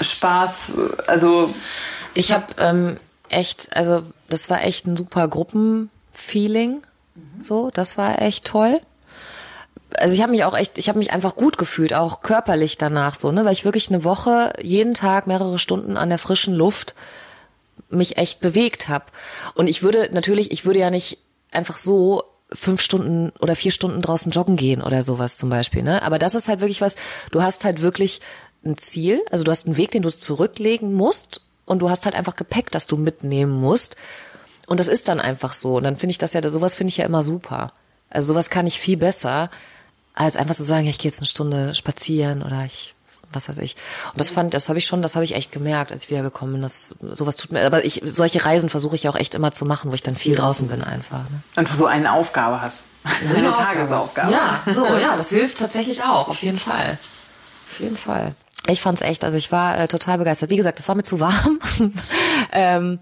Spaß? 0.00 0.72
Also 1.06 1.54
ich 2.14 2.32
habe 2.32 2.46
ähm, 2.58 2.96
echt, 3.28 3.76
also 3.76 4.02
das 4.28 4.50
war 4.50 4.64
echt 4.64 4.86
ein 4.86 4.96
super 4.96 5.28
Gruppenfeeling. 5.28 6.82
Mhm. 7.14 7.40
So, 7.40 7.70
das 7.72 7.96
war 7.96 8.20
echt 8.20 8.44
toll 8.44 8.80
also 9.98 10.14
ich 10.14 10.22
habe 10.22 10.32
mich 10.32 10.44
auch 10.44 10.56
echt, 10.56 10.78
ich 10.78 10.88
habe 10.88 10.98
mich 10.98 11.12
einfach 11.12 11.36
gut 11.36 11.58
gefühlt, 11.58 11.94
auch 11.94 12.20
körperlich 12.20 12.78
danach 12.78 13.18
so, 13.18 13.30
ne, 13.32 13.44
weil 13.44 13.52
ich 13.52 13.64
wirklich 13.64 13.88
eine 13.88 14.04
Woche 14.04 14.52
jeden 14.62 14.94
Tag 14.94 15.26
mehrere 15.26 15.58
Stunden 15.58 15.96
an 15.96 16.08
der 16.08 16.18
frischen 16.18 16.54
Luft 16.54 16.94
mich 17.88 18.16
echt 18.16 18.40
bewegt 18.40 18.88
habe. 18.88 19.06
Und 19.54 19.68
ich 19.68 19.82
würde 19.82 20.08
natürlich, 20.12 20.50
ich 20.50 20.64
würde 20.64 20.78
ja 20.80 20.90
nicht 20.90 21.18
einfach 21.50 21.76
so 21.76 22.24
fünf 22.52 22.80
Stunden 22.80 23.32
oder 23.40 23.56
vier 23.56 23.72
Stunden 23.72 24.00
draußen 24.00 24.30
joggen 24.30 24.56
gehen 24.56 24.82
oder 24.82 25.02
sowas 25.02 25.38
zum 25.38 25.50
Beispiel, 25.50 25.82
ne? 25.82 26.02
Aber 26.02 26.18
das 26.18 26.34
ist 26.34 26.48
halt 26.48 26.60
wirklich 26.60 26.80
was, 26.80 26.96
du 27.30 27.42
hast 27.42 27.64
halt 27.64 27.82
wirklich 27.82 28.20
ein 28.64 28.76
Ziel, 28.76 29.22
also 29.30 29.44
du 29.44 29.50
hast 29.50 29.66
einen 29.66 29.76
Weg, 29.76 29.90
den 29.90 30.02
du 30.02 30.10
zurücklegen 30.10 30.92
musst 30.92 31.40
und 31.66 31.80
du 31.80 31.90
hast 31.90 32.04
halt 32.04 32.14
einfach 32.14 32.36
Gepäck, 32.36 32.70
das 32.70 32.86
du 32.86 32.96
mitnehmen 32.96 33.52
musst. 33.52 33.96
Und 34.66 34.80
das 34.80 34.88
ist 34.88 35.08
dann 35.08 35.20
einfach 35.20 35.52
so. 35.52 35.76
Und 35.76 35.84
dann 35.84 35.96
finde 35.96 36.12
ich 36.12 36.18
das 36.18 36.32
ja, 36.32 36.48
sowas 36.48 36.74
finde 36.74 36.90
ich 36.90 36.96
ja 36.96 37.04
immer 37.04 37.22
super. 37.22 37.72
Also 38.08 38.28
sowas 38.28 38.50
kann 38.50 38.66
ich 38.66 38.78
viel 38.78 38.96
besser, 38.96 39.50
als 40.14 40.36
einfach 40.36 40.54
zu 40.54 40.62
sagen, 40.62 40.84
ja, 40.84 40.90
ich 40.90 40.98
gehe 40.98 41.10
jetzt 41.10 41.20
eine 41.20 41.26
Stunde 41.26 41.74
spazieren 41.74 42.42
oder 42.42 42.64
ich 42.64 42.94
was 43.34 43.48
weiß 43.48 43.58
ich. 43.58 43.76
Und 44.12 44.20
das 44.20 44.30
fand, 44.30 44.54
das 44.54 44.68
habe 44.68 44.78
ich 44.78 44.86
schon, 44.86 45.02
das 45.02 45.16
habe 45.16 45.24
ich 45.24 45.34
echt 45.34 45.52
gemerkt, 45.52 45.92
als 45.92 46.04
ich 46.04 46.10
wiedergekommen 46.10 46.54
bin. 46.54 46.62
Das 46.62 46.94
sowas 47.00 47.36
tut 47.36 47.52
mir, 47.52 47.64
aber 47.64 47.84
ich 47.84 48.00
solche 48.04 48.44
Reisen 48.44 48.68
versuche 48.68 48.94
ich 48.94 49.08
auch 49.08 49.16
echt 49.16 49.34
immer 49.34 49.52
zu 49.52 49.64
machen, 49.64 49.90
wo 49.90 49.94
ich 49.94 50.02
dann 50.02 50.14
viel 50.14 50.34
draußen 50.34 50.68
bin 50.68 50.82
einfach. 50.82 51.18
Ne? 51.30 51.42
Und 51.56 51.74
wo 51.74 51.78
du 51.78 51.86
eine 51.86 52.12
Aufgabe 52.12 52.60
hast, 52.60 52.84
eine, 53.02 53.38
eine 53.38 53.52
Tagesaufgabe. 53.52 54.32
Ja, 54.32 54.62
so 54.72 54.86
ja, 54.98 55.16
das 55.16 55.30
hilft 55.30 55.58
tatsächlich 55.58 56.02
auch, 56.02 56.28
auf 56.28 56.42
jeden 56.42 56.58
Fall, 56.58 56.98
auf 57.70 57.80
jeden 57.80 57.96
Fall. 57.96 58.34
Ich 58.66 58.80
fand's 58.80 59.02
echt, 59.02 59.24
also 59.24 59.36
ich 59.36 59.52
war 59.52 59.78
äh, 59.78 59.88
total 59.88 60.16
begeistert. 60.16 60.48
Wie 60.48 60.56
gesagt, 60.56 60.78
es 60.78 60.88
war 60.88 60.94
mir 60.94 61.02
zu 61.02 61.20
warm. 61.20 61.58
ähm, 62.52 62.98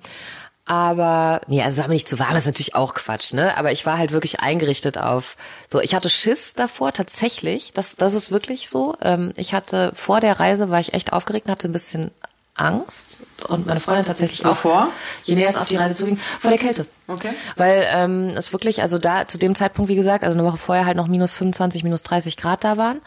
aber, 0.65 1.41
nee, 1.49 1.61
also 1.61 1.75
es 1.75 1.79
war 1.79 1.89
mir 1.89 1.95
nicht 1.95 2.09
zu 2.09 2.19
warm, 2.21 2.37
ist 2.37 2.47
natürlich 2.47 2.77
auch 2.77 2.95
Quatsch, 2.95 3.33
ne? 3.33 3.57
Aber 3.57 3.73
ich 3.73 3.85
war 3.85 3.99
halt 3.99 4.13
wirklich 4.13 4.41
eingerichtet 4.41 4.97
auf, 4.97 5.37
so, 5.69 5.81
ich 5.81 5.95
hatte 5.95 6.09
Schiss 6.09 6.55
davor, 6.55 6.93
tatsächlich, 6.93 7.73
das, 7.75 7.97
das 7.97 8.15
ist 8.15 8.31
wirklich 8.31 8.69
so. 8.69 8.97
Ähm, 9.01 9.33
ich 9.37 9.55
hatte, 9.55 9.93
vor 9.95 10.21
der 10.21 10.39
Reise 10.39 10.71
war 10.71 10.79
ich 10.79 10.95
echt 10.95 11.13
aufgeregt, 11.13 11.49
hatte 11.49 11.69
ein 11.69 11.73
bisschen 11.73 12.13
Angst 12.55 13.23
und 13.49 13.67
meine 13.67 13.81
Freundin 13.81 14.05
tatsächlich 14.05 14.45
auch. 14.45 14.55
Vor? 14.55 14.89
Je 15.25 15.35
näher 15.35 15.49
es 15.49 15.57
auf 15.57 15.69
die 15.69 15.77
Reise 15.77 15.97
zuging, 15.97 16.19
vor 16.19 16.51
der 16.51 16.61
Kälte. 16.61 16.87
Okay. 17.09 17.31
Weil 17.57 17.87
ähm, 17.91 18.29
es 18.37 18.53
wirklich, 18.53 18.83
also 18.83 18.99
da 18.99 19.27
zu 19.27 19.39
dem 19.39 19.55
Zeitpunkt, 19.55 19.89
wie 19.89 19.97
gesagt, 19.97 20.23
also 20.23 20.39
eine 20.39 20.47
Woche 20.47 20.59
vorher 20.59 20.85
halt 20.85 20.99
noch 20.99 21.09
minus 21.09 21.33
25, 21.35 21.83
minus 21.83 22.03
30 22.03 22.37
Grad 22.37 22.63
da 22.63 22.77
waren 22.77 23.01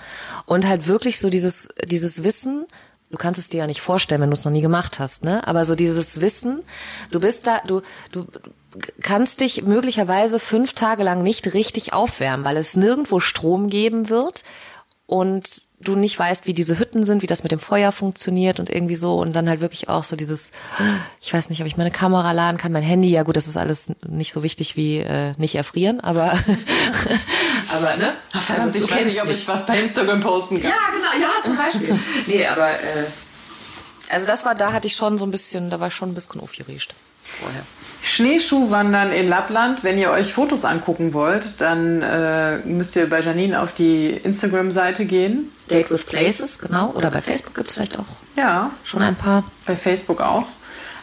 und 0.48 0.68
halt 0.68 0.88
wirklich 0.88 1.20
so 1.20 1.30
dieses 1.30 1.70
dieses 1.86 2.24
Wissen, 2.24 2.66
du 3.12 3.18
kannst 3.18 3.40
es 3.40 3.50
dir 3.50 3.60
ja 3.60 3.68
nicht 3.68 3.82
vorstellen, 3.82 4.22
wenn 4.22 4.30
du 4.30 4.36
es 4.36 4.46
noch 4.46 4.52
nie 4.52 4.62
gemacht 4.62 5.00
hast, 5.00 5.24
ne? 5.24 5.48
Aber 5.48 5.66
so 5.66 5.76
dieses 5.76 6.22
Wissen, 6.22 6.64
du 7.12 7.20
bist 7.20 7.48
da, 7.48 7.62
du, 7.66 7.82
du 8.12 8.26
kannst 9.02 9.42
dich 9.42 9.64
möglicherweise 9.64 10.40
fünf 10.40 10.74
Tage 10.74 11.04
lang 11.04 11.22
nicht 11.22 11.54
richtig 11.54 11.94
aufwärmen, 11.94 12.46
weil 12.46 12.58
es 12.58 12.76
nirgendwo 12.76 13.20
Strom 13.20 13.70
geben 13.70 14.10
wird 14.10 14.44
und 15.08 15.48
du 15.80 15.96
nicht 15.96 16.18
weißt, 16.18 16.48
wie 16.48 16.54
diese 16.54 16.80
Hütten 16.80 17.06
sind, 17.06 17.22
wie 17.22 17.28
das 17.28 17.44
mit 17.44 17.52
dem 17.52 17.60
Feuer 17.60 17.92
funktioniert 17.92 18.60
und 18.60 18.70
irgendwie 18.72 18.96
so 18.96 19.18
und 19.20 19.36
dann 19.36 19.48
halt 19.48 19.62
wirklich 19.62 19.88
auch 19.88 20.04
so 20.04 20.16
dieses, 20.16 20.52
ich 21.22 21.32
weiß 21.32 21.50
nicht, 21.50 21.62
ob 21.62 21.68
ich 21.68 21.78
meine 21.78 21.92
Kamera 21.92 22.32
laden 22.32 22.58
kann, 22.58 22.72
mein 22.72 22.82
Handy, 22.84 23.10
ja 23.10 23.24
gut, 23.24 23.38
das 23.38 23.48
ist 23.48 23.58
alles 23.58 23.90
nicht 24.08 24.34
so 24.34 24.42
wichtig 24.42 24.76
wie 24.76 24.98
äh, 24.98 25.34
nicht 25.38 25.56
erfrieren, 25.56 26.00
aber 26.00 26.32
aber 27.76 27.98
ne? 27.98 28.14
Also, 28.50 28.70
ich 28.74 28.92
weiß 28.92 29.06
nicht, 29.06 29.22
ob 29.22 29.30
ich 29.30 29.48
was 29.48 29.66
bei 29.66 29.80
Instagram 29.80 30.22
posten 30.22 30.62
kann. 30.62 30.72
Ja, 30.72 30.78
genau, 30.92 31.28
ja, 31.28 31.42
zum 31.44 31.58
Beispiel. 31.58 32.00
nee, 32.26 32.46
aber 32.48 32.72
äh, 32.72 33.06
also 34.10 34.26
das 34.26 34.44
war, 34.46 34.56
da 34.56 34.74
hatte 34.74 34.88
ich 34.88 34.96
schon 34.96 35.18
so 35.18 35.26
ein 35.26 35.32
bisschen, 35.32 35.70
da 35.70 35.80
war 35.80 35.90
ich 35.90 35.94
schon 35.94 36.10
ein 36.10 36.16
bisschen 36.16 36.42
aufgeregt 36.42 36.96
vorher. 37.22 37.64
Schneeschuhwandern 38.06 39.12
in 39.12 39.28
Lappland. 39.28 39.84
Wenn 39.84 39.98
ihr 39.98 40.12
euch 40.12 40.32
Fotos 40.32 40.64
angucken 40.64 41.14
wollt, 41.14 41.60
dann 41.60 42.02
äh, 42.02 42.58
müsst 42.60 42.96
ihr 42.96 43.10
bei 43.10 43.20
Janine 43.20 43.62
auf 43.62 43.74
die 43.74 44.10
Instagram-Seite 44.10 45.06
gehen. 45.06 45.52
Date 45.70 45.90
with 45.90 46.04
Places, 46.04 46.60
genau. 46.60 46.92
Oder 46.92 47.10
bei 47.10 47.22
Facebook 47.22 47.56
gibt 47.56 47.68
es 47.68 47.74
vielleicht 47.74 47.98
auch. 47.98 48.06
Ja. 48.38 48.72
Schon 48.84 49.02
ein 49.02 49.16
paar. 49.16 49.44
Bei 49.66 49.76
Facebook 49.76 50.22
auch. 50.22 50.46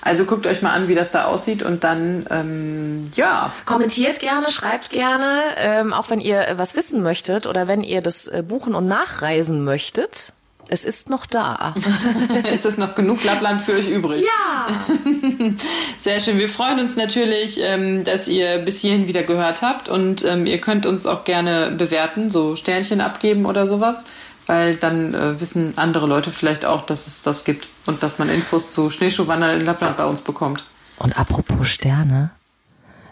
Also 0.00 0.24
guckt 0.24 0.46
euch 0.46 0.62
mal 0.62 0.72
an, 0.72 0.88
wie 0.88 0.96
das 0.96 1.10
da 1.10 1.24
aussieht 1.24 1.62
und 1.62 1.84
dann, 1.84 2.26
ähm, 2.30 3.04
ja. 3.14 3.52
Kommentiert 3.64 4.18
gerne, 4.18 4.50
schreibt 4.50 4.90
gerne, 4.90 5.40
ähm, 5.58 5.92
auch 5.92 6.10
wenn 6.10 6.20
ihr 6.20 6.44
was 6.56 6.74
wissen 6.74 7.02
möchtet 7.02 7.46
oder 7.46 7.68
wenn 7.68 7.84
ihr 7.84 8.00
das 8.00 8.26
äh, 8.26 8.42
buchen 8.46 8.74
und 8.74 8.88
nachreisen 8.88 9.62
möchtet. 9.64 10.32
Es 10.72 10.86
ist 10.86 11.10
noch 11.10 11.26
da. 11.26 11.74
es 12.50 12.64
ist 12.64 12.78
noch 12.78 12.94
genug 12.94 13.22
Lappland 13.24 13.60
für 13.60 13.74
euch 13.74 13.90
übrig. 13.90 14.24
Ja. 14.24 14.68
Sehr 15.98 16.18
schön. 16.18 16.38
Wir 16.38 16.48
freuen 16.48 16.80
uns 16.80 16.96
natürlich, 16.96 17.60
ähm, 17.60 18.04
dass 18.04 18.26
ihr 18.26 18.56
bis 18.56 18.80
hierhin 18.80 19.06
wieder 19.06 19.22
gehört 19.22 19.60
habt 19.60 19.90
und 19.90 20.24
ähm, 20.24 20.46
ihr 20.46 20.62
könnt 20.62 20.86
uns 20.86 21.06
auch 21.06 21.24
gerne 21.24 21.72
bewerten, 21.72 22.30
so 22.30 22.56
Sternchen 22.56 23.02
abgeben 23.02 23.44
oder 23.44 23.66
sowas, 23.66 24.06
weil 24.46 24.76
dann 24.76 25.12
äh, 25.12 25.38
wissen 25.42 25.74
andere 25.76 26.06
Leute 26.06 26.30
vielleicht 26.30 26.64
auch, 26.64 26.86
dass 26.86 27.06
es 27.06 27.20
das 27.20 27.44
gibt 27.44 27.68
und 27.84 28.02
dass 28.02 28.18
man 28.18 28.30
Infos 28.30 28.72
zu 28.72 28.88
Schneeschuhwandern 28.88 29.60
in 29.60 29.66
Lappland 29.66 29.98
bei 29.98 30.06
uns 30.06 30.22
bekommt. 30.22 30.64
Und 30.96 31.18
apropos 31.18 31.68
Sterne, 31.68 32.30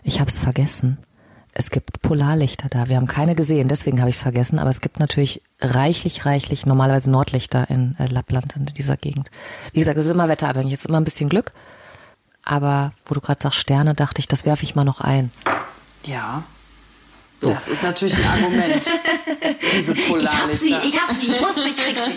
ich 0.02 0.18
habe 0.18 0.30
es 0.30 0.38
vergessen. 0.38 0.96
Es 1.52 1.70
gibt 1.70 2.00
Polarlichter 2.02 2.68
da. 2.68 2.88
Wir 2.88 2.96
haben 2.96 3.06
keine 3.06 3.34
gesehen, 3.34 3.68
deswegen 3.68 4.00
habe 4.00 4.10
ich 4.10 4.16
es 4.16 4.22
vergessen. 4.22 4.58
Aber 4.58 4.70
es 4.70 4.80
gibt 4.80 5.00
natürlich 5.00 5.42
reichlich, 5.60 6.24
reichlich 6.24 6.64
normalerweise 6.64 7.10
Nordlichter 7.10 7.68
in 7.68 7.96
äh, 7.98 8.06
Lappland, 8.06 8.54
in 8.56 8.66
dieser 8.66 8.96
Gegend. 8.96 9.30
Wie 9.72 9.80
gesagt, 9.80 9.98
es 9.98 10.04
ist 10.04 10.12
immer 10.12 10.28
wetterabhängig, 10.28 10.72
es 10.72 10.80
ist 10.80 10.86
immer 10.86 11.00
ein 11.00 11.04
bisschen 11.04 11.28
Glück. 11.28 11.52
Aber 12.42 12.92
wo 13.04 13.14
du 13.14 13.20
gerade 13.20 13.40
sagst 13.40 13.58
Sterne, 13.58 13.94
dachte 13.94 14.20
ich, 14.20 14.28
das 14.28 14.44
werfe 14.46 14.64
ich 14.64 14.74
mal 14.74 14.84
noch 14.84 15.00
ein. 15.00 15.30
Ja. 16.04 16.44
So. 17.38 17.52
Das 17.52 17.68
ist 17.68 17.82
natürlich 17.82 18.16
ein 18.16 18.24
Argument. 18.24 18.90
Diese 19.72 19.94
Polarlichter. 19.94 20.66
Ich 20.66 20.70
hab 20.70 20.80
sie, 20.82 20.88
ich 20.88 21.00
hab 21.00 21.12
sie, 21.12 21.26
ich 21.26 21.40
wusste, 21.40 21.68
ich 21.68 21.76
krieg 21.76 21.96
sie. 21.98 22.16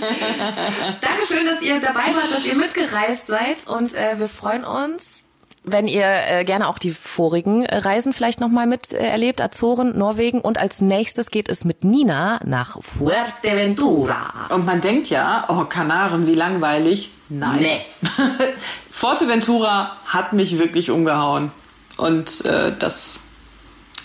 Dankeschön, 1.02 1.46
dass 1.46 1.62
ihr 1.62 1.80
dabei 1.80 2.14
wart, 2.14 2.34
dass 2.34 2.46
ihr 2.46 2.56
mitgereist 2.56 3.28
seid 3.28 3.68
und 3.68 3.96
äh, 3.96 4.20
wir 4.20 4.28
freuen 4.28 4.64
uns 4.64 5.23
wenn 5.64 5.88
ihr 5.88 6.06
äh, 6.06 6.44
gerne 6.44 6.68
auch 6.68 6.78
die 6.78 6.92
vorigen 6.92 7.66
äh, 7.66 7.78
Reisen 7.78 8.14
vielleicht 8.14 8.40
nochmal 8.40 8.68
mit 8.68 8.94
äh, 8.94 8.98
erlebt, 8.98 9.42
Azoren, 9.42 9.98
Norwegen 9.98 10.42
und 10.42 10.58
als 10.58 10.82
nächstes 10.82 11.32
geht 11.32 11.50
es 11.50 11.64
mit 11.64 11.84
Nina 11.84 12.40
nach 12.46 12.82
Fuerteventura. 12.82 14.50
Und 14.50 14.66
man 14.66 14.82
denkt 14.82 15.10
ja, 15.10 15.46
oh, 15.48 15.66
Kanaren, 15.66 16.28
wie 16.28 16.36
langweilig. 16.36 17.12
Nein. 17.30 17.62
Nee. 17.62 17.82
Fuerteventura 18.92 19.96
hat 20.06 20.34
mich 20.34 20.60
wirklich 20.60 20.92
umgehauen. 20.92 21.52
Und 21.98 22.44
äh, 22.46 22.74
das 22.78 23.20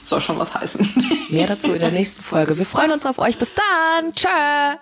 soll 0.04 0.20
schon 0.20 0.38
was 0.38 0.54
heißen. 0.54 1.26
Mehr 1.28 1.46
dazu 1.46 1.72
in 1.72 1.80
der 1.80 1.90
nächsten 1.90 2.22
Folge. 2.22 2.56
Wir 2.56 2.66
freuen 2.66 2.92
uns 2.92 3.04
auf 3.04 3.18
euch. 3.18 3.36
Bis 3.38 3.52
dann. 3.54 4.12
Tschö. 4.12 4.78